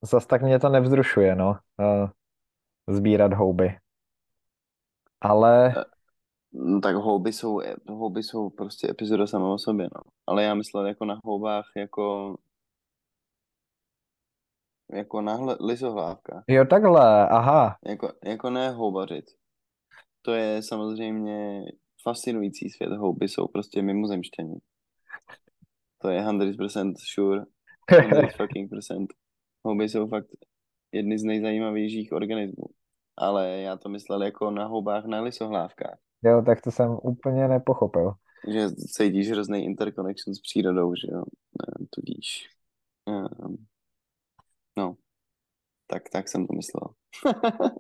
zas 0.02 0.26
tak 0.26 0.42
mě 0.42 0.60
to 0.60 0.70
nevzrušuje, 0.70 1.36
no, 1.36 1.60
eh, 1.82 2.08
sbírat 2.94 3.34
houby. 3.34 3.78
Ale 5.22 5.74
No, 6.54 6.82
tak 6.82 6.96
houby 6.96 7.34
jsou, 7.34 7.62
houby 7.90 8.24
jsou 8.24 8.50
prostě 8.50 8.90
epizoda 8.90 9.28
sama 9.28 9.54
o 9.54 9.58
sobě, 9.58 9.88
no. 9.96 10.02
Ale 10.28 10.44
já 10.44 10.54
myslel 10.54 10.88
jako 10.88 11.06
na 11.06 11.20
houbách, 11.24 11.66
jako 11.78 12.36
jako 14.92 15.22
na 15.22 15.34
hle- 15.36 15.58
lisohlávkách. 15.60 16.44
jo, 16.48 16.66
takhle, 16.66 17.28
aha, 17.30 17.78
Jako, 17.86 18.12
jako 18.26 18.50
ne 18.50 18.70
houbařit. 18.72 19.26
To 20.22 20.34
je 20.34 20.64
samozřejmě 20.64 21.64
fascinující 22.04 22.70
svět. 22.70 22.92
Houby 22.94 23.28
jsou 23.30 23.48
prostě 23.48 23.82
mimozemštění. 23.82 24.56
To 26.02 26.10
je 26.10 26.22
100% 26.24 26.94
sure. 27.14 27.44
100 27.92 28.28
fucking 28.38 28.70
percent. 28.70 29.14
Houby 29.64 29.90
jsou 29.90 30.08
fakt 30.08 30.28
jedny 30.92 31.20
z 31.20 31.24
nejzajímavějších 31.24 32.12
organismů. 32.12 32.64
Ale 33.18 33.50
já 33.62 33.78
to 33.78 33.90
myslel 33.90 34.24
jako 34.24 34.52
na 34.52 34.66
houbách 34.66 35.06
na 35.06 35.22
lisohlávkách. 35.22 35.98
jo, 36.24 36.42
tak 36.46 36.62
to 36.62 36.72
jsem 36.72 36.98
úplně 37.04 37.48
nepochopil. 37.48 38.14
Že 38.54 38.70
cítíš 38.72 39.32
hrozný 39.32 39.66
interconnection 39.66 40.36
s 40.36 40.42
přírodou, 40.42 40.96
že 40.96 41.08
jo. 41.12 41.24
Tudíž. 41.90 42.50
Um, 43.06 43.66
no. 44.78 44.96
Tak, 45.88 46.10
tak 46.10 46.28
jsem 46.28 46.48
to 46.48 46.54
myslel. 46.54 46.94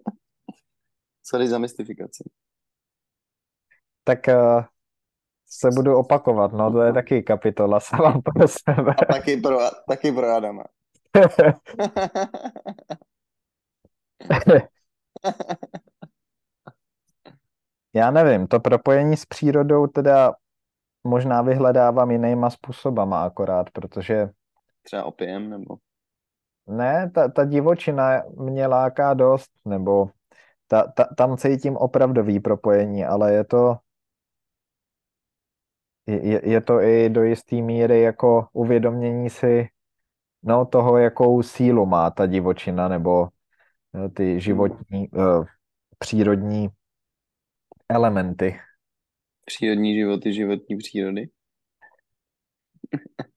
Sorry 1.23 1.47
za 1.47 1.57
mystifikaci. 1.57 2.29
Tak 4.03 4.27
eh, 4.27 4.65
se 5.45 5.69
budu 5.75 5.97
opakovat, 5.97 6.53
no 6.53 6.71
to 6.71 6.81
je 6.81 6.93
taky 6.93 7.23
kapitola 7.23 7.79
sama 7.79 8.21
pro 8.21 8.47
sebe. 8.47 8.95
A 9.01 9.05
taky 9.05 9.37
pro, 9.37 9.57
taky 9.89 10.11
pro 10.11 10.35
Adama. 10.35 10.63
Já 17.93 18.11
nevím, 18.11 18.47
to 18.47 18.59
propojení 18.59 19.17
s 19.17 19.25
přírodou 19.25 19.87
teda 19.87 20.33
možná 21.03 21.41
vyhledávám 21.41 22.11
jinýma 22.11 22.49
způsobama 22.49 23.23
akorát, 23.23 23.69
protože 23.69 24.29
Třeba 24.83 25.03
opiem, 25.03 25.49
nebo... 25.49 25.75
ne, 26.67 27.11
ta, 27.13 27.27
ta 27.27 27.45
divočina 27.45 28.23
mě 28.37 28.67
láká 28.67 29.13
dost, 29.13 29.51
nebo 29.65 30.09
ta, 30.67 30.83
ta, 30.83 31.03
tam 31.17 31.37
cítím 31.37 31.77
opravdový 31.77 32.39
propojení, 32.39 33.05
ale 33.05 33.33
je 33.33 33.43
to 33.43 33.77
je, 36.07 36.49
je 36.49 36.61
to 36.61 36.81
i 36.81 37.09
do 37.09 37.23
jisté 37.23 37.55
míry 37.55 38.01
jako 38.01 38.47
uvědomění 38.53 39.29
si 39.29 39.67
no, 40.43 40.65
toho, 40.65 40.97
jakou 40.97 41.43
sílu 41.43 41.85
má 41.85 42.09
ta 42.09 42.25
divočina, 42.25 42.87
nebo 42.87 43.27
eh, 43.95 44.09
ty 44.09 44.39
životní, 44.39 45.07
eh, 45.15 45.45
přírodní 45.97 46.69
elementy. 47.89 48.59
Přírodní 49.45 49.95
životy, 49.95 50.33
životní 50.33 50.77
přírody. 50.77 51.29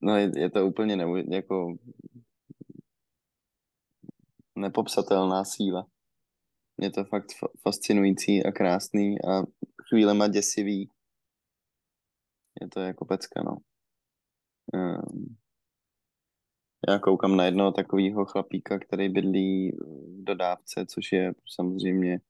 No 0.00 0.16
je, 0.16 0.32
je 0.36 0.50
to 0.50 0.66
úplně 0.66 0.96
nebo, 0.96 1.16
jako 1.16 1.76
nepopsatelná 4.56 5.44
síla. 5.44 5.86
Je 6.80 6.90
to 6.90 7.04
fakt 7.04 7.26
fa- 7.26 7.52
fascinující 7.62 8.44
a 8.44 8.52
krásný 8.52 9.16
a 9.24 9.42
chvílema 9.88 10.28
děsivý. 10.28 10.90
Je 12.60 12.68
to 12.68 12.80
jako 12.80 13.04
pecka, 13.04 13.42
no. 13.42 13.56
Um, 14.74 15.36
já 16.88 16.98
koukám 16.98 17.36
na 17.36 17.44
jednoho 17.44 17.72
takového 17.72 18.24
chlapíka, 18.24 18.78
který 18.78 19.08
bydlí 19.08 19.70
v 19.70 20.24
dodávce, 20.24 20.86
což 20.86 21.12
je 21.12 21.32
samozřejmě 21.54 22.20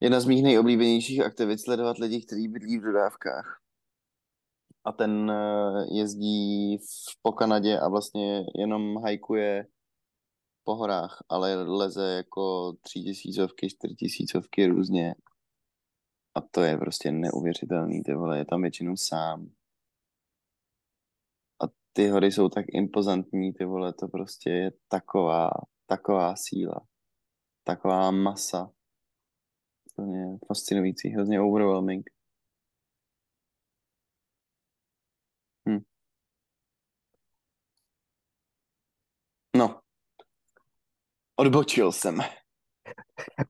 jedna 0.00 0.20
z 0.20 0.26
mých 0.26 0.42
nejoblíbenějších 0.42 1.20
aktivit 1.20 1.58
sledovat 1.58 1.98
lidi, 1.98 2.26
kteří 2.26 2.48
bydlí 2.48 2.78
v 2.78 2.82
dodávkách. 2.82 3.65
A 4.86 4.92
ten 4.92 5.30
eh, 5.30 5.86
jezdí 5.90 6.78
v, 6.78 6.82
po 7.22 7.32
Kanadě 7.32 7.78
a 7.78 7.88
vlastně 7.88 8.44
jenom 8.54 8.96
hajkuje 8.96 9.66
po 10.64 10.74
horách, 10.74 11.22
ale 11.28 11.54
leze 11.62 12.16
jako 12.16 12.72
třítisícovky, 12.82 13.68
čtyřtisícovky 13.70 14.66
různě. 14.66 15.14
A 16.34 16.40
to 16.40 16.62
je 16.62 16.78
prostě 16.78 17.12
neuvěřitelný, 17.12 18.02
ty 18.02 18.14
vole, 18.14 18.38
je 18.38 18.44
tam 18.44 18.62
většinou 18.62 18.96
sám. 18.96 19.50
A 21.64 21.64
ty 21.92 22.08
hory 22.08 22.32
jsou 22.32 22.48
tak 22.48 22.64
impozantní, 22.72 23.52
ty 23.52 23.64
vole, 23.64 23.92
to 23.92 24.08
prostě 24.08 24.50
je 24.50 24.72
taková, 24.88 25.50
taková 25.86 26.36
síla, 26.36 26.86
taková 27.64 28.10
masa. 28.10 28.70
To 29.96 30.02
je 30.02 30.38
fascinující, 30.46 31.08
hrozně 31.08 31.40
overwhelming. 31.40 32.10
Hm. 35.68 35.80
Odbočil 41.36 41.92
jsem. 41.92 42.18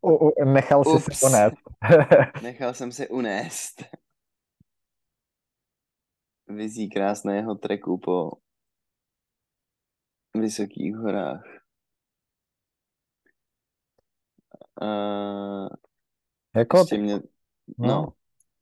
U, 0.00 0.28
u, 0.28 0.44
nechal 0.44 0.84
jsi 0.84 0.90
Ups. 0.90 1.18
se 1.18 1.26
unést. 1.26 1.56
Nechal 2.42 2.74
jsem 2.74 2.92
se 2.92 3.08
unést. 3.08 3.82
Vizí 6.48 6.88
krásného 6.88 7.54
treku 7.54 7.98
po 7.98 8.32
vysokých 10.34 10.96
horách. 10.96 11.42
Uh, 14.82 15.68
jako, 16.56 16.78
ještě 16.78 16.98
mě... 16.98 17.20
no, 17.78 17.88
No, 17.88 18.12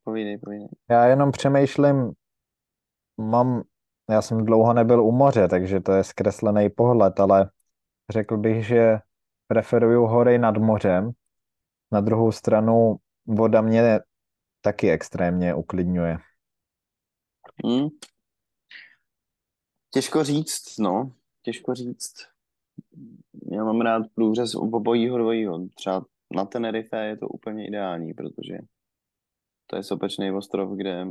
povídej, 0.05 0.39
povídej. 0.39 0.69
já 0.91 1.07
jenom 1.07 1.33
přemýšlím, 1.33 2.13
mám, 3.17 3.63
já 4.11 4.23
jsem 4.23 4.45
dlouho 4.45 4.73
nebyl 4.73 5.05
u 5.05 5.13
moře, 5.13 5.49
takže 5.49 5.81
to 5.81 5.93
je 5.93 6.05
zkreslený 6.05 6.71
pohled, 6.71 7.21
ale 7.21 7.51
řekl 8.13 8.37
bych, 8.37 8.67
že 8.67 8.99
preferuju 9.47 10.07
hory 10.07 10.39
nad 10.39 10.57
mořem. 10.57 11.11
Na 11.93 12.01
druhou 12.01 12.33
stranu 12.33 12.97
voda 13.27 13.61
mě 13.61 14.01
taky 14.61 14.91
extrémně 14.91 15.55
uklidňuje. 15.55 16.19
Hm? 17.67 17.89
Těžko 19.91 20.25
říct, 20.25 20.79
no. 20.79 21.13
Těžko 21.43 21.75
říct. 21.75 22.15
Já 23.53 23.65
mám 23.65 23.81
rád 23.81 24.03
průřez 24.15 24.55
obojího 24.55 25.19
dvojího. 25.19 25.69
Třeba 25.75 26.05
na 26.37 26.45
Tenerife 26.45 26.97
je 26.97 27.17
to 27.17 27.29
úplně 27.29 27.69
ideální, 27.69 28.15
protože 28.15 28.59
to 29.67 29.77
je 29.77 29.83
sopečný 29.83 30.31
ostrov, 30.31 30.77
kde 30.77 31.07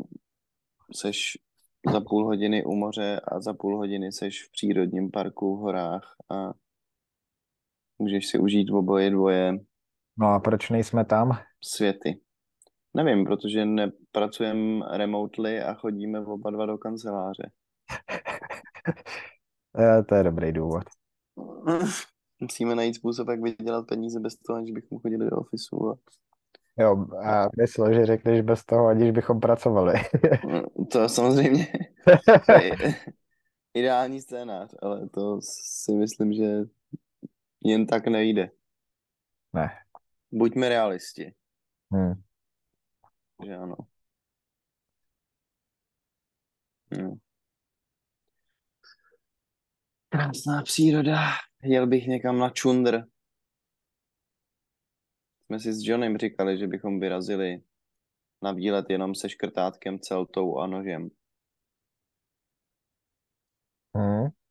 seš 0.96 1.38
za 1.92 2.02
půl 2.02 2.26
hodiny 2.26 2.66
u 2.66 2.76
moře 2.76 3.22
a 3.24 3.40
za 3.40 3.54
půl 3.54 3.78
hodiny 3.78 4.12
seš 4.12 4.48
v 4.48 4.52
přírodním 4.52 5.12
parku 5.12 5.58
v 5.58 5.60
horách 5.60 6.16
a 6.30 6.54
můžeš 8.00 8.28
si 8.28 8.40
užít 8.40 8.72
oboje 8.72 9.10
dvoje 9.10 9.54
No 10.18 10.28
a 10.28 10.40
proč 10.40 10.70
nejsme 10.70 11.06
tam? 11.06 11.38
světy. 11.64 12.20
Nevím, 12.94 13.26
protože 13.26 13.66
nepracujeme 13.66 14.86
remotely 14.98 15.62
a 15.62 15.74
chodíme 15.74 16.20
oba 16.26 16.52
dva 16.52 16.66
do 16.66 16.78
kanceláře. 16.78 17.52
Eh, 19.80 20.04
To 20.04 20.16
je 20.16 20.24
dobrý 20.24 20.52
důvod. 20.52 20.84
Musíme 22.40 22.76
najít 22.76 22.96
způsob, 22.96 23.30
jak 23.30 23.42
vydělat 23.42 23.88
peníze 23.88 24.20
bez 24.20 24.36
toho, 24.36 24.58
aniž 24.58 24.72
bychom 24.72 25.00
chodili 25.00 25.30
do 25.30 25.38
ofisu. 25.38 25.90
A... 25.90 25.96
Jo, 26.78 27.06
a 27.26 27.48
myslel, 27.58 27.94
že 27.94 28.06
řekneš 28.06 28.42
bez 28.42 28.66
toho, 28.66 28.88
aniž 28.88 29.12
bychom 29.12 29.40
pracovali. 29.40 29.94
To 30.92 31.10
samozřejmě 31.10 31.68
to 32.46 32.52
je 32.52 32.96
ideální 33.74 34.22
scénář, 34.22 34.70
ale 34.82 35.10
to 35.10 35.40
si 35.42 35.92
myslím, 35.92 36.34
že 36.34 36.62
jen 37.64 37.88
tak 37.88 38.08
nejde. 38.08 38.52
Ne. 39.54 39.70
Buďme 40.32 40.70
realisti, 40.70 41.36
Hm. 41.94 42.24
že 43.46 43.56
ano. 43.56 43.76
Hm. 46.94 47.18
Krásná 50.10 50.62
příroda. 50.64 51.18
Jel 51.64 51.88
bych 51.88 52.08
někam 52.08 52.40
na 52.40 52.50
čundr. 52.50 53.04
Jsme 55.46 55.60
si 55.60 55.74
s 55.74 55.88
Johnem 55.88 56.18
říkali, 56.18 56.58
že 56.58 56.68
bychom 56.68 57.00
vyrazili 57.00 57.64
na 58.42 58.52
výlet 58.52 58.86
jenom 58.90 59.16
se 59.16 59.30
škrtátkem, 59.30 60.00
celtou 60.00 60.58
a 60.58 60.68
nožem. 60.68 61.10
Hm. 63.98 64.43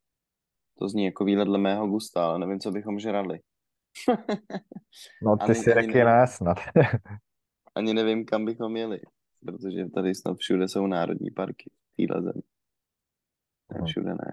To 0.79 0.89
zní 0.89 1.05
jako 1.05 1.25
výlet 1.25 1.45
dle 1.45 1.57
mého 1.57 1.87
gusta, 1.87 2.25
ale 2.25 2.39
nevím, 2.39 2.59
co 2.59 2.71
bychom 2.71 2.99
žrali. 2.99 3.39
No 5.23 5.37
ty 5.37 5.43
Ani- 5.43 5.55
si 5.55 5.75
nevím. 5.75 5.93
ne 5.93 6.27
snad. 6.27 6.57
Ani 7.75 7.93
nevím, 7.93 8.25
kam 8.25 8.45
bychom 8.45 8.75
jeli, 8.77 8.99
protože 9.45 9.85
tady 9.89 10.15
snad 10.15 10.37
všude 10.37 10.67
jsou 10.67 10.87
národní 10.87 11.31
parky 11.31 11.71
v 11.93 11.95
téhle 11.95 12.21
zemi. 12.21 12.41
Hmm. 13.75 13.85
všude 13.85 14.09
ne. 14.09 14.31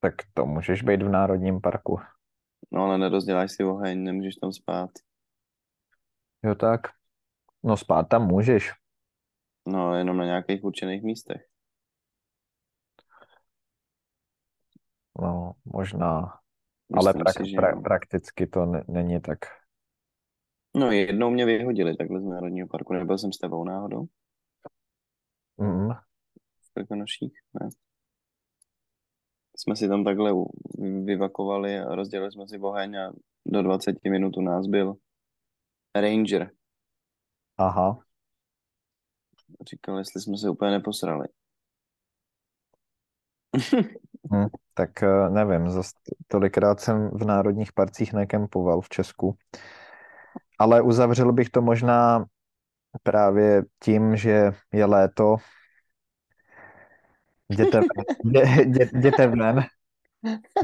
Tak 0.00 0.14
to 0.34 0.46
můžeš 0.46 0.82
být 0.82 1.02
v 1.02 1.08
Národním 1.08 1.60
parku. 1.60 2.00
No 2.72 2.82
ale 2.84 2.98
nerozděláš 2.98 3.52
si 3.52 3.64
oheň, 3.64 4.02
nemůžeš 4.02 4.34
tam 4.36 4.52
spát. 4.52 4.90
Jo 6.44 6.54
tak. 6.54 6.80
No 7.62 7.76
spát 7.76 8.02
tam 8.08 8.26
můžeš. 8.26 8.72
No, 9.66 9.94
jenom 9.94 10.16
na 10.16 10.24
nějakých 10.24 10.64
určených 10.64 11.02
místech. 11.02 11.49
No 15.20 15.52
možná. 15.64 16.38
Ale 16.94 17.12
Myslím 17.12 17.20
prak, 17.20 17.36
si, 17.36 17.50
že 17.50 17.56
pra, 17.56 17.80
prakticky 17.80 18.46
to 18.46 18.66
ne, 18.66 18.84
není 18.88 19.20
tak. 19.20 19.38
No, 20.76 20.90
jednou 20.90 21.30
mě 21.30 21.46
vyhodili 21.46 21.96
takhle 21.96 22.20
z 22.20 22.24
Národního 22.24 22.68
parku. 22.68 22.92
Nebyl 22.92 23.18
jsem 23.18 23.32
s 23.32 23.38
tebou 23.38 23.64
náhodou 23.64 24.06
Mm. 25.58 25.90
v 26.60 26.72
Krkonoších? 26.74 27.32
Ne. 27.60 27.68
Jsme 29.56 29.76
si 29.76 29.88
tam 29.88 30.04
takhle 30.04 30.32
vyvakovali 31.04 31.78
a 31.78 31.94
rozdělili 31.94 32.32
jsme 32.32 32.48
si 32.48 32.58
oheň 32.58 32.96
a 32.98 33.12
do 33.46 33.62
20 33.62 33.96
minut 34.10 34.36
u 34.36 34.40
nás 34.40 34.66
byl 34.66 34.94
Ranger. 35.94 36.50
Aha. 37.56 37.98
Říkal, 39.70 39.98
jestli 39.98 40.20
jsme 40.20 40.36
se 40.36 40.50
úplně 40.50 40.70
neposrali. 40.70 41.28
Hm. 44.32 44.46
Tak 44.74 45.02
eh, 45.02 45.30
nevím, 45.30 45.70
zas 45.70 45.90
tolikrát 46.28 46.80
jsem 46.80 47.10
v 47.12 47.24
národních 47.24 47.72
parcích 47.72 48.12
nekempoval 48.12 48.80
v 48.80 48.88
Česku. 48.88 49.36
Ale 50.58 50.82
uzavřel 50.82 51.32
bych 51.32 51.50
to 51.50 51.62
možná 51.62 52.24
právě 53.02 53.62
tím, 53.82 54.16
že 54.16 54.52
je 54.72 54.84
léto. 54.84 55.36
Jděte 57.48 57.80
ven, 57.80 57.88
jde, 58.24 58.64
jde, 58.64 58.88
jděte 58.94 59.26
ven. 59.26 59.64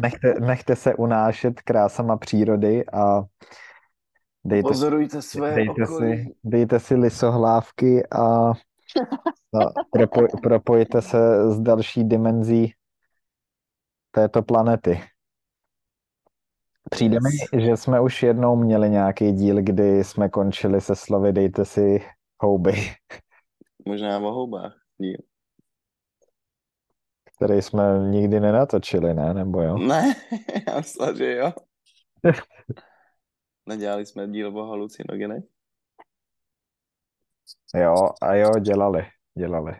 Nechte, 0.02 0.34
nechte 0.40 0.76
se 0.76 0.94
unášet 0.94 1.62
krásama 1.62 2.16
přírody 2.16 2.84
a 2.92 3.22
dejte, 4.44 4.68
Pozorujte 4.68 5.22
své 5.22 5.54
dejte, 5.54 5.82
okolí. 5.82 6.16
si, 6.16 6.34
dejte 6.44 6.80
si 6.80 6.94
lisohlávky 6.94 8.06
a, 8.06 8.50
a 9.60 9.72
propoj, 9.90 10.28
propojte 10.42 11.02
se 11.02 11.50
s 11.52 11.60
další 11.60 12.04
dimenzí 12.04 12.74
této 14.16 14.42
planety. 14.42 15.00
Přijde 16.90 17.18
mi, 17.20 17.60
že 17.62 17.76
jsme 17.76 18.00
už 18.00 18.22
jednou 18.22 18.56
měli 18.56 18.90
nějaký 18.90 19.32
díl, 19.32 19.56
kdy 19.62 20.04
jsme 20.04 20.28
končili 20.28 20.80
se 20.80 20.96
slovy 20.96 21.32
dejte 21.32 21.64
si 21.64 21.98
houby, 22.42 22.72
Možná 23.86 24.18
o 24.18 24.32
houbách. 24.32 24.74
díl. 24.98 25.16
který 27.36 27.62
jsme 27.62 27.82
nikdy 28.10 28.40
nenatočili, 28.40 29.14
ne? 29.14 29.34
Nebo 29.34 29.62
jo? 29.62 29.78
Ne, 29.78 30.14
já 30.68 30.76
myslel, 30.76 31.16
že 31.16 31.34
jo. 31.34 31.52
Nedělali 33.66 34.06
jsme 34.06 34.28
díl 34.28 34.58
o 34.58 34.66
halucinogenech? 34.66 35.44
Jo, 37.74 37.94
a 38.22 38.34
jo, 38.34 38.50
dělali, 38.60 39.06
dělali. 39.38 39.76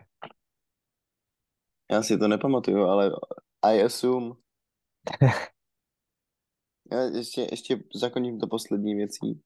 Já 1.91 2.03
si 2.03 2.17
to 2.17 2.27
nepamatuju, 2.27 2.83
ale 2.83 3.11
I 3.65 3.81
assume. 3.81 4.35
Já 6.91 7.01
ještě, 7.01 7.47
ještě 7.51 7.83
zakoním 7.95 8.39
to 8.39 8.47
poslední 8.47 8.95
věcí. 8.95 9.41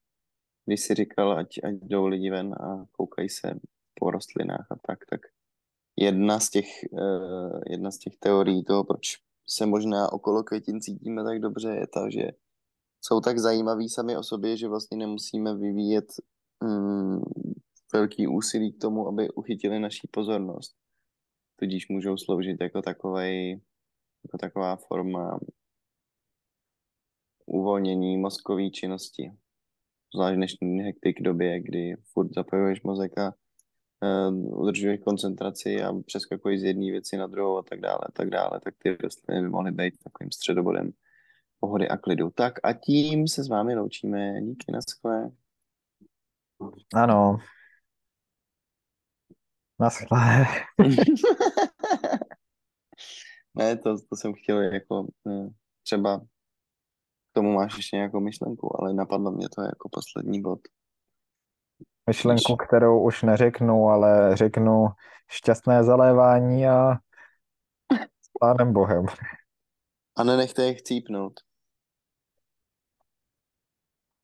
Když 0.66 0.82
jsi 0.82 0.96
říkal, 0.96 1.38
ať, 1.38 1.48
ať 1.64 1.74
jdou 1.74 2.06
lidi 2.06 2.30
ven 2.30 2.54
a 2.54 2.86
koukají 2.92 3.30
se 3.30 3.60
po 3.94 4.12
rostlinách 4.12 4.68
a 4.72 4.76
tak, 4.88 5.00
tak 5.10 5.22
jedna 6.00 6.40
z 6.40 6.50
těch, 6.50 6.66
uh, 6.92 7.62
jedna 7.70 7.92
z 7.92 7.98
těch 7.98 8.18
teorií 8.18 8.64
toho, 8.64 8.84
proč 8.84 9.18
se 9.48 9.66
možná 9.66 10.12
okolo 10.14 10.44
květin 10.44 10.82
cítíme 10.82 11.24
tak 11.24 11.40
dobře, 11.40 11.70
je 11.70 11.88
ta, 11.88 12.10
že 12.10 12.32
jsou 13.02 13.22
tak 13.22 13.40
zajímaví 13.40 13.90
sami 13.90 14.18
o 14.18 14.24
sobě, 14.24 14.58
že 14.58 14.68
vlastně 14.68 14.98
nemusíme 14.98 15.56
vyvíjet 15.56 16.06
mm, 16.64 17.22
velký 17.94 18.28
úsilí 18.28 18.74
k 18.74 18.82
tomu, 18.82 19.08
aby 19.08 19.30
uchytili 19.30 19.80
naší 19.80 20.08
pozornost. 20.12 20.76
Tudíž 21.60 21.90
můžou 21.90 22.18
sloužit 22.18 22.62
jako 22.62 22.82
takovej, 22.82 23.62
jako 24.26 24.38
taková 24.38 24.76
forma 24.76 25.40
uvolnění 27.46 28.18
mozkové 28.18 28.70
činnosti. 28.70 29.32
Zvlášť 30.16 30.34
v 30.34 30.38
dnešní 30.38 30.80
hektik 30.82 31.22
době, 31.22 31.60
kdy 31.60 31.96
furt 32.14 32.34
zapojuješ 32.34 32.82
mozek 32.82 33.18
a 33.18 33.34
uh, 34.30 34.62
udržuješ 34.62 35.00
koncentraci 35.00 35.84
a 35.84 35.94
přeskakuješ 36.06 36.62
z 36.62 36.64
jedné 36.64 36.92
věci 36.92 37.18
na 37.18 37.28
druhou 37.28 37.58
a 37.58 37.64
tak 37.64 37.80
dále, 37.80 38.00
a 38.06 38.12
tak 38.12 38.30
dále, 38.30 38.60
tak 38.64 38.74
ty 38.78 38.98
rostliny 38.98 39.42
by 39.42 39.50
mohly 39.50 39.72
být 39.72 39.94
takovým 40.04 40.32
středobodem 40.32 40.92
pohody 41.60 41.90
a 41.90 41.98
klidu. 41.98 42.30
Tak 42.30 42.54
a 42.64 42.74
tím 42.74 43.28
se 43.28 43.44
s 43.44 43.50
vámi 43.50 43.76
loučíme. 43.76 44.42
Díky, 44.42 44.72
naschle. 44.72 45.32
Ano. 46.94 47.38
Naschle. 49.80 50.46
ne, 53.54 53.78
to, 53.78 53.96
to 54.10 54.16
jsem 54.16 54.34
chtěl 54.34 54.62
jako 54.62 55.08
eh, 55.28 55.50
třeba 55.84 56.20
k 56.20 57.34
tomu 57.34 57.54
máš 57.54 57.78
ještě 57.78 57.96
nějakou 57.96 58.20
myšlenku, 58.20 58.82
ale 58.82 58.94
napadlo 58.94 59.32
mě 59.32 59.50
to 59.56 59.62
jako 59.62 59.90
poslední 59.92 60.42
bod. 60.42 60.60
Myšlenku, 62.08 62.56
kterou 62.56 63.04
už 63.04 63.24
neřeknu, 63.24 63.86
ale 63.86 64.36
řeknu 64.36 64.88
šťastné 65.30 65.84
zalévání 65.84 66.68
a 66.68 66.94
s 68.22 68.30
pánem 68.40 68.74
Bohem. 68.74 69.06
A 70.16 70.24
nenechte 70.24 70.64
je 70.64 70.74
chcípnout. 70.74 71.34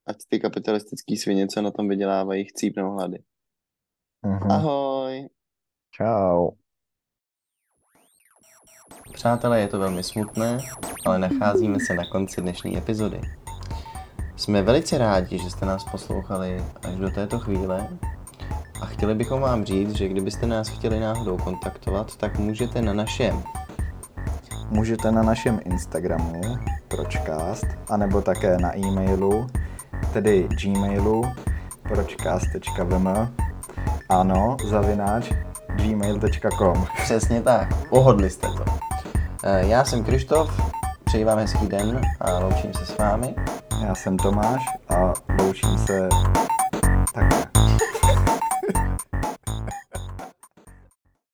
Ať 0.05 0.17
ty 0.27 0.39
kapitalistický 0.39 1.17
svině, 1.17 1.47
co 1.47 1.61
na 1.61 1.71
tom 1.71 1.89
vydělávají, 1.89 2.45
chcípnou 2.45 2.91
hlady. 2.91 3.23
Mhm. 4.21 4.51
Ahoj. 4.51 5.29
Čau. 5.91 6.49
Přátelé, 9.17 9.59
je 9.59 9.67
to 9.67 9.79
velmi 9.79 10.03
smutné, 10.03 10.57
ale 11.05 11.19
nacházíme 11.19 11.79
se 11.79 11.93
na 11.93 12.03
konci 12.05 12.41
dnešní 12.41 12.77
epizody. 12.77 13.21
Jsme 14.35 14.61
velice 14.61 14.97
rádi, 14.97 15.39
že 15.39 15.49
jste 15.49 15.65
nás 15.65 15.83
poslouchali 15.83 16.63
až 16.83 16.95
do 16.95 17.11
této 17.11 17.39
chvíle 17.39 17.87
a 18.81 18.85
chtěli 18.85 19.15
bychom 19.15 19.41
vám 19.41 19.65
říct, 19.65 19.95
že 19.95 20.07
kdybyste 20.07 20.47
nás 20.47 20.67
chtěli 20.67 20.99
náhodou 20.99 21.37
kontaktovat, 21.37 22.15
tak 22.15 22.39
můžete 22.39 22.81
na 22.81 22.93
našem 22.93 23.43
Můžete 24.69 25.11
na 25.11 25.23
našem 25.23 25.59
Instagramu 25.65 26.41
pročkást, 26.87 27.65
anebo 27.89 28.21
také 28.21 28.57
na 28.57 28.77
e-mailu, 28.77 29.47
tedy 30.13 30.47
gmailu 30.63 31.23
pročkást.vm 31.83 33.07
ano, 34.09 34.57
zavináč 34.69 35.31
gmail.com 35.75 36.85
Přesně 37.03 37.41
tak, 37.41 37.89
pohodli 37.89 38.29
jste 38.29 38.47
to. 38.47 38.86
Eh, 39.43 39.67
já 39.67 39.85
jsem 39.85 40.03
Krištof, 40.03 40.61
přeji 41.03 41.23
vám 41.23 41.37
hezký 41.37 41.67
den 41.67 42.01
a 42.19 42.39
loučím 42.39 42.73
se 42.73 42.85
s 42.85 42.97
vámi. 42.97 43.35
Já 43.85 43.95
jsem 43.95 44.17
Tomáš 44.17 44.65
a 44.89 45.13
loučím 45.39 45.77
se 45.77 46.09
takhle. 47.13 47.46